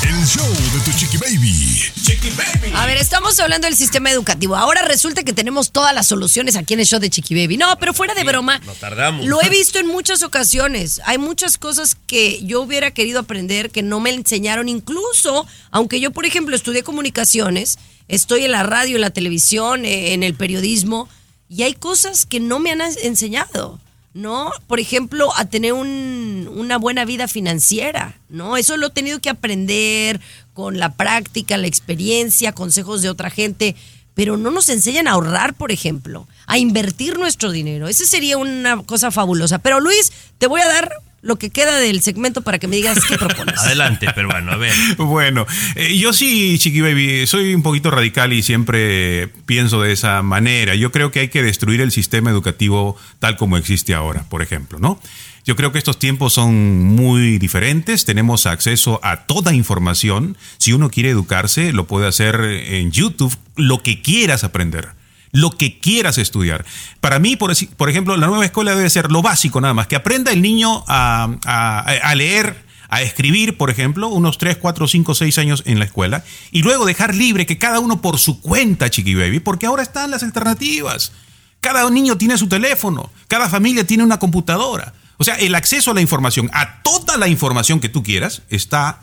El 0.09 0.27
show 0.27 0.47
de 0.49 0.81
tu 0.85 0.93
chiqui 0.99 1.19
baby. 1.19 1.83
Chiqui 2.03 2.31
baby. 2.31 2.73
A 2.75 2.87
ver, 2.87 2.97
estamos 2.97 3.39
hablando 3.41 3.67
del 3.67 3.77
sistema 3.77 4.11
educativo. 4.11 4.57
Ahora 4.57 4.81
resulta 4.81 5.23
que 5.23 5.35
tenemos 5.35 5.71
todas 5.71 5.95
las 5.95 6.07
soluciones 6.07 6.57
aquí 6.57 6.73
en 6.73 6.81
el 6.81 6.87
show 6.87 6.99
de 6.99 7.11
Chiqui 7.11 7.35
Baby. 7.35 7.59
No, 7.59 7.79
pero 7.79 7.93
fuera 7.93 8.15
de 8.15 8.25
broma, 8.25 8.59
Nos 8.61 8.79
tardamos. 8.79 9.27
lo 9.27 9.43
he 9.43 9.51
visto 9.51 9.79
en 9.79 9.87
muchas 9.87 10.23
ocasiones. 10.23 11.03
Hay 11.05 11.19
muchas 11.19 11.59
cosas 11.59 11.95
que 12.07 12.43
yo 12.43 12.63
hubiera 12.63 12.91
querido 12.93 13.21
aprender 13.21 13.71
que 13.71 13.83
no 13.83 14.01
me 14.01 14.09
enseñaron, 14.11 14.71
incluso, 14.71 15.47
aunque 15.71 16.01
yo, 16.01 16.11
por 16.11 16.25
ejemplo, 16.25 16.57
estudié 16.57 16.83
comunicaciones, 16.83 17.79
estoy 18.09 18.45
en 18.45 18.53
la 18.53 18.63
radio, 18.63 18.97
en 18.97 19.03
la 19.03 19.11
televisión, 19.11 19.85
eh, 19.85 20.15
en 20.15 20.23
el 20.23 20.33
periodismo, 20.35 21.09
y 21.51 21.65
hay 21.65 21.75
cosas 21.75 22.25
que 22.25 22.41
no 22.41 22.61
me 22.61 22.73
han 22.73 22.81
enseñado. 22.81 23.79
¿No? 24.15 24.51
Por 24.67 24.81
ejemplo, 24.81 25.31
a 25.37 25.45
tener 25.45 25.73
un- 25.73 26.49
una 26.55 26.79
buena 26.79 27.05
vida 27.05 27.29
financiera, 27.29 28.17
¿no? 28.29 28.57
Eso 28.57 28.77
lo 28.77 28.89
he 28.89 28.91
tenido 28.91 29.21
que 29.21 29.31
aprender 29.31 30.21
con 30.55 30.79
la 30.79 30.95
práctica, 30.95 31.57
la 31.57 31.67
experiencia, 31.69 32.53
consejos 32.53 33.03
de 33.03 33.11
otra 33.11 33.31
gente, 33.31 33.77
pero 34.15 34.37
no 34.37 34.51
nos 34.51 34.69
enseñan 34.69 35.07
a 35.07 35.13
ahorrar, 35.13 35.55
por 35.55 35.71
ejemplo, 35.71 36.27
a 36.47 36.59
invertir 36.59 37.19
nuestro 37.19 37.53
dinero. 37.53 37.87
Esa 37.87 38.05
sería 38.05 38.37
una 38.39 38.83
cosa 38.83 39.11
fabulosa. 39.13 39.59
Pero 39.59 39.79
Luis, 39.81 40.13
te 40.39 40.49
voy 40.49 40.61
a 40.61 40.67
dar 40.69 40.91
lo 41.21 41.37
que 41.37 41.51
queda 41.51 41.79
del 41.79 42.01
segmento 42.01 42.43
para 42.43 42.59
que 42.59 42.69
me 42.69 42.77
digas 42.77 42.99
qué 43.05 43.17
propones. 43.17 43.59
Adelante, 43.65 44.13
peruano, 44.13 44.53
a 44.53 44.57
ver. 44.57 44.75
Bueno, 44.97 45.47
eh, 45.75 45.97
yo 45.97 46.13
sí, 46.13 46.59
Chiqui 46.59 46.81
Baby, 46.81 47.27
soy 47.27 47.55
un 47.55 47.63
poquito 47.63 47.91
radical 47.91 48.33
y 48.33 48.43
siempre 48.43 49.29
pienso 49.47 49.83
de 49.83 49.93
esa 49.93 50.23
manera. 50.23 50.75
Yo 50.75 50.93
creo 50.93 51.11
que 51.11 51.21
hay 51.21 51.29
que 51.29 51.43
destruir 51.43 51.81
el 51.81 51.91
sistema 51.91 52.31
educativo 52.31 52.97
tal 53.19 53.37
como 53.37 53.57
existe 53.57 53.95
ahora, 53.95 54.25
por 54.29 54.43
ejemplo, 54.43 54.79
¿no? 54.79 55.01
Yo 55.45 55.57
creo 55.57 55.73
que 55.73 55.79
estos 55.79 55.99
tiempos 55.99 56.35
son 56.35 56.85
muy 56.85 57.39
diferentes, 57.39 58.05
tenemos 58.05 58.45
acceso 58.45 59.01
a 59.03 59.25
toda 59.25 59.55
información. 59.55 60.37
Si 60.59 60.75
uno 60.75 60.91
quiere 60.91 61.09
educarse, 61.09 61.73
lo 61.73 61.87
puede 61.87 62.07
hacer 62.07 62.39
en 62.43 62.91
YouTube, 62.91 63.35
lo 63.57 63.83
que 63.83 64.03
quieras 64.03 64.45
aprender 64.45 64.98
lo 65.33 65.51
que 65.51 65.79
quieras 65.79 66.19
estudiar. 66.19 66.65
Para 67.01 67.19
mí, 67.19 67.37
por, 67.37 67.51
ejemplo, 67.91 68.17
la 68.17 68.27
nueva 68.27 68.45
escuela 68.45 68.75
debe 68.75 68.91
ser 68.91 69.11
lo 69.11 69.23
básico 69.23 69.61
nada 69.61 69.75
más, 69.75 69.87
que 69.87 69.97
aprenda 69.97 70.33
el 70.33 70.43
niño 70.43 70.85
a, 70.89 71.29
a- 71.45 71.81
a 71.81 72.15
leer, 72.15 72.65
a 72.89 73.03
escribir, 73.03 73.57
por 73.59 73.71
ejemplo, 73.71 74.09
unos 74.09 74.39
3, 74.39 74.57
4, 74.57 74.89
5, 74.89 75.15
6 75.15 75.39
años 75.39 75.63
en 75.67 75.79
la 75.79 75.85
escuela, 75.85 76.25
y 76.51 76.63
luego 76.63 76.87
dejar 76.87 77.15
libre 77.15 77.45
que 77.47 77.59
cada 77.59 77.81
uno 77.81 78.01
por 78.01 78.19
su 78.19 78.41
cuenta, 78.41 78.89
chiqui 78.91 79.15
baby, 79.15 79.41
porque 79.41 79.67
ahora 79.67 79.83
están 79.83 80.11
las 80.11 80.23
alternativas. 80.23 81.13
Cada 81.61 81.89
niño 81.91 82.17
tiene 82.17 82.39
su 82.39 82.49
teléfono, 82.49 83.11
cada 83.27 83.49
familia 83.49 83.85
tiene 83.87 84.05
una 84.05 84.19
computadora. 84.19 84.95
O 85.19 85.25
sea, 85.25 85.35
el 85.35 85.55
acceso 85.57 85.91
a 85.91 85.95
la 85.95 86.01
información, 86.01 86.49
a 86.55 86.83
toda 86.83 87.17
la 87.17 87.27
información 87.29 87.81
que 87.81 87.89
tú 87.89 88.03
quieras, 88.05 88.43
está 88.49 89.01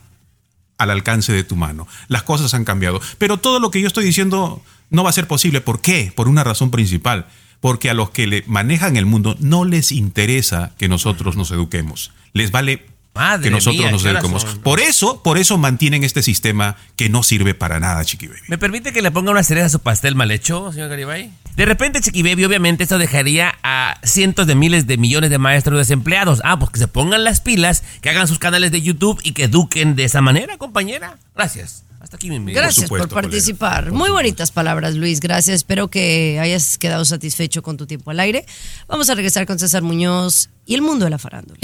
al 0.78 0.89
alcance 0.89 1.34
de 1.34 1.43
tu 1.43 1.55
mano. 1.57 1.88
Las 2.07 2.23
cosas 2.23 2.53
han 2.53 2.63
cambiado. 2.65 3.01
Pero 3.17 3.38
todo 3.38 3.59
lo 3.59 3.69
que 3.71 3.82
yo 3.82 3.88
estoy 3.88 4.05
diciendo 4.05 4.63
no 4.90 5.04
va 5.04 5.10
a 5.10 5.14
ser 5.14 5.28
posible. 5.28 5.62
¿Por 5.62 5.82
qué? 5.82 6.12
Por 6.16 6.28
una 6.28 6.44
razón 6.44 6.72
principal. 6.72 7.28
Porque 7.60 7.90
a 7.90 7.94
los 7.94 8.12
que 8.12 8.28
le 8.28 8.44
manejan 8.48 8.98
el 8.98 9.06
mundo 9.06 9.36
no 9.40 9.66
les 9.66 9.92
interesa 9.92 10.74
que 10.78 10.88
nosotros 10.88 11.36
nos 11.36 11.52
eduquemos. 11.52 12.12
Les 12.34 12.52
vale 12.52 12.86
Madre 13.16 13.46
que 13.46 13.50
nosotros 13.50 13.82
mía, 13.82 13.92
nos 13.92 14.04
¿qué 14.04 14.10
horas 14.10 14.24
eduquemos. 14.24 14.46
Por 14.62 14.82
eso, 14.82 15.24
por 15.24 15.38
eso 15.38 15.58
mantienen 15.58 16.04
este 16.04 16.22
sistema 16.22 16.76
que 16.98 17.08
no 17.08 17.24
sirve 17.24 17.54
para 17.54 17.80
nada, 17.80 18.04
chiqui 18.04 18.28
baby. 18.28 18.40
¿Me 18.50 18.58
permite 18.58 18.92
que 18.92 19.02
le 19.02 19.10
ponga 19.10 19.32
una 19.32 19.42
cereza 19.42 19.68
a 19.68 19.70
su 19.70 19.80
pastel 19.80 20.16
mal 20.16 20.32
hecho, 20.32 20.74
señor 20.74 20.90
Garibay? 20.90 21.32
De 21.56 21.64
repente, 21.64 22.02
Chiqui 22.02 22.22
Baby, 22.22 22.44
obviamente 22.44 22.84
esto 22.84 22.98
dejaría 22.98 23.56
a 23.64 23.98
cientos 24.04 24.46
de 24.46 24.56
miles 24.56 24.88
de 24.88 24.98
millones 24.98 25.30
de 25.30 25.38
maestros 25.38 25.78
desempleados. 25.78 26.42
Ah, 26.44 26.60
pues 26.60 26.72
que 26.72 26.80
se 26.80 26.90
pongan 26.90 27.24
las 27.24 27.40
pilas, 27.40 27.84
que 28.02 28.10
hagan 28.10 28.28
sus 28.28 28.40
canales 28.40 28.74
de 28.74 28.82
YouTube 28.82 29.22
y 29.24 29.32
que 29.32 29.46
eduquen 29.46 29.96
de 29.96 30.04
esa 30.04 30.20
manera, 30.20 30.58
compañera. 30.58 31.18
Gracias. 31.34 31.85
Aquí. 32.16 32.30
Gracias 32.30 32.89
por, 32.89 33.07
participar. 33.07 33.91
Muy 33.91 34.09
bonitas 34.09 34.51
palabras, 34.51 34.95
Luis. 34.95 35.20
Gracias. 35.20 35.57
Espero 35.57 35.89
que 35.89 36.39
hayas 36.39 36.78
quedado 36.78 37.05
satisfecho 37.05 37.61
con 37.61 37.78
tu 37.78 37.86
tiempo 37.86 38.11
al 38.11 38.20
aire. 38.20 38.45
Vamos 38.88 39.09
a 39.09 39.16
regresar 39.16 39.45
con 39.45 39.59
César 39.59 39.84
Muñoz 39.84 40.49
y 40.66 40.76
el 40.76 40.82
mundo 40.82 41.05
de 41.05 41.11
la 41.11 41.18
farándula. 41.18 41.59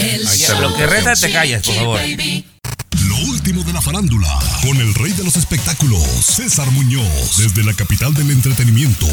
Lo 0.60 0.74
que 0.74 0.86
reta 0.86 1.14
te 1.14 1.32
callas, 1.32 1.62
por 1.62 1.74
favor. 1.74 2.00
Lo 3.12 3.18
último 3.30 3.62
de 3.62 3.74
la 3.74 3.82
farándula, 3.82 4.38
con 4.62 4.74
el 4.78 4.94
rey 4.94 5.12
de 5.12 5.22
los 5.22 5.36
espectáculos, 5.36 6.02
César 6.02 6.70
Muñoz, 6.70 7.36
desde 7.36 7.62
la 7.62 7.74
capital 7.74 8.14
del 8.14 8.30
entretenimiento, 8.30 9.06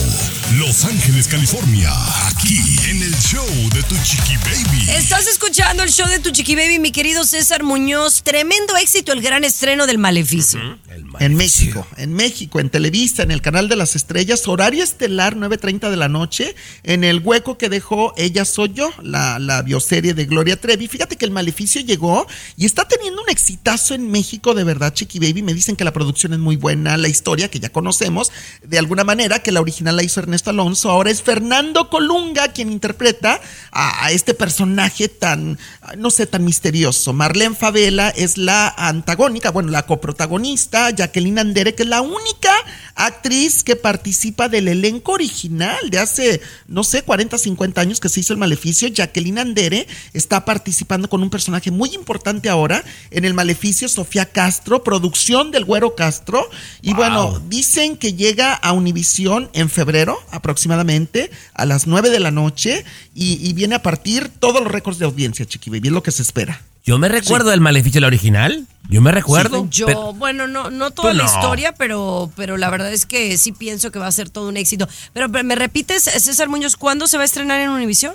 Los 0.57 0.85
Ángeles, 0.85 1.27
California, 1.27 1.91
aquí 2.27 2.77
en 2.89 3.03
el 3.03 3.13
show 3.17 3.45
de 3.73 3.83
Tu 3.83 3.95
Chiqui 4.01 4.37
Baby. 4.37 4.89
Estás 4.91 5.27
escuchando 5.27 5.83
el 5.83 5.91
show 5.91 6.07
de 6.07 6.19
tu 6.19 6.31
chiqui 6.31 6.55
baby, 6.55 6.79
mi 6.79 6.93
querido 6.93 7.25
César 7.25 7.63
Muñoz. 7.63 8.23
Tremendo 8.23 8.77
éxito 8.77 9.11
el 9.11 9.21
gran 9.21 9.43
estreno 9.43 9.85
del 9.85 9.97
Maleficio. 9.97 10.79
En 11.19 11.35
México, 11.35 11.85
en 11.97 12.13
México, 12.13 12.61
en 12.61 12.69
Televisa, 12.69 13.23
en 13.23 13.31
el 13.31 13.41
canal 13.41 13.67
de 13.67 13.75
las 13.75 13.97
estrellas, 13.97 14.47
horario 14.47 14.81
estelar 14.81 15.35
9.30 15.35 15.89
de 15.89 15.97
la 15.97 16.07
noche, 16.07 16.55
en 16.83 17.03
el 17.03 17.19
hueco 17.19 17.57
que 17.57 17.67
dejó 17.67 18.13
Ella 18.15 18.45
Soy 18.45 18.71
Yo, 18.73 18.93
la, 19.01 19.39
la 19.39 19.61
bioserie 19.61 20.13
de 20.13 20.25
Gloria 20.25 20.59
Trevi. 20.59 20.87
Fíjate 20.87 21.17
que 21.17 21.25
el 21.25 21.31
maleficio 21.31 21.81
llegó 21.81 22.25
y 22.55 22.65
está 22.65 22.87
teniendo 22.87 23.21
un 23.21 23.29
exitazo 23.29 23.88
en 23.93 24.09
México, 24.09 24.53
de 24.53 24.63
verdad, 24.63 24.93
Chiqui 24.93 25.19
Baby. 25.19 25.43
Me 25.43 25.53
dicen 25.53 25.75
que 25.75 25.83
la 25.83 25.93
producción 25.93 26.33
es 26.33 26.39
muy 26.39 26.55
buena, 26.55 26.97
la 26.97 27.07
historia 27.07 27.49
que 27.49 27.59
ya 27.59 27.69
conocemos, 27.69 28.31
de 28.63 28.79
alguna 28.79 29.03
manera, 29.03 29.39
que 29.39 29.51
la 29.51 29.61
original 29.61 29.95
la 29.95 30.03
hizo 30.03 30.19
Ernesto 30.19 30.49
Alonso, 30.49 30.89
ahora 30.89 31.11
es 31.11 31.21
Fernando 31.21 31.89
Colunga 31.89 32.49
quien 32.49 32.71
interpreta 32.71 33.39
a, 33.71 34.05
a 34.05 34.11
este 34.11 34.33
personaje 34.33 35.07
tan, 35.07 35.57
no 35.97 36.09
sé, 36.09 36.25
tan 36.25 36.43
misterioso. 36.43 37.13
Marlene 37.13 37.55
Favela 37.55 38.09
es 38.09 38.37
la 38.37 38.69
antagónica, 38.77 39.51
bueno, 39.51 39.69
la 39.69 39.85
coprotagonista, 39.85 40.89
Jacqueline 40.91 41.39
Andere, 41.39 41.75
que 41.75 41.83
es 41.83 41.89
la 41.89 42.01
única 42.01 42.51
actriz 42.95 43.63
que 43.63 43.75
participa 43.75 44.49
del 44.49 44.67
elenco 44.67 45.13
original 45.13 45.89
de 45.89 45.99
hace, 45.99 46.41
no 46.67 46.83
sé, 46.83 47.03
40, 47.03 47.37
50 47.37 47.81
años 47.81 47.99
que 47.99 48.09
se 48.09 48.19
hizo 48.19 48.33
el 48.33 48.39
Maleficio. 48.39 48.87
Jacqueline 48.87 49.39
Andere 49.39 49.87
está 50.13 50.45
participando 50.45 51.09
con 51.09 51.23
un 51.23 51.29
personaje 51.29 51.71
muy 51.71 51.93
importante 51.93 52.49
ahora 52.49 52.83
en 53.11 53.25
el 53.25 53.33
Maleficio, 53.33 53.78
Sofía 53.87 54.25
Castro, 54.25 54.83
producción 54.83 55.51
del 55.51 55.63
Güero 55.63 55.95
Castro. 55.95 56.49
Y 56.81 56.93
bueno, 56.93 57.39
dicen 57.47 57.95
que 57.95 58.13
llega 58.13 58.53
a 58.53 58.73
Univisión 58.73 59.49
en 59.53 59.69
febrero 59.69 60.19
aproximadamente 60.31 61.31
a 61.53 61.65
las 61.65 61.87
9 61.87 62.09
de 62.09 62.19
la 62.19 62.31
noche 62.31 62.83
y, 63.15 63.47
y 63.47 63.53
viene 63.53 63.75
a 63.75 63.81
partir 63.81 64.29
todos 64.39 64.61
los 64.61 64.71
récords 64.71 64.99
de 64.99 65.05
audiencia, 65.05 65.45
Chiqui 65.45 65.69
Baby, 65.69 65.87
es 65.87 65.93
lo 65.93 66.03
que 66.03 66.11
se 66.11 66.23
espera. 66.23 66.61
Yo 66.85 66.97
me 66.97 67.07
recuerdo 67.07 67.51
del 67.51 67.61
maleficio, 67.61 68.01
la 68.01 68.07
original. 68.07 68.65
Yo 68.89 69.01
me 69.01 69.11
recuerdo. 69.11 69.67
Yo, 69.69 69.85
pero- 69.85 70.13
bueno, 70.13 70.47
no, 70.47 70.71
no 70.71 70.89
toda 70.91 71.13
la 71.13 71.23
no. 71.23 71.29
historia, 71.29 71.73
pero, 71.73 72.31
pero 72.35 72.57
la 72.57 72.69
verdad 72.71 72.91
es 72.91 73.05
que 73.05 73.37
sí 73.37 73.51
pienso 73.51 73.91
que 73.91 73.99
va 73.99 74.07
a 74.07 74.11
ser 74.11 74.29
todo 74.29 74.49
un 74.49 74.57
éxito. 74.57 74.87
Pero, 75.13 75.31
pero, 75.31 75.43
me 75.43 75.55
repites, 75.55 76.03
César 76.03 76.49
Muñoz, 76.49 76.75
¿cuándo 76.77 77.05
se 77.05 77.17
va 77.17 77.23
a 77.23 77.25
estrenar 77.25 77.61
en 77.61 77.69
Univisión? 77.69 78.13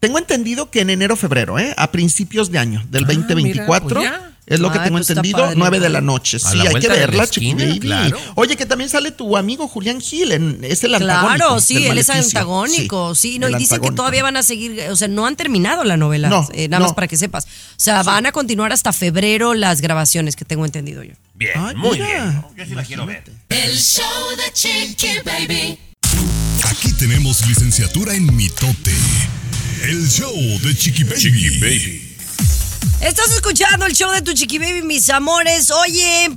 Tengo 0.00 0.18
entendido 0.18 0.70
que 0.70 0.80
en 0.80 0.90
enero, 0.90 1.14
febrero, 1.16 1.58
¿eh? 1.58 1.72
a 1.76 1.90
principios 1.92 2.50
de 2.50 2.58
año 2.58 2.84
del 2.90 3.06
2024. 3.06 4.00
mira, 4.00 4.10
pues 4.10 4.30
ya. 4.32 4.35
Es 4.46 4.60
lo 4.60 4.70
que 4.70 4.78
Ay, 4.78 4.84
tengo 4.84 4.98
pues 4.98 5.10
entendido, 5.10 5.54
9 5.56 5.80
de 5.80 5.88
la 5.88 6.00
noche. 6.00 6.36
A 6.36 6.40
Sí, 6.40 6.56
la 6.58 6.70
hay 6.70 6.76
que 6.76 6.86
verla, 6.88 7.26
Chiqui 7.26 7.50
esquina, 7.50 7.64
Baby. 7.68 7.80
claro. 7.80 8.18
Oye, 8.36 8.56
que 8.56 8.64
también 8.64 8.88
sale 8.88 9.10
tu 9.10 9.36
amigo 9.36 9.66
Julián 9.66 10.00
Gil, 10.00 10.30
en, 10.30 10.60
es 10.62 10.84
el 10.84 10.94
antagónico. 10.94 11.34
Claro, 11.36 11.60
sí, 11.60 11.84
él 11.84 11.98
es 11.98 12.08
antagónico, 12.10 13.14
sí, 13.16 13.40
no, 13.40 13.48
y 13.48 13.54
dicen 13.56 13.80
que 13.80 13.90
todavía 13.90 14.22
van 14.22 14.36
a 14.36 14.44
seguir, 14.44 14.80
o 14.88 14.94
sea, 14.94 15.08
no 15.08 15.26
han 15.26 15.34
terminado 15.34 15.82
la 15.82 15.96
novela, 15.96 16.28
No, 16.28 16.48
eh, 16.52 16.68
nada 16.68 16.84
más 16.84 16.92
para 16.94 17.08
que 17.08 17.16
sepas. 17.16 17.44
O 17.44 17.48
sea, 17.76 18.04
van 18.04 18.26
a 18.26 18.30
continuar 18.32 18.72
hasta 18.72 18.92
febrero 18.92 19.52
las 19.54 19.80
grabaciones 19.80 20.36
que 20.36 20.44
tengo 20.44 20.64
entendido 20.64 21.02
yo. 21.02 21.14
Bien, 21.34 21.52
Ay, 21.56 21.74
muy 21.74 21.98
mira. 21.98 22.06
bien. 22.06 22.44
Yo 22.56 22.64
sí 22.66 22.74
la 22.76 22.84
quiero 22.84 23.04
ver. 23.04 23.24
El 23.48 23.76
show 23.76 24.04
de 24.36 24.52
Chiqui 24.52 25.08
Baby. 25.24 25.78
Aquí 26.70 26.92
tenemos 26.92 27.44
licenciatura 27.48 28.14
en 28.14 28.34
mitote. 28.36 28.94
El 29.82 30.08
show 30.08 30.32
de 30.62 30.76
Chiqui 30.76 31.02
Baby. 31.04 32.05
Estás 33.00 33.30
escuchando 33.32 33.86
el 33.86 33.92
show 33.94 34.10
de 34.12 34.22
tu 34.22 34.32
chiqui 34.32 34.58
baby, 34.58 34.82
mis 34.82 35.08
amores. 35.10 35.70
Oye, 35.70 36.30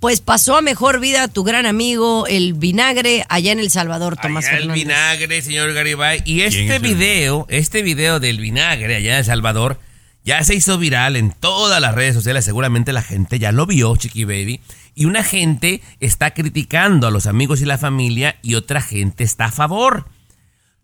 pues 0.00 0.20
pasó 0.20 0.56
a 0.56 0.62
mejor 0.62 0.98
vida 0.98 1.28
tu 1.28 1.44
gran 1.44 1.66
amigo, 1.66 2.26
el 2.26 2.54
vinagre, 2.54 3.24
allá 3.28 3.52
en 3.52 3.60
El 3.60 3.70
Salvador, 3.70 4.16
Tomás 4.16 4.46
Allá 4.46 4.58
el 4.58 4.70
vinagre, 4.70 5.42
señor 5.42 5.72
Garibay. 5.72 6.22
Y 6.24 6.36
¿Quién 6.36 6.46
este 6.48 6.66
es 6.66 6.70
el- 6.72 6.82
video, 6.82 7.46
este 7.48 7.82
video 7.82 8.18
del 8.18 8.40
vinagre 8.40 8.96
allá 8.96 9.12
en 9.12 9.18
El 9.18 9.24
Salvador, 9.24 9.78
ya 10.24 10.42
se 10.42 10.54
hizo 10.54 10.78
viral 10.78 11.16
en 11.16 11.30
todas 11.30 11.80
las 11.80 11.94
redes 11.94 12.14
sociales. 12.14 12.44
Seguramente 12.44 12.92
la 12.92 13.02
gente 13.02 13.38
ya 13.38 13.52
lo 13.52 13.66
vio, 13.66 13.94
Chiqui 13.96 14.24
Baby. 14.24 14.60
Y 14.96 15.04
una 15.04 15.22
gente 15.22 15.82
está 16.00 16.32
criticando 16.32 17.06
a 17.06 17.10
los 17.10 17.26
amigos 17.26 17.60
y 17.60 17.66
la 17.66 17.78
familia 17.78 18.36
y 18.42 18.54
otra 18.54 18.80
gente 18.80 19.22
está 19.22 19.46
a 19.46 19.52
favor. 19.52 20.08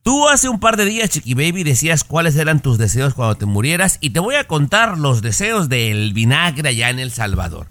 Tú 0.03 0.29
hace 0.29 0.49
un 0.49 0.59
par 0.59 0.77
de 0.77 0.85
días, 0.85 1.11
Chiqui 1.11 1.35
Baby, 1.35 1.63
decías 1.63 2.03
cuáles 2.03 2.35
eran 2.35 2.61
tus 2.61 2.77
deseos 2.77 3.15
cuando 3.15 3.37
te 3.37 3.47
murieras 3.47 3.99
y 4.01 4.11
te 4.11 4.19
voy 4.19 4.35
a 4.35 4.49
contar 4.49 4.99
los 4.99 5.23
deseos 5.23 5.69
del 5.69 6.13
vinagre 6.13 6.69
allá 6.69 6.91
en 6.91 6.99
El 6.99 7.13
Salvador. 7.13 7.69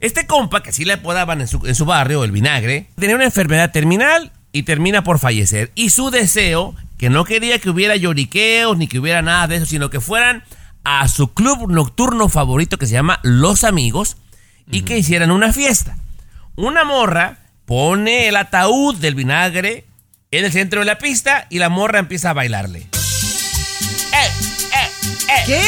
Este 0.00 0.26
compa, 0.26 0.62
que 0.62 0.70
así 0.70 0.86
le 0.86 0.94
apodaban 0.94 1.42
en 1.42 1.48
su, 1.48 1.60
en 1.66 1.74
su 1.74 1.84
barrio, 1.84 2.24
el 2.24 2.32
vinagre, 2.32 2.86
tenía 2.96 3.16
una 3.16 3.26
enfermedad 3.26 3.72
terminal 3.72 4.32
y 4.52 4.62
termina 4.62 5.04
por 5.04 5.18
fallecer. 5.18 5.70
Y 5.74 5.90
su 5.90 6.10
deseo, 6.10 6.74
que 6.96 7.10
no 7.10 7.24
quería 7.24 7.58
que 7.58 7.68
hubiera 7.68 7.94
lloriqueos 7.94 8.78
ni 8.78 8.88
que 8.88 8.98
hubiera 8.98 9.20
nada 9.20 9.46
de 9.46 9.56
eso, 9.56 9.66
sino 9.66 9.90
que 9.90 10.00
fueran 10.00 10.44
a 10.82 11.06
su 11.08 11.34
club 11.34 11.70
nocturno 11.70 12.30
favorito 12.30 12.78
que 12.78 12.86
se 12.86 12.94
llama 12.94 13.20
Los 13.22 13.64
Amigos 13.64 14.16
y 14.70 14.82
que 14.82 14.96
hicieran 14.96 15.30
una 15.30 15.52
fiesta. 15.52 15.98
Una 16.56 16.84
morra 16.84 17.38
pone 17.66 18.28
el 18.28 18.36
ataúd 18.36 18.96
del 18.96 19.14
vinagre 19.14 19.84
en 20.38 20.44
el 20.44 20.52
centro 20.52 20.80
de 20.80 20.86
la 20.86 20.98
pista 20.98 21.46
y 21.50 21.58
la 21.58 21.68
morra 21.68 21.98
empieza 21.98 22.30
a 22.30 22.32
bailarle. 22.32 22.86
¿Qué? 25.46 25.60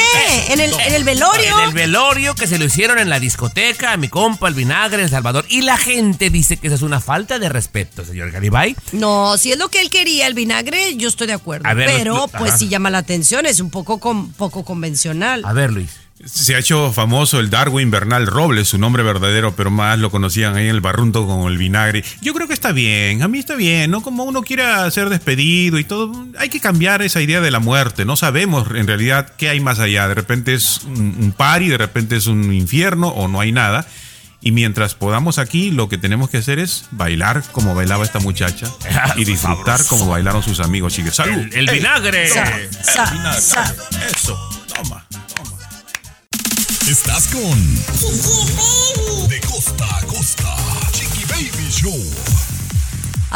¿En 0.49 0.61
el, 0.61 0.73
en 0.73 0.95
el 0.95 1.05
velorio? 1.05 1.59
En 1.59 1.69
el 1.69 1.75
velorio 1.75 2.35
que 2.35 2.47
se 2.47 2.59
lo 2.59 2.65
hicieron 2.65 2.99
en 2.99 3.11
la 3.11 3.21
discoteca, 3.21 3.93
a 3.93 3.97
mi 3.99 4.09
compa, 4.09 4.49
el 4.49 4.55
vinagre, 4.55 4.99
en 4.99 5.05
El 5.05 5.11
Salvador. 5.11 5.45
Y 5.49 5.63
la 5.63 5.77
gente 5.77 6.31
dice 6.31 6.57
que 6.57 6.69
eso 6.69 6.77
es 6.77 6.83
una 6.83 7.01
falta 7.01 7.39
de 7.39 7.49
respeto, 7.49 8.05
señor 8.05 8.31
Garibay. 8.31 8.75
No, 8.93 9.37
si 9.37 9.53
es 9.53 9.59
lo 9.59 9.69
que 9.69 9.81
él 9.83 9.91
quería, 9.91 10.27
el 10.29 10.35
vinagre, 10.35 10.97
yo 10.97 11.09
estoy 11.09 11.27
de 11.27 11.35
acuerdo. 11.35 11.69
A 11.69 11.75
ver, 11.75 11.91
pero, 11.95 12.27
pues 12.29 12.51
ajá. 12.53 12.59
sí 12.59 12.69
llama 12.69 12.91
la 12.91 12.99
atención, 12.99 13.45
es 13.45 13.61
un 13.61 13.71
poco, 13.71 13.99
con- 14.01 14.33
poco 14.33 14.65
convencional. 14.65 15.43
A 15.45 15.53
ver, 15.53 15.73
Luis. 15.73 15.91
Se 16.27 16.55
ha 16.55 16.59
hecho 16.59 16.93
famoso 16.93 17.39
el 17.41 17.51
Darwin 17.51 17.91
Bernal 17.91 18.27
Robles, 18.27 18.69
su 18.69 18.79
nombre 18.79 19.03
verdadero, 19.03 19.55
pero 19.57 19.71
más 19.71 19.99
lo 19.99 20.11
conocían 20.11 20.57
ahí 20.57 20.65
en 20.65 20.71
el 20.75 20.81
barrunto 20.81 21.27
con 21.27 21.51
el 21.51 21.57
vinagre. 21.57 22.05
Yo 22.21 22.35
creo 22.35 22.49
que 22.49 22.55
está 22.55 22.73
bien, 22.73 23.23
a 23.23 23.29
mí 23.29 23.39
está 23.39 23.55
bien, 23.55 23.91
¿no? 23.91 24.03
Como 24.03 24.25
uno 24.25 24.43
quiera 24.43 24.91
ser 24.91 25.09
despedido 25.09 25.79
y 25.79 25.85
todo, 25.85 26.27
hay 26.39 26.49
que 26.49 26.61
cambiar 26.61 27.03
esa 27.03 27.21
idea 27.23 27.41
de 27.41 27.51
la 27.51 27.61
muerte. 27.61 28.05
No 28.05 28.17
sabemos 28.17 28.67
en 28.75 28.87
realidad 28.87 29.33
qué 29.37 29.49
hay 29.49 29.61
más 29.61 29.79
allá. 29.79 30.09
De 30.09 30.15
repente 30.15 30.55
es 30.55 30.81
un, 30.85 31.17
un 31.21 31.33
party, 31.33 31.69
de 31.69 31.79
repente 31.79 32.17
es 32.17 32.27
un 32.27 32.53
infierno 32.53 33.09
o 33.09 33.29
no 33.29 33.41
hay 33.41 33.53
nada. 33.53 33.87
Y 34.43 34.53
mientras 34.53 34.95
podamos 34.95 35.39
aquí, 35.39 35.71
lo 35.71 35.89
que 35.89 35.97
tenemos 35.99 36.29
que 36.31 36.37
hacer 36.39 36.59
es 36.59 36.85
bailar 36.93 37.43
como 37.53 37.75
bailaba 37.75 38.05
esta 38.05 38.21
muchacha 38.21 38.67
y 39.17 39.25
disfrutar 39.25 39.85
como 39.87 40.07
bailaron 40.09 40.43
sus 40.43 40.61
amigos. 40.61 40.93
Así 40.93 41.03
que 41.03 41.11
salud. 41.11 41.35
El- 41.53 41.55
el 41.55 41.69
Ey, 41.69 41.79
vinagre. 41.79 42.29
toma, 42.29 42.45
Sa, 42.45 42.57
el 42.59 42.73
sa, 42.85 43.11
vinagre. 43.13 43.41
sa. 43.41 43.75
Eso, 44.15 44.39
toma. 44.75 45.05
Estás 46.89 47.27
con 47.27 47.75
De 49.29 49.41
costa 49.41 49.85
a 49.85 50.07
costa. 50.07 50.57
Chiqui 50.93 51.25
Baby 51.25 51.69
Show. 51.69 52.16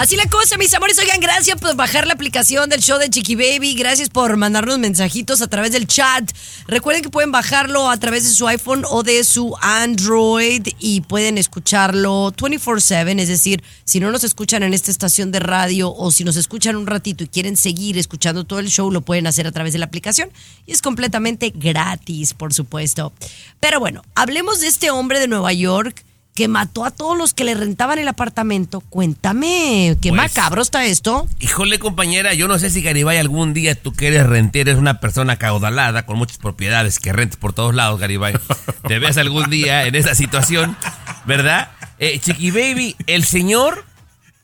Así 0.01 0.17
la 0.17 0.25
cosa, 0.25 0.57
mis 0.57 0.73
amores. 0.73 0.99
Oigan, 0.99 1.21
gracias 1.21 1.61
por 1.61 1.77
bajar 1.77 2.07
la 2.07 2.15
aplicación 2.15 2.71
del 2.71 2.81
show 2.81 2.99
de 2.99 3.11
Chiqui 3.11 3.35
Baby. 3.35 3.75
Gracias 3.75 4.09
por 4.09 4.35
mandarnos 4.39 4.79
mensajitos 4.79 5.43
a 5.43 5.47
través 5.47 5.73
del 5.73 5.87
chat. 5.87 6.33
Recuerden 6.67 7.03
que 7.03 7.11
pueden 7.11 7.33
bajarlo 7.33 7.91
a 7.91 7.99
través 7.99 8.25
de 8.25 8.31
su 8.31 8.49
iPhone 8.49 8.87
o 8.89 9.03
de 9.03 9.23
su 9.25 9.55
Android 9.61 10.67
y 10.79 11.03
pueden 11.03 11.37
escucharlo 11.37 12.33
24/7. 12.33 13.21
Es 13.21 13.29
decir, 13.29 13.63
si 13.85 14.01
no 14.01 14.11
nos 14.11 14.25
escuchan 14.25 14.63
en 14.63 14.73
esta 14.73 14.91
estación 14.91 15.33
de 15.33 15.41
radio 15.41 15.95
o 15.95 16.11
si 16.11 16.25
nos 16.25 16.37
escuchan 16.37 16.77
un 16.77 16.87
ratito 16.87 17.23
y 17.23 17.29
quieren 17.29 17.59
seguir 17.59 17.99
escuchando 17.99 18.45
todo 18.45 18.61
el 18.61 18.71
show, 18.71 18.91
lo 18.91 19.03
pueden 19.03 19.27
hacer 19.27 19.47
a 19.47 19.53
través 19.53 19.75
de 19.75 19.81
la 19.81 19.85
aplicación. 19.85 20.31
Y 20.65 20.73
es 20.73 20.81
completamente 20.81 21.53
gratis, 21.55 22.33
por 22.33 22.55
supuesto. 22.55 23.13
Pero 23.61 23.81
bueno, 23.81 24.03
hablemos 24.15 24.61
de 24.61 24.69
este 24.69 24.91
hombre 24.91 25.21
de 25.21 25.29
Nueva 25.29 25.53
York 25.53 26.07
que 26.41 26.49
mató 26.49 26.87
a 26.87 26.91
todos 26.91 27.19
los 27.19 27.35
que 27.35 27.45
le 27.45 27.53
rentaban 27.53 27.99
el 27.99 28.09
apartamento. 28.09 28.81
Cuéntame, 28.81 29.95
qué 30.01 30.09
Pues- 30.09 30.17
macabro 30.23 30.63
está 30.63 30.87
esto. 30.87 31.29
Híjole, 31.39 31.79
compañera, 31.79 32.33
yo 32.33 32.49
no 32.49 32.59
sé 32.59 32.71
si 32.71 32.81
Garibay 32.81 33.19
algún 33.19 33.53
día 33.53 33.75
tú 33.75 33.93
que 33.93 34.07
eres 34.07 34.27
rentero, 34.27 34.71
eres 34.71 34.81
una 34.81 35.01
persona 35.01 35.37
caudalada 35.37 36.07
con 36.07 36.17
muchas 36.17 36.39
propiedades 36.39 36.99
que 36.99 37.13
rentes 37.13 37.37
por 37.37 37.53
todos 37.53 37.75
lados, 37.75 38.01
Garibay. 38.01 38.33
Te 38.89 38.99
ves 38.99 39.19
algún 39.19 39.51
día 39.51 39.85
en 39.85 39.95
esa 39.97 40.15
situación, 40.15 40.79
¿verdad? 41.27 41.73
Eh, 41.99 42.19
Chiqui 42.19 42.51
Baby, 42.51 42.97
el 43.07 43.25
señor 43.27 43.85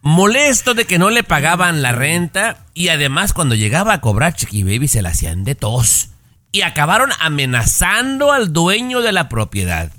molesto 0.02 0.74
de 0.74 0.84
que 0.84 0.98
no 0.98 1.08
le 1.08 1.24
pagaban 1.24 1.80
la 1.80 1.92
renta 1.92 2.58
y 2.74 2.88
además 2.88 3.32
cuando 3.32 3.54
llegaba 3.54 3.94
a 3.94 4.00
cobrar 4.02 4.34
Chiqui 4.34 4.64
Baby 4.64 4.86
se 4.88 5.00
la 5.00 5.08
hacían 5.08 5.44
de 5.44 5.54
tos 5.54 6.10
y 6.52 6.60
acabaron 6.60 7.08
amenazando 7.20 8.32
al 8.32 8.52
dueño 8.52 9.00
de 9.00 9.12
la 9.12 9.30
propiedad. 9.30 9.90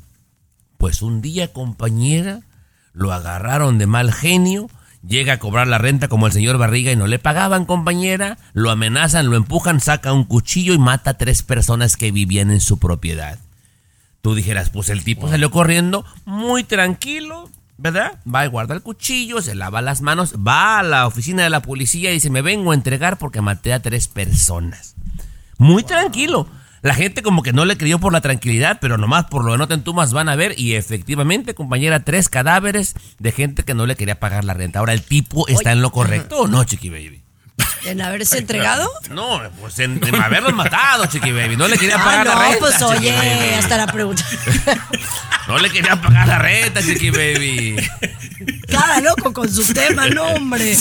Pues 0.78 1.02
un 1.02 1.22
día, 1.22 1.54
compañera, 1.54 2.42
lo 2.94 3.14
agarraron 3.14 3.78
de 3.78 3.88
mal 3.88 4.14
genio, 4.14 4.70
llega 5.06 5.34
a 5.34 5.40
cobrar 5.40 5.68
la 5.68 5.78
renta 5.78 6.08
como 6.08 6.28
el 6.28 6.34
señor 6.34 6.58
Barriga 6.58 6.92
y 6.92 6.96
no 6.96 7.08
le 7.08 7.20
pagaban, 7.20 7.66
compañera, 7.66 8.38
lo 8.54 8.72
amenazan, 8.72 9.30
lo 9.30 9.36
empujan, 9.36 9.80
saca 9.80 10.14
un 10.14 10.24
cuchillo 10.24 10.74
y 10.74 10.78
mata 10.78 11.12
a 11.12 11.18
tres 11.18 11.44
personas 11.44 11.98
que 11.98 12.12
vivían 12.12 12.52
en 12.52 12.62
su 12.62 12.78
propiedad. 12.80 13.40
Tú 14.22 14.36
dijeras, 14.36 14.70
pues 14.70 14.90
el 14.90 15.04
tipo 15.04 15.30
salió 15.30 15.52
corriendo 15.52 16.06
muy 16.26 16.64
tranquilo, 16.64 17.50
¿verdad? 17.78 18.20
Va 18.32 18.46
y 18.46 18.50
guarda 18.50 18.76
el 18.76 18.82
cuchillo, 18.82 19.42
se 19.42 19.56
lava 19.56 19.82
las 19.82 20.02
manos, 20.02 20.36
va 20.36 20.80
a 20.80 20.84
la 20.84 21.08
oficina 21.08 21.44
de 21.44 21.50
la 21.50 21.62
policía 21.62 22.12
y 22.12 22.16
dice, 22.16 22.30
me 22.30 22.42
vengo 22.42 22.72
a 22.72 22.76
entregar 22.76 23.18
porque 23.18 23.42
maté 23.42 23.74
a 23.74 23.82
tres 23.82 24.08
personas. 24.08 24.96
Muy 25.58 25.84
tranquilo. 25.84 26.48
La 26.82 26.94
gente 26.94 27.22
como 27.24 27.42
que 27.44 27.54
no 27.54 27.66
le 27.66 27.78
creyó 27.78 28.00
por 28.00 28.14
la 28.14 28.22
tranquilidad, 28.22 28.78
pero 28.80 28.98
nomás 28.98 29.26
por 29.26 29.44
lo 29.44 29.54
que 29.54 29.58
no 29.58 29.68
te 29.68 29.74
entumas 29.74 30.14
van 30.14 30.30
a 30.30 30.36
ver 30.36 30.54
y 30.60 30.76
efectivamente, 30.76 31.54
compañera, 31.56 32.02
tres 32.02 32.30
cadáveres 32.30 32.94
de 33.20 33.32
gente 33.32 33.64
que 33.64 33.74
no 33.74 33.86
le 33.86 33.96
quería 33.96 34.20
pagar 34.20 34.44
la 34.44 34.54
renta. 34.54 34.80
Ahora, 34.80 34.94
¿el 34.94 35.02
tipo 35.02 35.48
está 35.48 35.72
en 35.72 35.82
lo 35.82 35.92
correcto 35.92 36.42
o 36.42 36.48
no, 36.48 36.64
Chiqui 36.64 36.90
Baby? 36.90 37.24
¿En 37.86 38.02
haberse 38.02 38.38
entregado? 38.38 38.90
No, 39.12 39.40
pues 39.60 39.80
en, 39.80 40.00
en 40.06 40.16
haberlos 40.16 40.54
matado, 40.54 41.06
Chiqui 41.08 41.32
Baby. 41.32 41.56
No 41.58 41.68
le 41.68 41.78
quería 41.78 41.96
Ah, 42.00 42.04
pagar 42.04 42.28
la 42.28 42.36
no, 42.36 42.42
renta. 42.42 42.58
pues 42.60 42.82
oye, 42.82 43.12
Baby. 43.12 43.54
hasta 43.58 43.78
la 43.78 43.88
pregunta. 43.88 44.24
No 45.48 45.58
le 45.58 45.70
quería 45.70 46.00
pagar 46.02 46.28
la 46.28 46.40
renta, 46.40 46.82
Chiqui 46.82 47.10
Baby. 47.10 47.78
Cada 48.70 49.00
loco 49.02 49.32
con 49.34 49.50
su 49.52 49.74
tema, 49.74 50.08
no, 50.10 50.26
hombre. 50.34 50.76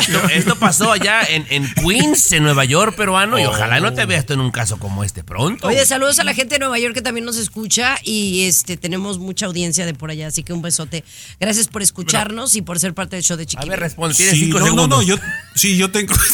Esto, 0.00 0.28
esto 0.30 0.56
pasó 0.56 0.92
allá 0.92 1.22
en, 1.28 1.46
en 1.50 1.72
Queens, 1.74 2.32
en 2.32 2.42
Nueva 2.44 2.64
York, 2.64 2.96
peruano, 2.96 3.38
y 3.38 3.44
ojalá 3.44 3.80
no 3.80 3.92
te 3.92 4.04
veas 4.06 4.24
tú 4.26 4.32
en 4.34 4.40
un 4.40 4.50
caso 4.50 4.78
como 4.78 5.04
este 5.04 5.22
pronto. 5.24 5.66
Oye, 5.66 5.84
saludos 5.84 6.18
a 6.18 6.24
la 6.24 6.34
gente 6.34 6.54
de 6.54 6.58
Nueva 6.60 6.78
York 6.78 6.94
que 6.94 7.02
también 7.02 7.24
nos 7.24 7.36
escucha 7.36 7.98
y 8.02 8.44
este 8.44 8.76
tenemos 8.76 9.18
mucha 9.18 9.46
audiencia 9.46 9.84
de 9.86 9.94
por 9.94 10.10
allá, 10.10 10.28
así 10.28 10.42
que 10.42 10.52
un 10.52 10.62
besote. 10.62 11.04
Gracias 11.40 11.68
por 11.68 11.82
escucharnos 11.82 12.54
y 12.56 12.62
por 12.62 12.78
ser 12.78 12.94
parte 12.94 13.16
del 13.16 13.24
show 13.24 13.36
de 13.36 13.46
Chiqui. 13.46 13.66
A 13.66 13.70
ver, 13.70 13.80
responde, 13.80 14.14
Sí, 14.14 14.24
cinco 14.30 14.58
no, 14.58 14.64
no, 14.66 14.72
segundos. 14.72 14.98
no, 15.00 15.02
yo, 15.02 15.16
sí, 15.54 15.76
yo 15.76 15.90
tengo. 15.90 16.14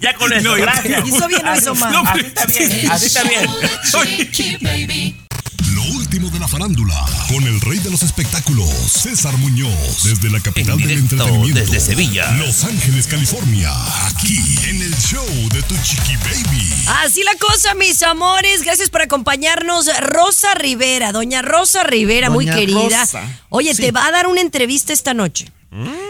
Ya 0.00 0.14
con 0.14 0.32
eso, 0.32 0.48
No, 0.50 0.54
gracias. 0.56 1.06
¿Hizo 1.06 1.28
bien 1.28 1.46
o 1.46 1.54
hizo 1.56 1.74
mal? 1.74 1.92
No, 1.92 2.02
Así 2.02 2.20
está 2.20 2.44
bien, 2.46 2.90
así 2.90 3.06
está 3.06 3.22
bien. 3.24 3.46
Lo 5.74 5.82
último 5.96 6.30
de 6.30 6.38
la 6.38 6.48
farándula, 6.48 6.94
con 7.28 7.42
el 7.44 7.60
rey 7.60 7.78
de 7.78 7.90
los 7.90 8.02
espectáculos, 8.02 8.68
César 8.68 9.36
Muñoz, 9.38 10.02
desde 10.04 10.30
la 10.30 10.40
capital 10.40 10.80
En 10.80 10.86
del 10.88 10.98
entretenimiento. 10.98 11.60
desde 11.60 11.80
Sevilla. 11.80 12.30
Los 12.32 12.64
Ángeles, 12.64 13.06
California, 13.06 13.70
aquí 14.06 14.38
en 14.68 14.82
el 14.82 14.94
show 14.96 15.26
de 15.52 15.62
tu 15.62 15.76
chiqui 15.82 16.16
baby. 16.16 16.72
Así 17.04 17.22
la 17.22 17.34
cosa, 17.38 17.74
mis 17.74 18.02
amores. 18.02 18.62
Gracias 18.62 18.90
por 18.90 19.02
acompañarnos. 19.02 19.86
Rosa 20.00 20.54
Rivera, 20.54 21.12
doña 21.12 21.42
Rosa 21.42 21.82
Rivera, 21.84 22.30
muy 22.30 22.46
querida. 22.46 23.00
Rosa. 23.00 23.22
Oye, 23.50 23.74
Sí. 23.74 23.82
te 23.82 23.92
va 23.92 24.06
a 24.06 24.10
dar 24.10 24.26
una 24.26 24.40
entrevista 24.40 24.92
esta 24.92 25.12
noche. 25.14 25.50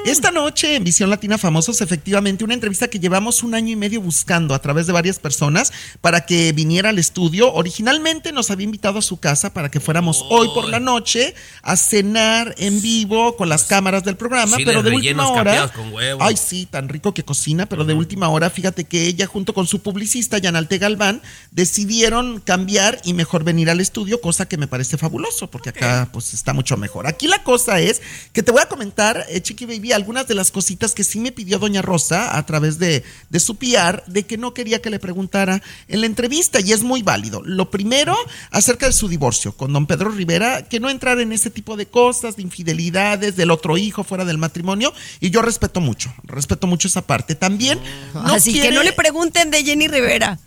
Esta 0.04 0.30
noche 0.30 0.76
en 0.76 0.84
Visión 0.84 1.10
Latina 1.10 1.36
Famosos, 1.36 1.80
efectivamente, 1.80 2.44
una 2.44 2.54
entrevista 2.54 2.88
que 2.88 3.00
llevamos 3.00 3.42
un 3.42 3.54
año 3.54 3.72
y 3.72 3.76
medio 3.76 4.00
buscando 4.00 4.54
a 4.54 4.60
través 4.60 4.86
de 4.86 4.92
varias 4.92 5.18
personas 5.18 5.72
para 6.00 6.24
que 6.26 6.52
viniera 6.52 6.90
al 6.90 6.98
estudio. 6.98 7.52
Originalmente 7.52 8.32
nos 8.32 8.50
había 8.50 8.64
invitado 8.64 9.00
a 9.00 9.02
su 9.02 9.18
casa 9.18 9.52
para 9.52 9.68
que 9.68 9.80
fuéramos 9.80 10.24
hoy 10.30 10.48
por 10.54 10.68
la 10.68 10.78
noche 10.78 11.34
a 11.62 11.76
cenar 11.76 12.54
en 12.58 12.80
vivo 12.80 13.36
con 13.36 13.48
las 13.48 13.64
cámaras 13.64 14.04
del 14.04 14.16
programa, 14.16 14.56
pero 14.64 14.82
de 14.82 14.94
última 14.94 15.28
hora. 15.28 15.44
capeados 15.44 15.72
con 15.72 15.92
huevo. 15.92 16.22
Ay, 16.22 16.36
sí, 16.36 16.66
tan 16.66 16.88
rico 16.88 17.12
que 17.12 17.24
cocina, 17.24 17.66
pero 17.66 17.84
de 17.84 17.94
última 17.94 18.28
hora, 18.28 18.50
fíjate 18.50 18.84
que 18.84 19.06
ella 19.06 19.26
junto 19.26 19.54
con 19.54 19.66
su 19.66 19.82
publicista, 19.82 20.38
Yanalte 20.38 20.78
Galván, 20.78 21.20
decidieron 21.50 22.40
cambiar 22.40 23.00
y 23.04 23.12
mejor 23.12 23.42
venir 23.42 23.70
al 23.70 23.80
estudio, 23.80 24.20
cosa 24.20 24.46
que 24.46 24.56
me 24.56 24.68
parece 24.68 24.96
fabuloso, 24.98 25.50
porque 25.50 25.70
acá 25.70 26.08
pues 26.12 26.32
está 26.32 26.52
mucho 26.52 26.76
mejor. 26.76 27.08
Aquí 27.08 27.26
la 27.26 27.42
cosa 27.42 27.80
es 27.80 28.00
que 28.32 28.42
te 28.44 28.52
voy 28.52 28.62
a 28.62 28.66
comentar, 28.68 29.26
eh, 29.28 29.42
Chiqui 29.58 29.66
Baby, 29.66 29.92
algunas 29.92 30.28
de 30.28 30.34
las 30.34 30.52
cositas 30.52 30.94
que 30.94 31.02
sí 31.02 31.18
me 31.18 31.32
pidió 31.32 31.58
Doña 31.58 31.82
Rosa 31.82 32.38
a 32.38 32.46
través 32.46 32.78
de, 32.78 33.02
de 33.28 33.40
su 33.40 33.56
PR, 33.56 34.04
de 34.06 34.24
que 34.24 34.38
no 34.38 34.54
quería 34.54 34.80
que 34.80 34.88
le 34.88 35.00
preguntara 35.00 35.60
en 35.88 36.00
la 36.00 36.06
entrevista, 36.06 36.60
y 36.60 36.72
es 36.72 36.82
muy 36.82 37.02
válido. 37.02 37.42
Lo 37.44 37.68
primero, 37.70 38.16
acerca 38.52 38.86
de 38.86 38.92
su 38.92 39.08
divorcio 39.08 39.56
con 39.56 39.72
don 39.72 39.86
Pedro 39.86 40.10
Rivera, 40.10 40.62
que 40.62 40.78
no 40.78 40.90
entrar 40.90 41.18
en 41.18 41.32
ese 41.32 41.50
tipo 41.50 41.76
de 41.76 41.86
cosas, 41.86 42.36
de 42.36 42.42
infidelidades, 42.42 43.34
del 43.34 43.50
otro 43.50 43.76
hijo 43.76 44.04
fuera 44.04 44.24
del 44.24 44.38
matrimonio, 44.38 44.92
y 45.20 45.30
yo 45.30 45.42
respeto 45.42 45.80
mucho, 45.80 46.14
respeto 46.22 46.68
mucho 46.68 46.86
esa 46.86 47.02
parte. 47.02 47.34
También, 47.34 47.80
no 48.14 48.20
Así 48.20 48.52
que 48.52 48.70
no 48.70 48.84
le 48.84 48.92
pregunten 48.92 49.50
de 49.50 49.64
Jenny 49.64 49.88
Rivera. 49.88 50.38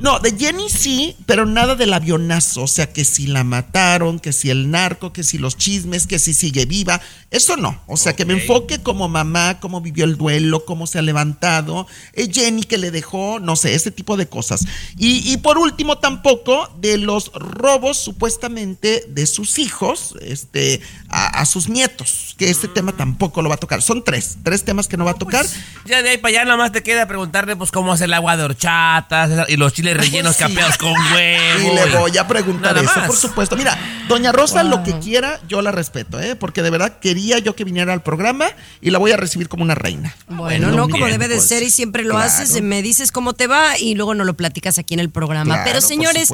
No, 0.00 0.18
de 0.18 0.36
Jenny 0.36 0.68
sí, 0.68 1.16
pero 1.26 1.46
nada 1.46 1.76
del 1.76 1.92
avionazo. 1.92 2.62
O 2.62 2.66
sea, 2.66 2.92
que 2.92 3.04
si 3.04 3.26
la 3.26 3.44
mataron, 3.44 4.18
que 4.18 4.32
si 4.32 4.50
el 4.50 4.70
narco, 4.70 5.12
que 5.12 5.22
si 5.22 5.38
los 5.38 5.56
chismes, 5.56 6.06
que 6.06 6.18
si 6.18 6.34
sigue 6.34 6.64
viva. 6.66 7.00
Eso 7.30 7.56
no. 7.56 7.80
O 7.86 7.96
sea, 7.96 8.16
que 8.16 8.24
me 8.24 8.34
enfoque 8.34 8.82
como 8.82 9.08
mamá, 9.08 9.60
cómo 9.60 9.80
vivió 9.80 10.04
el 10.04 10.16
duelo, 10.16 10.64
cómo 10.64 10.86
se 10.86 10.98
ha 10.98 11.02
levantado. 11.02 11.86
eh, 12.14 12.28
Jenny 12.32 12.64
que 12.64 12.78
le 12.78 12.90
dejó, 12.90 13.38
no 13.40 13.56
sé, 13.56 13.74
ese 13.74 13.90
tipo 13.90 14.16
de 14.16 14.26
cosas. 14.26 14.66
Y, 14.96 15.32
y 15.32 15.36
por 15.36 15.58
último, 15.58 15.98
tampoco 15.98 16.68
de 16.80 16.98
los 16.98 17.32
robos 17.34 17.98
supuestamente 17.98 19.04
de 19.08 19.26
sus 19.26 19.58
hijos 19.58 20.14
este, 20.22 20.80
a, 21.08 21.40
a 21.40 21.46
sus 21.46 21.68
nietos. 21.68 22.34
Que 22.38 22.50
este 22.50 22.68
tema 22.68 22.92
tampoco 22.92 23.42
lo 23.42 23.48
va 23.48 23.56
a 23.56 23.58
tocar. 23.58 23.82
Son 23.82 24.02
tres, 24.02 24.38
tres 24.42 24.64
temas 24.64 24.88
que 24.88 24.96
no 24.96 25.04
va 25.04 25.12
a 25.12 25.14
tocar. 25.14 25.46
Ya 25.86 26.02
de 26.02 26.10
ahí 26.10 26.18
para 26.18 26.40
allá 26.40 26.44
nomás 26.50 26.72
te 26.72 26.82
queda 26.82 27.06
preguntarle 27.06 27.54
pues 27.56 27.70
cómo 27.70 27.92
hace 27.92 28.04
el 28.04 28.14
agua 28.14 28.36
de 28.36 28.44
horchata 28.44 29.28
César, 29.28 29.46
y 29.48 29.56
los 29.56 29.72
chiles 29.72 29.89
chiles 29.92 30.10
rellenos 30.10 30.36
capeados 30.36 30.76
con 30.76 30.92
huevo. 30.92 31.72
Y 31.72 31.74
le 31.74 31.96
voy 31.96 32.18
a 32.18 32.26
preguntar 32.26 32.74
Nada 32.74 32.84
eso, 32.86 33.00
más. 33.00 33.06
por 33.06 33.16
supuesto. 33.16 33.56
Mira, 33.56 33.78
doña 34.08 34.32
Rosa, 34.32 34.62
lo 34.62 34.82
que 34.82 34.98
quiera, 34.98 35.40
yo 35.48 35.62
la 35.62 35.72
respeto, 35.72 36.20
¿eh? 36.20 36.36
Porque 36.36 36.62
de 36.62 36.70
verdad 36.70 36.98
quería 37.00 37.38
yo 37.38 37.54
que 37.56 37.64
viniera 37.64 37.92
al 37.92 38.02
programa 38.02 38.46
y 38.80 38.90
la 38.90 38.98
voy 38.98 39.12
a 39.12 39.16
recibir 39.16 39.48
como 39.48 39.62
una 39.62 39.74
reina. 39.74 40.14
Bueno, 40.28 40.70
no 40.70 40.88
como 40.88 41.06
debe 41.06 41.28
de 41.28 41.36
pues, 41.36 41.48
ser 41.48 41.62
y 41.62 41.70
siempre 41.70 42.02
lo 42.02 42.14
claro. 42.14 42.26
haces, 42.26 42.60
me 42.62 42.82
dices 42.82 43.12
cómo 43.12 43.34
te 43.34 43.46
va 43.46 43.78
y 43.78 43.94
luego 43.94 44.14
no 44.14 44.24
lo 44.24 44.34
platicas 44.34 44.78
aquí 44.78 44.94
en 44.94 45.00
el 45.00 45.10
programa. 45.10 45.54
Claro, 45.54 45.62
Pero 45.64 45.80
señores. 45.80 46.30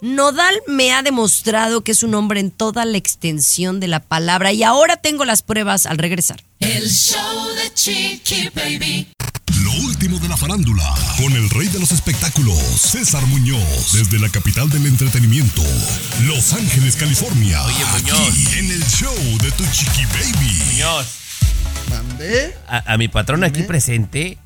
Nodal 0.00 0.54
me 0.66 0.92
ha 0.92 1.02
demostrado 1.02 1.82
que 1.82 1.92
es 1.92 2.02
un 2.02 2.14
hombre 2.14 2.40
en 2.40 2.50
toda 2.50 2.84
la 2.84 2.96
extensión 2.96 3.80
de 3.80 3.88
la 3.88 4.00
palabra 4.00 4.52
y 4.52 4.62
ahora 4.62 4.96
tengo 4.96 5.24
las 5.24 5.42
pruebas 5.42 5.86
al 5.86 5.98
regresar. 5.98 6.42
El 6.60 6.88
show 6.88 7.48
de 7.54 7.74
Chiqui 7.74 8.50
Baby. 8.54 9.13
Lo 9.64 9.72
último 9.86 10.18
de 10.18 10.28
la 10.28 10.36
farándula, 10.36 10.84
con 11.16 11.32
el 11.32 11.48
rey 11.48 11.68
de 11.68 11.80
los 11.80 11.90
espectáculos, 11.90 12.58
César 12.58 13.24
Muñoz, 13.26 13.92
desde 13.92 14.18
la 14.18 14.28
capital 14.28 14.68
del 14.68 14.84
entretenimiento, 14.86 15.62
Los 16.26 16.52
Ángeles, 16.52 16.96
California. 16.96 17.62
Oye, 17.64 17.84
Muñoz. 17.92 18.28
Aquí 18.28 18.58
en 18.58 18.70
el 18.70 18.84
show 18.84 19.14
de 19.42 19.50
tu 19.52 19.64
chiqui 19.72 20.04
baby. 20.06 20.52
Muñoz, 20.72 21.06
¿Mandé? 21.88 22.54
a, 22.68 22.92
a 22.92 22.98
mi 22.98 23.08
patrón 23.08 23.42
aquí 23.42 23.62
presente, 23.62 24.36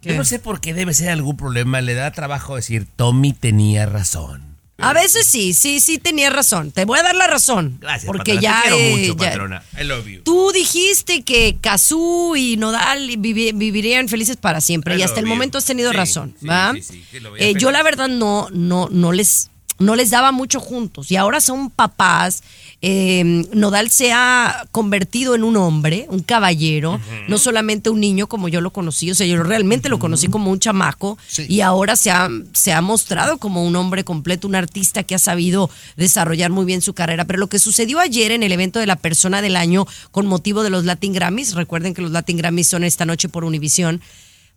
¿Qué? 0.00 0.08
yo 0.10 0.16
no 0.16 0.24
sé 0.24 0.38
por 0.38 0.60
qué 0.60 0.72
debe 0.72 0.94
ser 0.94 1.10
algún 1.10 1.36
problema. 1.36 1.80
Le 1.82 1.92
da 1.94 2.10
trabajo 2.12 2.56
decir, 2.56 2.86
Tommy 2.96 3.34
tenía 3.34 3.84
razón. 3.86 4.51
A 4.78 4.92
veces 4.94 5.28
sí, 5.28 5.52
sí, 5.52 5.78
sí 5.78 5.98
tenía 5.98 6.28
razón. 6.30 6.72
Te 6.72 6.84
voy 6.84 6.98
a 6.98 7.02
dar 7.04 7.14
la 7.14 7.28
razón. 7.28 7.76
Gracias, 7.80 8.06
porque 8.06 8.34
patrona. 8.34 8.40
ya, 8.42 8.62
Te 8.62 8.68
quiero 8.68 8.76
eh, 8.78 8.96
mucho, 8.96 9.16
ya- 9.22 9.28
patrona. 9.30 9.62
I 9.80 9.84
love 9.84 10.06
you. 10.08 10.22
Tú 10.22 10.50
dijiste 10.52 11.22
que 11.22 11.56
Kazú 11.60 12.34
y 12.36 12.56
Nodal 12.56 13.10
vivi- 13.18 13.52
vivirían 13.56 14.08
felices 14.08 14.36
para 14.36 14.60
siempre 14.60 14.96
I 14.96 15.00
y 15.00 15.02
hasta 15.02 15.20
el 15.20 15.26
you. 15.26 15.28
momento 15.28 15.58
has 15.58 15.66
tenido 15.66 15.90
Sí, 15.92 15.96
razón, 15.96 16.34
sí, 16.40 16.46
¿va? 16.46 16.72
sí, 16.74 16.82
sí, 16.82 17.04
sí, 17.08 17.20
lo 17.20 17.30
veía 17.30 17.46
Eh, 17.46 17.52
yo 17.52 17.68
feliz. 17.68 17.72
la 17.74 17.82
verdad 17.84 18.08
no, 18.08 18.48
no, 18.50 18.88
no 18.90 19.12
les, 19.12 19.50
no 19.82 19.96
les 19.96 20.10
daba 20.10 20.32
mucho 20.32 20.60
juntos 20.60 21.10
y 21.10 21.16
ahora 21.16 21.40
son 21.40 21.70
papás. 21.70 22.42
Eh, 22.80 23.44
Nodal 23.52 23.90
se 23.90 24.12
ha 24.12 24.64
convertido 24.72 25.34
en 25.34 25.44
un 25.44 25.56
hombre, 25.56 26.06
un 26.08 26.20
caballero, 26.20 27.00
no 27.28 27.38
solamente 27.38 27.90
un 27.90 28.00
niño 28.00 28.26
como 28.26 28.48
yo 28.48 28.60
lo 28.60 28.72
conocí, 28.72 29.10
o 29.10 29.14
sea, 29.14 29.26
yo 29.26 29.42
realmente 29.42 29.88
lo 29.88 29.98
conocí 29.98 30.26
como 30.28 30.50
un 30.50 30.58
chamaco 30.58 31.16
Sí. 31.28 31.46
y 31.48 31.60
ahora 31.60 31.94
se 31.96 32.10
ha, 32.10 32.28
se 32.52 32.72
ha 32.72 32.80
mostrado 32.82 33.38
como 33.38 33.64
un 33.64 33.76
hombre 33.76 34.04
completo, 34.04 34.48
un 34.48 34.54
artista 34.54 35.02
que 35.04 35.14
ha 35.14 35.18
sabido 35.18 35.70
desarrollar 35.96 36.50
muy 36.50 36.64
bien 36.64 36.82
su 36.82 36.92
carrera. 36.94 37.24
Pero 37.24 37.38
lo 37.38 37.48
que 37.48 37.58
sucedió 37.58 38.00
ayer 38.00 38.32
en 38.32 38.42
el 38.42 38.52
evento 38.52 38.78
de 38.80 38.86
la 38.86 38.96
persona 38.96 39.42
del 39.42 39.56
año 39.56 39.86
con 40.10 40.26
motivo 40.26 40.62
de 40.62 40.70
los 40.70 40.84
Latin 40.84 41.12
Grammys, 41.12 41.54
recuerden 41.54 41.94
que 41.94 42.02
los 42.02 42.10
Latin 42.10 42.36
Grammys 42.36 42.68
son 42.68 42.84
esta 42.84 43.04
noche 43.04 43.28
por 43.28 43.44
Univisión. 43.44 44.00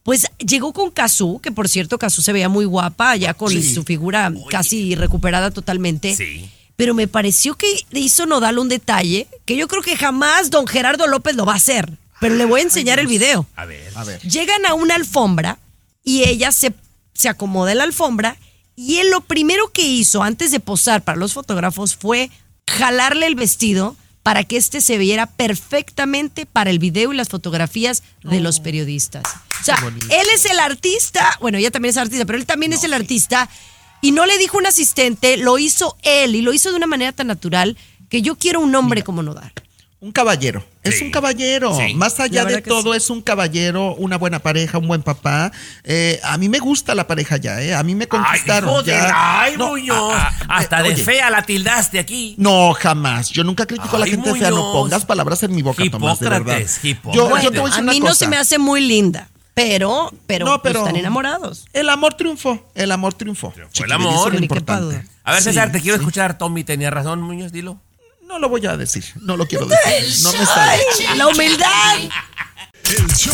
Pues 0.05 0.27
llegó 0.37 0.71
con 0.71 0.91
Kazú, 0.91 1.39
que 1.41 1.51
por 1.51 1.67
cierto 1.67 1.97
Kazú 1.97 2.21
se 2.21 2.31
veía 2.31 2.47
muy 2.47 2.65
guapa, 2.65 3.15
ya 3.15 3.33
con 3.33 3.49
Sí. 3.49 3.73
su 3.73 3.83
figura 3.83 4.31
casi 4.51 4.93
recuperada 4.93 5.49
totalmente. 5.49 6.15
Sí. 6.15 6.47
Pero 6.75 6.93
me 6.93 7.07
pareció 7.07 7.55
que 7.55 7.67
le 7.89 8.01
hizo 8.01 8.27
Nodal 8.27 8.59
un 8.59 8.69
detalle 8.69 9.27
que 9.45 9.55
yo 9.57 9.67
creo 9.67 9.81
que 9.81 9.97
jamás 9.97 10.51
don 10.51 10.67
Gerardo 10.67 11.07
López 11.07 11.35
lo 11.35 11.43
va 11.47 11.53
a 11.53 11.55
hacer. 11.55 11.91
Pero 12.19 12.35
le 12.35 12.45
voy 12.45 12.59
a 12.59 12.63
enseñar 12.65 12.99
el 12.99 13.07
video. 13.07 13.47
A 13.55 13.65
ver. 13.65 13.91
A 13.95 14.03
ver. 14.03 14.21
Llegan 14.21 14.63
a 14.67 14.75
una 14.75 14.93
alfombra 14.93 15.57
y 16.03 16.23
ella 16.25 16.51
se, 16.51 16.71
se 17.15 17.27
acomoda 17.27 17.71
en 17.71 17.79
la 17.79 17.85
alfombra 17.85 18.37
y 18.75 18.97
él 18.97 19.09
lo 19.09 19.21
primero 19.21 19.71
que 19.71 19.81
hizo 19.87 20.21
antes 20.21 20.51
de 20.51 20.59
posar 20.59 21.03
para 21.03 21.17
los 21.17 21.33
fotógrafos 21.33 21.95
fue 21.95 22.29
jalarle 22.69 23.25
el 23.25 23.33
vestido 23.33 23.95
para 24.25 24.43
que 24.43 24.57
este 24.57 24.81
se 24.81 24.97
viera 24.97 25.27
perfectamente 25.27 26.47
para 26.47 26.71
el 26.71 26.79
video 26.79 27.13
y 27.13 27.15
las 27.15 27.29
fotografías 27.29 28.01
de 28.23 28.39
los 28.39 28.59
periodistas. 28.59 29.23
O 29.61 29.63
sea, 29.63 29.77
él 29.85 30.27
es 30.33 30.45
el 30.45 30.59
artista, 30.59 31.37
bueno, 31.41 31.59
ella 31.59 31.69
también 31.69 31.91
es 31.91 31.97
artista, 31.97 32.25
pero 32.25 32.39
él 32.39 32.47
también 32.47 32.73
es 32.73 32.83
el 32.83 32.95
artista 32.95 33.47
y 34.01 34.13
no 34.13 34.25
le 34.25 34.39
dijo 34.39 34.57
un 34.57 34.65
asistente, 34.65 35.37
lo 35.37 35.59
hizo 35.59 35.95
él 36.01 36.33
y 36.33 36.41
lo 36.41 36.53
hizo 36.53 36.71
de 36.71 36.75
una 36.75 36.87
manera 36.87 37.11
tan 37.11 37.27
natural 37.27 37.77
que 38.09 38.23
yo 38.23 38.35
quiero 38.35 38.61
un 38.61 38.73
hombre 38.73 39.03
como 39.03 39.21
Nodal. 39.21 39.53
Un 40.05 40.11
caballero. 40.11 40.63
Es 40.83 41.01
un 41.01 41.09
caballero. 41.09 41.75
Sí. 41.75 41.95
Más 41.95 42.19
allá 42.19 42.45
de 42.45 42.61
todo, 42.61 42.91
sí. 42.91 42.97
es 42.97 43.09
un 43.09 43.23
caballero, 43.23 43.95
una 43.95 44.19
buena 44.19 44.37
pareja, 44.37 44.77
un 44.77 44.87
buen 44.87 45.01
papá. 45.01 45.51
Eh, 45.83 46.19
a 46.23 46.37
mí 46.37 46.47
me 46.47 46.59
gusta 46.59 46.93
la 46.93 47.07
pareja 47.07 47.37
ya, 47.37 47.59
¿eh? 47.59 47.73
A 47.73 47.81
mí 47.81 47.95
me 47.95 48.07
conquistaron. 48.07 48.69
Ay, 48.69 48.75
joder, 48.75 48.95
ya. 49.01 49.41
ay, 49.41 49.57
No, 49.57 49.69
Muñoz. 49.69 50.13
Hasta 50.47 50.81
eh, 50.81 50.83
de 50.83 50.89
oye, 50.93 51.03
fea 51.03 51.31
la 51.31 51.41
tildaste 51.41 51.97
aquí. 51.97 52.35
No, 52.37 52.73
jamás. 52.73 53.31
Yo 53.31 53.43
nunca 53.43 53.65
critico 53.65 53.95
a 53.95 53.99
la 53.99 54.05
gente 54.05 54.31
fea. 54.35 54.51
No 54.51 54.57
Muñoz. 54.57 54.73
pongas 54.73 55.05
palabras 55.05 55.41
en 55.41 55.55
mi 55.55 55.63
boca, 55.63 55.83
Tomás, 55.89 56.19
de 56.19 56.29
verdad. 56.29 56.59
Yo, 57.11 57.39
yo 57.41 57.51
te 57.51 57.59
voy 57.59 57.71
a 57.71 57.73
a 57.73 57.77
decir 57.77 57.83
una 57.83 57.91
mí 57.93 57.99
no 57.99 58.05
cosa. 58.05 58.19
se 58.19 58.27
me 58.27 58.37
hace 58.37 58.59
muy 58.59 58.81
linda, 58.81 59.27
pero, 59.55 60.13
pero, 60.27 60.45
No, 60.45 60.61
pero- 60.61 60.81
están 60.81 60.97
enamorados. 60.97 61.65
El 61.73 61.89
amor 61.89 62.13
triunfó. 62.13 62.63
El 62.75 62.91
amor 62.91 63.15
triunfó. 63.15 63.53
el 63.57 63.69
Chiquilín, 63.71 63.93
amor. 63.93 64.35
importante. 64.35 65.03
A 65.23 65.31
ver, 65.31 65.41
Sí, 65.41 65.49
César, 65.49 65.71
te 65.71 65.81
quiero 65.81 65.97
sí. 65.97 66.01
escuchar. 66.03 66.37
Tommy 66.37 66.63
tenía 66.63 66.91
razón, 66.91 67.21
Muñoz, 67.23 67.51
dilo. 67.51 67.79
No 68.27 68.39
lo 68.39 68.49
voy 68.49 68.65
a 68.65 68.75
decir. 68.75 69.05
No 69.21 69.37
lo 69.37 69.47
quiero 69.47 69.65
decir. 69.65 70.23
No 70.23 70.33
me 70.33 70.45
sale. 70.45 70.83
La 71.15 71.27
humildad. 71.27 71.97
El 72.83 73.07
show 73.15 73.33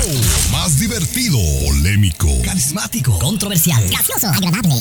más 0.51 0.79
divertido, 0.79 1.37
polémico, 1.65 2.29
Carismático, 2.45 3.19
controversial, 3.19 3.85
gracioso, 3.89 4.29
agradable, 4.29 4.75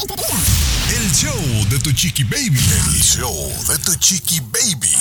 el 0.97 1.13
show 1.13 1.69
de 1.69 1.79
tu 1.81 1.91
chiqui 1.91 2.23
baby. 2.23 2.61
El 2.87 3.03
show 3.03 3.53
de 3.67 3.79
tu 3.79 3.97
chiqui 3.97 4.39
baby. 4.39 4.93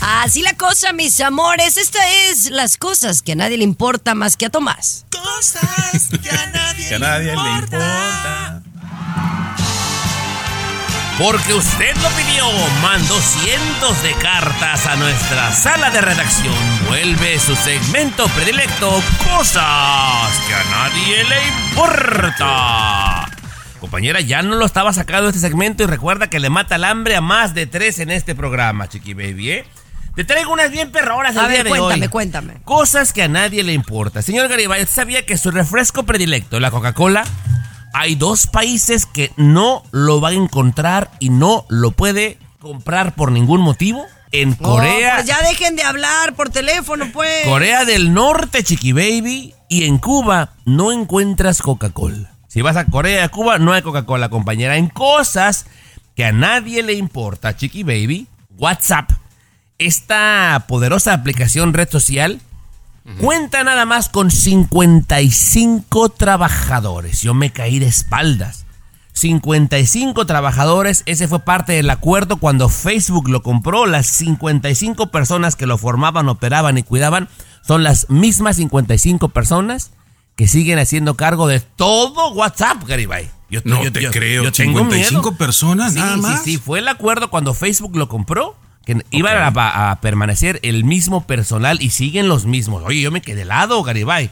Así 0.00 0.40
la 0.40 0.54
cosa, 0.54 0.94
mis 0.94 1.20
amores. 1.20 1.76
Esta 1.76 2.00
es 2.30 2.50
las 2.50 2.78
cosas 2.78 3.20
que 3.20 3.32
a 3.32 3.36
nadie 3.36 3.58
le 3.58 3.64
importa 3.64 4.14
más 4.14 4.38
que 4.38 4.46
a 4.46 4.50
Tomás. 4.50 5.04
Cosas 5.10 6.08
que 6.22 6.30
a 6.30 6.46
nadie, 6.46 6.88
Que 6.88 6.94
a 6.94 6.98
nadie 6.98 7.26
le 7.26 7.32
importa. 7.32 8.63
Porque 11.18 11.54
usted 11.54 11.94
lo 12.02 12.08
pidió, 12.10 12.44
mandó 12.82 13.14
cientos 13.20 14.02
de 14.02 14.12
cartas 14.14 14.86
a 14.86 14.96
nuestra 14.96 15.52
sala 15.52 15.90
de 15.90 16.00
redacción. 16.00 16.52
Vuelve 16.88 17.38
su 17.38 17.54
segmento 17.54 18.26
predilecto, 18.30 18.90
cosas 19.36 19.62
que 20.48 20.54
a 20.54 20.64
nadie 20.70 21.24
le 21.24 21.70
importa. 21.70 23.28
Compañera, 23.80 24.20
ya 24.22 24.42
no 24.42 24.56
lo 24.56 24.66
estaba 24.66 24.92
sacando 24.92 25.28
este 25.28 25.40
segmento 25.40 25.84
y 25.84 25.86
recuerda 25.86 26.28
que 26.28 26.40
le 26.40 26.50
mata 26.50 26.74
el 26.76 26.84
hambre 26.84 27.14
a 27.14 27.20
más 27.20 27.54
de 27.54 27.66
tres 27.66 28.00
en 28.00 28.10
este 28.10 28.34
programa, 28.34 28.88
Chiqui 28.88 29.14
Baby, 29.14 29.50
¿eh? 29.52 29.64
Te 30.16 30.24
traigo 30.24 30.52
unas 30.52 30.70
bien 30.70 30.90
perroras 30.90 31.36
A 31.36 31.42
el 31.42 31.48
día 31.48 31.56
ver, 31.58 31.64
de 31.64 31.70
cuéntame, 31.70 32.02
hoy. 32.02 32.08
cuéntame. 32.08 32.54
Cosas 32.64 33.12
que 33.12 33.22
a 33.22 33.28
nadie 33.28 33.62
le 33.62 33.72
importa. 33.72 34.22
Señor 34.22 34.48
Garibay, 34.48 34.82
¿usted 34.82 34.94
sabía 34.94 35.26
que 35.26 35.36
su 35.36 35.50
refresco 35.50 36.04
predilecto, 36.04 36.60
la 36.60 36.70
Coca-Cola, 36.70 37.24
hay 37.94 38.16
dos 38.16 38.48
países 38.48 39.06
que 39.06 39.32
no 39.36 39.84
lo 39.92 40.20
va 40.20 40.30
a 40.30 40.32
encontrar 40.32 41.12
y 41.20 41.30
no 41.30 41.64
lo 41.68 41.92
puede 41.92 42.38
comprar 42.58 43.14
por 43.14 43.30
ningún 43.32 43.60
motivo? 43.60 44.04
En 44.32 44.54
Corea, 44.54 45.12
Oh, 45.12 45.16
pues 45.18 45.26
ya 45.28 45.40
dejen 45.42 45.76
de 45.76 45.84
hablar 45.84 46.34
por 46.34 46.50
teléfono, 46.50 47.06
pues. 47.12 47.44
Corea 47.44 47.84
del 47.84 48.12
Norte, 48.12 48.64
Chiqui 48.64 48.92
Baby, 48.92 49.54
y 49.68 49.84
en 49.84 49.98
Cuba 49.98 50.54
no 50.64 50.90
encuentras 50.90 51.62
Coca-Cola. 51.62 52.32
Si 52.48 52.60
vas 52.62 52.76
a 52.76 52.86
Corea, 52.86 53.28
Cuba, 53.28 53.58
no 53.58 53.72
hay 53.72 53.82
Coca-Cola, 53.82 54.28
compañera. 54.28 54.76
En 54.76 54.88
cosas 54.88 55.66
que 56.16 56.24
a 56.24 56.32
nadie 56.32 56.82
le 56.82 56.94
importa, 56.94 57.56
Chiqui 57.56 57.84
Baby, 57.84 58.26
WhatsApp, 58.58 59.08
esta 59.78 60.64
poderosa 60.66 61.12
aplicación 61.12 61.72
red 61.72 61.88
social, 61.88 62.40
cuenta 63.20 63.64
nada 63.64 63.84
más 63.86 64.08
con 64.08 64.30
55 64.30 66.08
trabajadores. 66.10 67.20
Yo 67.22 67.34
me 67.34 67.50
caí 67.50 67.78
de 67.78 67.86
espaldas. 67.86 68.64
55 69.12 70.26
trabajadores, 70.26 71.02
ese 71.06 71.28
fue 71.28 71.38
parte 71.40 71.72
del 71.72 71.88
acuerdo 71.90 72.38
cuando 72.38 72.68
Facebook 72.68 73.28
lo 73.28 73.42
compró. 73.42 73.86
Las 73.86 74.06
55 74.08 75.10
personas 75.10 75.54
que 75.56 75.66
lo 75.66 75.78
formaban, 75.78 76.28
operaban 76.28 76.78
y 76.78 76.82
cuidaban 76.82 77.28
son 77.66 77.82
las 77.84 78.10
mismas 78.10 78.56
55 78.56 79.28
personas 79.28 79.92
que 80.36 80.48
siguen 80.48 80.78
haciendo 80.78 81.14
cargo 81.14 81.46
de 81.46 81.60
todo 81.60 82.32
WhatsApp, 82.32 82.82
Garibay. 82.86 83.30
Yo, 83.50 83.60
No 83.64 83.80
te 83.92 84.10
creo, 84.10 84.50
tengo 84.50 84.80
55 84.80 85.22
miedo. 85.22 85.36
personas, 85.38 85.92
Sí, 85.92 85.98
nada 86.00 86.14
sí, 86.16 86.20
más. 86.20 86.42
Sí, 86.42 86.58
fue 86.58 86.80
el 86.80 86.88
acuerdo 86.88 87.30
cuando 87.30 87.54
Facebook 87.54 87.96
lo 87.96 88.08
compró. 88.08 88.56
Que 88.84 89.02
iba 89.10 89.30
a, 89.30 89.90
a 89.90 90.00
permanecer 90.00 90.60
el 90.62 90.84
mismo 90.84 91.26
personal 91.26 91.78
y 91.80 91.90
siguen 91.90 92.28
los 92.28 92.46
mismos. 92.46 92.82
Oye, 92.84 93.00
yo 93.00 93.10
me 93.10 93.22
quedé 93.22 93.42
helado, 93.42 93.82
Garibay. 93.82 94.30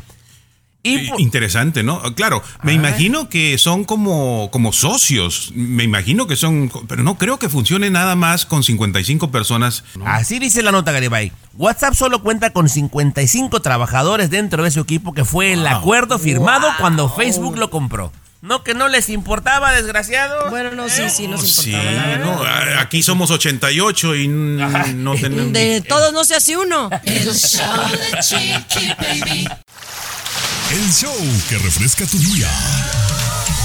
Y 0.85 1.13
Interesante, 1.23 1.85
¿no? 1.85 2.01
Claro, 2.17 2.43
me 2.63 2.73
imagino 2.73 3.29
que 3.29 3.57
son 3.57 3.85
como, 3.85 4.51
como 4.51 4.73
socios. 4.73 5.53
Me 5.55 5.85
imagino 5.85 6.27
que 6.27 6.35
son. 6.35 6.73
Pero 6.89 7.05
no 7.05 7.19
creo 7.19 7.39
que 7.39 7.49
funcione 7.49 7.89
nada 7.89 8.17
más 8.17 8.47
con 8.47 8.65
55 8.65 9.31
personas. 9.31 9.85
¿no? 9.97 10.07
Así 10.07 10.41
dice 10.41 10.61
la 10.61 10.73
nota, 10.73 10.91
Garibay. 10.91 11.31
WhatsApp 11.55 11.95
solo 11.95 12.21
cuenta 12.23 12.51
con 12.51 12.69
55 12.69 13.61
trabajadores 13.61 14.31
dentro 14.31 14.65
de 14.65 14.73
su 14.73 14.81
equipo, 14.81 15.15
que 15.15 15.25
fue 15.25 15.53
el 15.53 15.65
acuerdo 15.69 16.19
firmado 16.19 16.67
cuando 16.81 17.09
Facebook 17.09 17.57
lo 17.57 17.71
compró. 17.71 18.13
No 18.43 18.65
que 18.65 18.75
no 18.75 18.89
les 18.89 19.09
importaba, 19.09 19.73
desgraciado. 19.73 20.51
Bueno, 20.51 20.73
no, 20.73 20.89
sí, 20.89 21.03
sí, 21.09 21.29
nos 21.29 21.49
Sí, 21.49 21.71
importaba. 21.71 21.93
la 21.95 22.07
verdad. 22.09 22.25
no, 22.75 22.81
aquí 22.81 23.03
somos 23.03 23.31
88 23.31 24.17
y 24.17 24.27
no 24.29 25.15
tenemos. 25.21 25.53
De 25.53 25.81
todos 25.81 26.13
no 26.13 26.25
se 26.25 26.35
hace 26.35 26.57
uno. 26.57 26.91
El 27.05 27.33
show 27.33 27.89
de 27.89 28.19
Chiqui 28.21 28.89
Baby. 28.99 29.49
El 30.73 30.93
show 30.93 31.15
que 31.49 31.59
refresca 31.59 32.05
tu 32.07 32.19
día. 32.19 32.51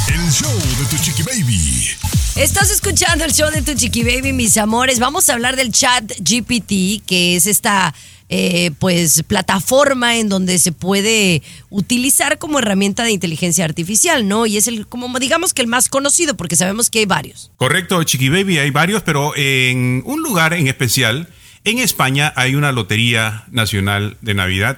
El 0.09 0.32
show 0.32 0.53
de 0.80 0.86
tu 0.86 0.97
chiqui 1.03 1.23
baby. 1.23 1.89
Estás 2.36 2.69
escuchando 2.69 3.23
el 3.25 3.34
show 3.34 3.49
de 3.49 3.61
tu 3.61 3.73
chiqui 3.73 4.03
baby, 4.03 4.32
mis 4.34 4.57
amores. 4.57 4.99
Vamos 4.99 5.28
a 5.30 5.34
hablar 5.34 5.55
del 5.55 5.71
chat 5.71 6.03
GPT, 6.19 7.03
que 7.05 7.36
es 7.36 7.45
esta 7.45 7.93
eh, 8.30 8.71
pues 8.80 9.23
plataforma 9.23 10.17
en 10.17 10.28
donde 10.28 10.59
se 10.59 10.73
puede 10.73 11.41
utilizar 11.69 12.38
como 12.38 12.59
herramienta 12.59 13.03
de 13.03 13.11
inteligencia 13.11 13.63
artificial, 13.63 14.28
¿no? 14.28 14.45
Y 14.45 14.57
es 14.57 14.67
el, 14.67 14.86
como 14.86 15.17
digamos 15.19 15.53
que 15.53 15.61
el 15.61 15.67
más 15.67 15.88
conocido, 15.88 16.36
porque 16.36 16.57
sabemos 16.57 16.89
que 16.89 16.99
hay 16.99 17.05
varios. 17.05 17.51
Correcto, 17.55 18.03
Chiqui 18.03 18.30
Baby, 18.30 18.57
hay 18.57 18.71
varios, 18.71 19.01
pero 19.03 19.36
en 19.38 20.03
un 20.05 20.21
lugar 20.21 20.53
en 20.53 20.67
especial, 20.67 21.30
en 21.63 21.80
España 21.80 22.34
hay 22.36 22.55
una 22.55 22.71
lotería 22.71 23.45
nacional 23.49 24.17
de 24.21 24.34
Navidad 24.34 24.78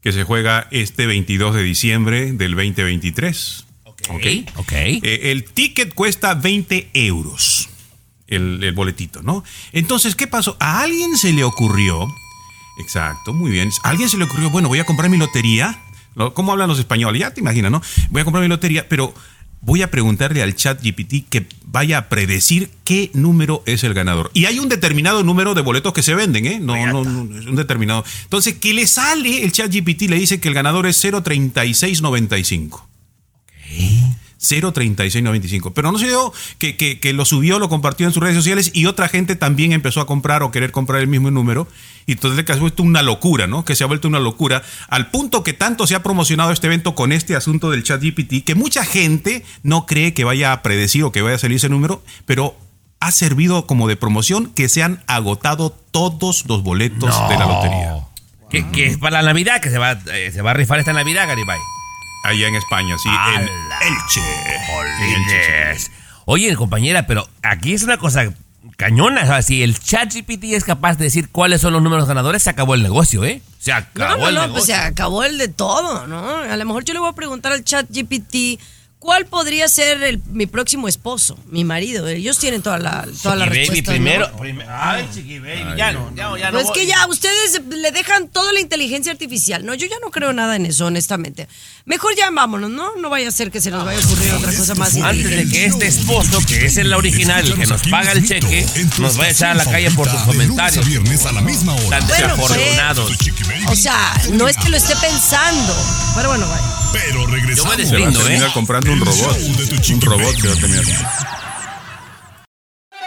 que 0.00 0.12
se 0.12 0.24
juega 0.24 0.66
este 0.70 1.06
22 1.06 1.54
de 1.54 1.62
diciembre 1.62 2.32
del 2.32 2.52
2023. 2.52 3.66
Ok, 4.08 4.26
ok. 4.56 4.72
Eh, 4.72 5.30
el 5.30 5.44
ticket 5.44 5.94
cuesta 5.94 6.34
20 6.34 6.90
euros, 6.94 7.68
el, 8.26 8.64
el 8.64 8.72
boletito, 8.72 9.22
¿no? 9.22 9.44
Entonces, 9.72 10.16
¿qué 10.16 10.26
pasó? 10.26 10.56
A 10.58 10.80
alguien 10.80 11.16
se 11.16 11.32
le 11.32 11.44
ocurrió, 11.44 12.08
exacto, 12.78 13.32
muy 13.32 13.50
bien, 13.50 13.70
a 13.82 13.90
alguien 13.90 14.08
se 14.08 14.16
le 14.16 14.24
ocurrió, 14.24 14.50
bueno, 14.50 14.68
voy 14.68 14.78
a 14.78 14.84
comprar 14.84 15.10
mi 15.10 15.18
lotería. 15.18 15.78
¿Cómo 16.34 16.52
hablan 16.52 16.68
los 16.68 16.78
españoles? 16.78 17.20
Ya 17.20 17.32
te 17.32 17.40
imaginas, 17.40 17.70
¿no? 17.70 17.80
Voy 18.10 18.20
a 18.20 18.24
comprar 18.24 18.42
mi 18.42 18.48
lotería, 18.48 18.86
pero 18.86 19.14
voy 19.62 19.80
a 19.80 19.90
preguntarle 19.90 20.42
al 20.42 20.54
chat 20.54 20.82
GPT 20.82 21.28
que 21.30 21.46
vaya 21.64 21.96
a 21.96 22.08
predecir 22.10 22.68
qué 22.84 23.10
número 23.14 23.62
es 23.64 23.82
el 23.82 23.94
ganador. 23.94 24.30
Y 24.34 24.44
hay 24.44 24.58
un 24.58 24.68
determinado 24.68 25.22
número 25.22 25.54
de 25.54 25.62
boletos 25.62 25.94
que 25.94 26.02
se 26.02 26.14
venden, 26.14 26.46
¿eh? 26.46 26.60
No, 26.60 26.74
no, 26.86 27.02
no, 27.02 27.38
es 27.38 27.46
un 27.46 27.56
determinado. 27.56 28.04
Entonces, 28.24 28.56
que 28.56 28.74
le 28.74 28.86
sale, 28.86 29.42
el 29.42 29.52
chat 29.52 29.72
GPT 29.72 30.02
le 30.02 30.16
dice 30.16 30.38
que 30.38 30.48
el 30.48 30.54
ganador 30.54 30.86
es 30.86 31.00
03695. 31.00 32.88
03695. 34.42 35.72
Pero 35.74 35.92
no 35.92 35.98
se 35.98 36.08
dio 36.08 36.32
que, 36.58 36.76
que, 36.76 36.98
que 37.00 37.12
lo 37.12 37.24
subió, 37.24 37.58
lo 37.58 37.68
compartió 37.68 38.06
en 38.06 38.12
sus 38.12 38.22
redes 38.22 38.36
sociales 38.36 38.70
y 38.74 38.86
otra 38.86 39.08
gente 39.08 39.36
también 39.36 39.72
empezó 39.72 40.00
a 40.00 40.06
comprar 40.06 40.42
o 40.42 40.50
querer 40.50 40.72
comprar 40.72 41.00
el 41.00 41.08
mismo 41.08 41.30
número. 41.30 41.68
Y 42.06 42.12
entonces 42.12 42.44
que 42.44 42.52
ha 42.52 42.56
vuelto 42.56 42.82
una 42.82 43.02
locura, 43.02 43.46
¿no? 43.46 43.64
Que 43.64 43.76
se 43.76 43.84
ha 43.84 43.86
vuelto 43.86 44.08
una 44.08 44.18
locura 44.18 44.62
al 44.88 45.10
punto 45.10 45.44
que 45.44 45.52
tanto 45.52 45.86
se 45.86 45.94
ha 45.94 46.02
promocionado 46.02 46.50
este 46.50 46.66
evento 46.66 46.94
con 46.94 47.12
este 47.12 47.36
asunto 47.36 47.70
del 47.70 47.84
chat 47.84 48.02
GPT 48.02 48.44
que 48.44 48.54
mucha 48.56 48.84
gente 48.84 49.44
no 49.62 49.86
cree 49.86 50.12
que 50.12 50.24
vaya 50.24 50.52
a 50.52 50.62
predecir 50.62 51.04
o 51.04 51.12
que 51.12 51.22
vaya 51.22 51.36
a 51.36 51.38
salir 51.38 51.56
ese 51.56 51.68
número, 51.68 52.02
pero 52.26 52.56
ha 52.98 53.12
servido 53.12 53.66
como 53.66 53.88
de 53.88 53.96
promoción 53.96 54.52
que 54.52 54.68
se 54.68 54.82
han 54.82 55.02
agotado 55.06 55.70
todos 55.70 56.46
los 56.46 56.62
boletos 56.62 57.14
de 57.28 57.38
la 57.38 57.46
lotería. 57.46 57.96
Que, 58.50 58.68
que 58.70 58.86
es 58.86 58.98
para 58.98 59.22
la 59.22 59.28
Navidad, 59.28 59.60
que 59.60 59.70
se 59.70 59.78
va, 59.78 59.92
eh, 60.12 60.30
se 60.32 60.42
va 60.42 60.50
a 60.50 60.54
rifar 60.54 60.78
esta 60.78 60.92
Navidad, 60.92 61.26
Garibay. 61.26 61.58
Allá 62.24 62.48
en 62.48 62.54
España, 62.54 62.96
sí, 62.98 63.08
en 63.08 63.42
Elche. 63.42 64.20
En 65.00 65.22
Elche. 65.22 65.90
Oye, 66.24 66.54
compañera, 66.56 67.06
pero 67.06 67.28
aquí 67.42 67.72
es 67.74 67.82
una 67.82 67.96
cosa 67.98 68.32
cañona. 68.76 69.22
O 69.22 69.26
sea, 69.26 69.42
si 69.42 69.62
el 69.62 69.78
chat 69.78 70.12
GPT 70.14 70.44
es 70.54 70.64
capaz 70.64 70.96
de 70.96 71.04
decir 71.04 71.28
cuáles 71.30 71.60
son 71.60 71.72
los 71.72 71.82
números 71.82 72.06
ganadores, 72.06 72.42
se 72.44 72.50
acabó 72.50 72.74
el 72.74 72.82
negocio, 72.82 73.24
¿eh? 73.24 73.42
Se 73.58 73.72
acabó 73.72 74.12
No, 74.14 74.18
no, 74.18 74.28
el 74.28 74.34
no, 74.36 74.40
negocio. 74.42 74.52
pues 74.54 74.64
se 74.66 74.74
acabó 74.74 75.24
el 75.24 75.36
de 75.38 75.48
todo, 75.48 76.06
¿no? 76.06 76.36
A 76.38 76.56
lo 76.56 76.64
mejor 76.64 76.84
yo 76.84 76.94
le 76.94 77.00
voy 77.00 77.08
a 77.08 77.12
preguntar 77.14 77.52
al 77.52 77.64
chat 77.64 77.86
GPT 77.90 78.60
cuál 79.02 79.26
podría 79.26 79.66
ser 79.66 80.00
el- 80.04 80.22
mi 80.30 80.46
próximo 80.46 80.86
esposo, 80.86 81.36
mi 81.50 81.64
marido. 81.64 82.06
Ellos 82.06 82.38
tienen 82.38 82.62
toda 82.62 82.78
la, 82.78 83.04
toda 83.20 83.34
la 83.34 83.46
Chiqui 83.46 83.56
baby, 83.58 83.66
respuesta. 83.66 83.90
¿no? 83.92 83.96
primero. 83.96 84.36
prim- 84.38 84.60
Ay, 84.70 85.08
chiqui 85.12 85.38
baby, 85.40 85.76
ya 85.76 85.90
no, 85.92 86.14
ya, 86.14 86.38
ya 86.38 86.50
no. 86.52 86.58
Pues 86.58 86.66
es 86.66 86.70
que 86.72 86.86
ya 86.86 87.04
ustedes 87.08 87.60
le 87.68 87.90
dejan 87.90 88.28
toda 88.28 88.52
la 88.52 88.60
inteligencia 88.60 89.10
artificial. 89.10 89.66
No, 89.66 89.74
yo 89.74 89.88
ya 89.88 89.96
no 90.04 90.12
creo 90.12 90.32
nada 90.32 90.54
en 90.54 90.66
eso, 90.66 90.86
honestamente. 90.86 91.48
Mejor 91.84 92.14
ya 92.16 92.30
vámonos, 92.30 92.70
¿no? 92.70 92.94
No 92.96 93.10
vaya 93.10 93.26
a 93.28 93.32
ser 93.32 93.50
que 93.50 93.60
se 93.60 93.72
nos 93.72 93.84
vaya 93.84 93.98
a 94.00 94.04
ocurrir 94.06 94.32
otra 94.34 94.54
cosa 94.54 94.74
más. 94.76 94.96
Antes 94.96 95.28
de 95.30 95.48
que 95.48 95.64
este 95.64 95.88
esposo, 95.88 96.38
que 96.46 96.66
es 96.66 96.76
el 96.76 96.92
original, 96.94 97.44
el 97.44 97.54
que 97.54 97.66
nos 97.66 97.82
paga 97.88 98.12
el 98.12 98.24
cheque, 98.24 98.64
nos 98.98 99.16
vaya 99.16 99.30
a 99.30 99.32
echar 99.32 99.50
a 99.50 99.54
la 99.54 99.64
calle 99.64 99.90
por 99.90 100.08
sus 100.08 100.20
comentarios. 100.22 100.86
viernes 100.86 101.26
a 101.26 101.32
la 101.32 101.40
misma 101.40 101.74
hora. 101.74 101.98
Tan 101.98 102.06
Bueno, 102.06 102.36
pues, 102.36 102.50
desafortunados. 102.50 103.12
O 103.66 103.74
sea, 103.74 104.14
no 104.32 104.46
es 104.46 104.56
que 104.56 104.68
lo 104.68 104.76
esté 104.76 104.94
pensando. 104.96 105.74
Pero 106.14 106.28
bueno, 106.28 106.48
vaya. 106.48 106.62
Pero 106.92 107.26
regresamos. 107.26 107.56
Yo 107.56 107.64
me 107.64 107.76
deslindo, 107.82 108.28
¿eh? 108.28 108.50
comprando 108.52 108.91
un 108.92 109.00
robot. 109.00 109.14
show 109.16 109.56
de 109.56 109.66
tu 109.66 109.94
Un 109.94 110.00
robot 110.00 110.36
se 110.36 110.48
va 110.48 110.54
a 110.54 110.56
terminar. 110.56 110.84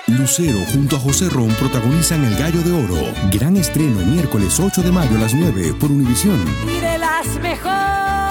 Lucero 0.07 0.59
junto 0.71 0.95
a 0.95 0.99
José 0.99 1.29
Ron 1.29 1.49
protagonizan 1.55 2.23
El 2.25 2.35
Gallo 2.37 2.61
de 2.61 2.71
Oro. 2.71 3.13
Gran 3.31 3.57
estreno 3.57 3.99
miércoles 4.05 4.59
8 4.59 4.81
de 4.81 4.91
mayo 4.91 5.15
a 5.17 5.21
las 5.21 5.33
9 5.33 5.75
por 5.79 5.91
Univisión. 5.91 6.43
Y 6.67 6.79
de 6.79 6.97
las 6.97 7.27
mejores. 7.39 8.24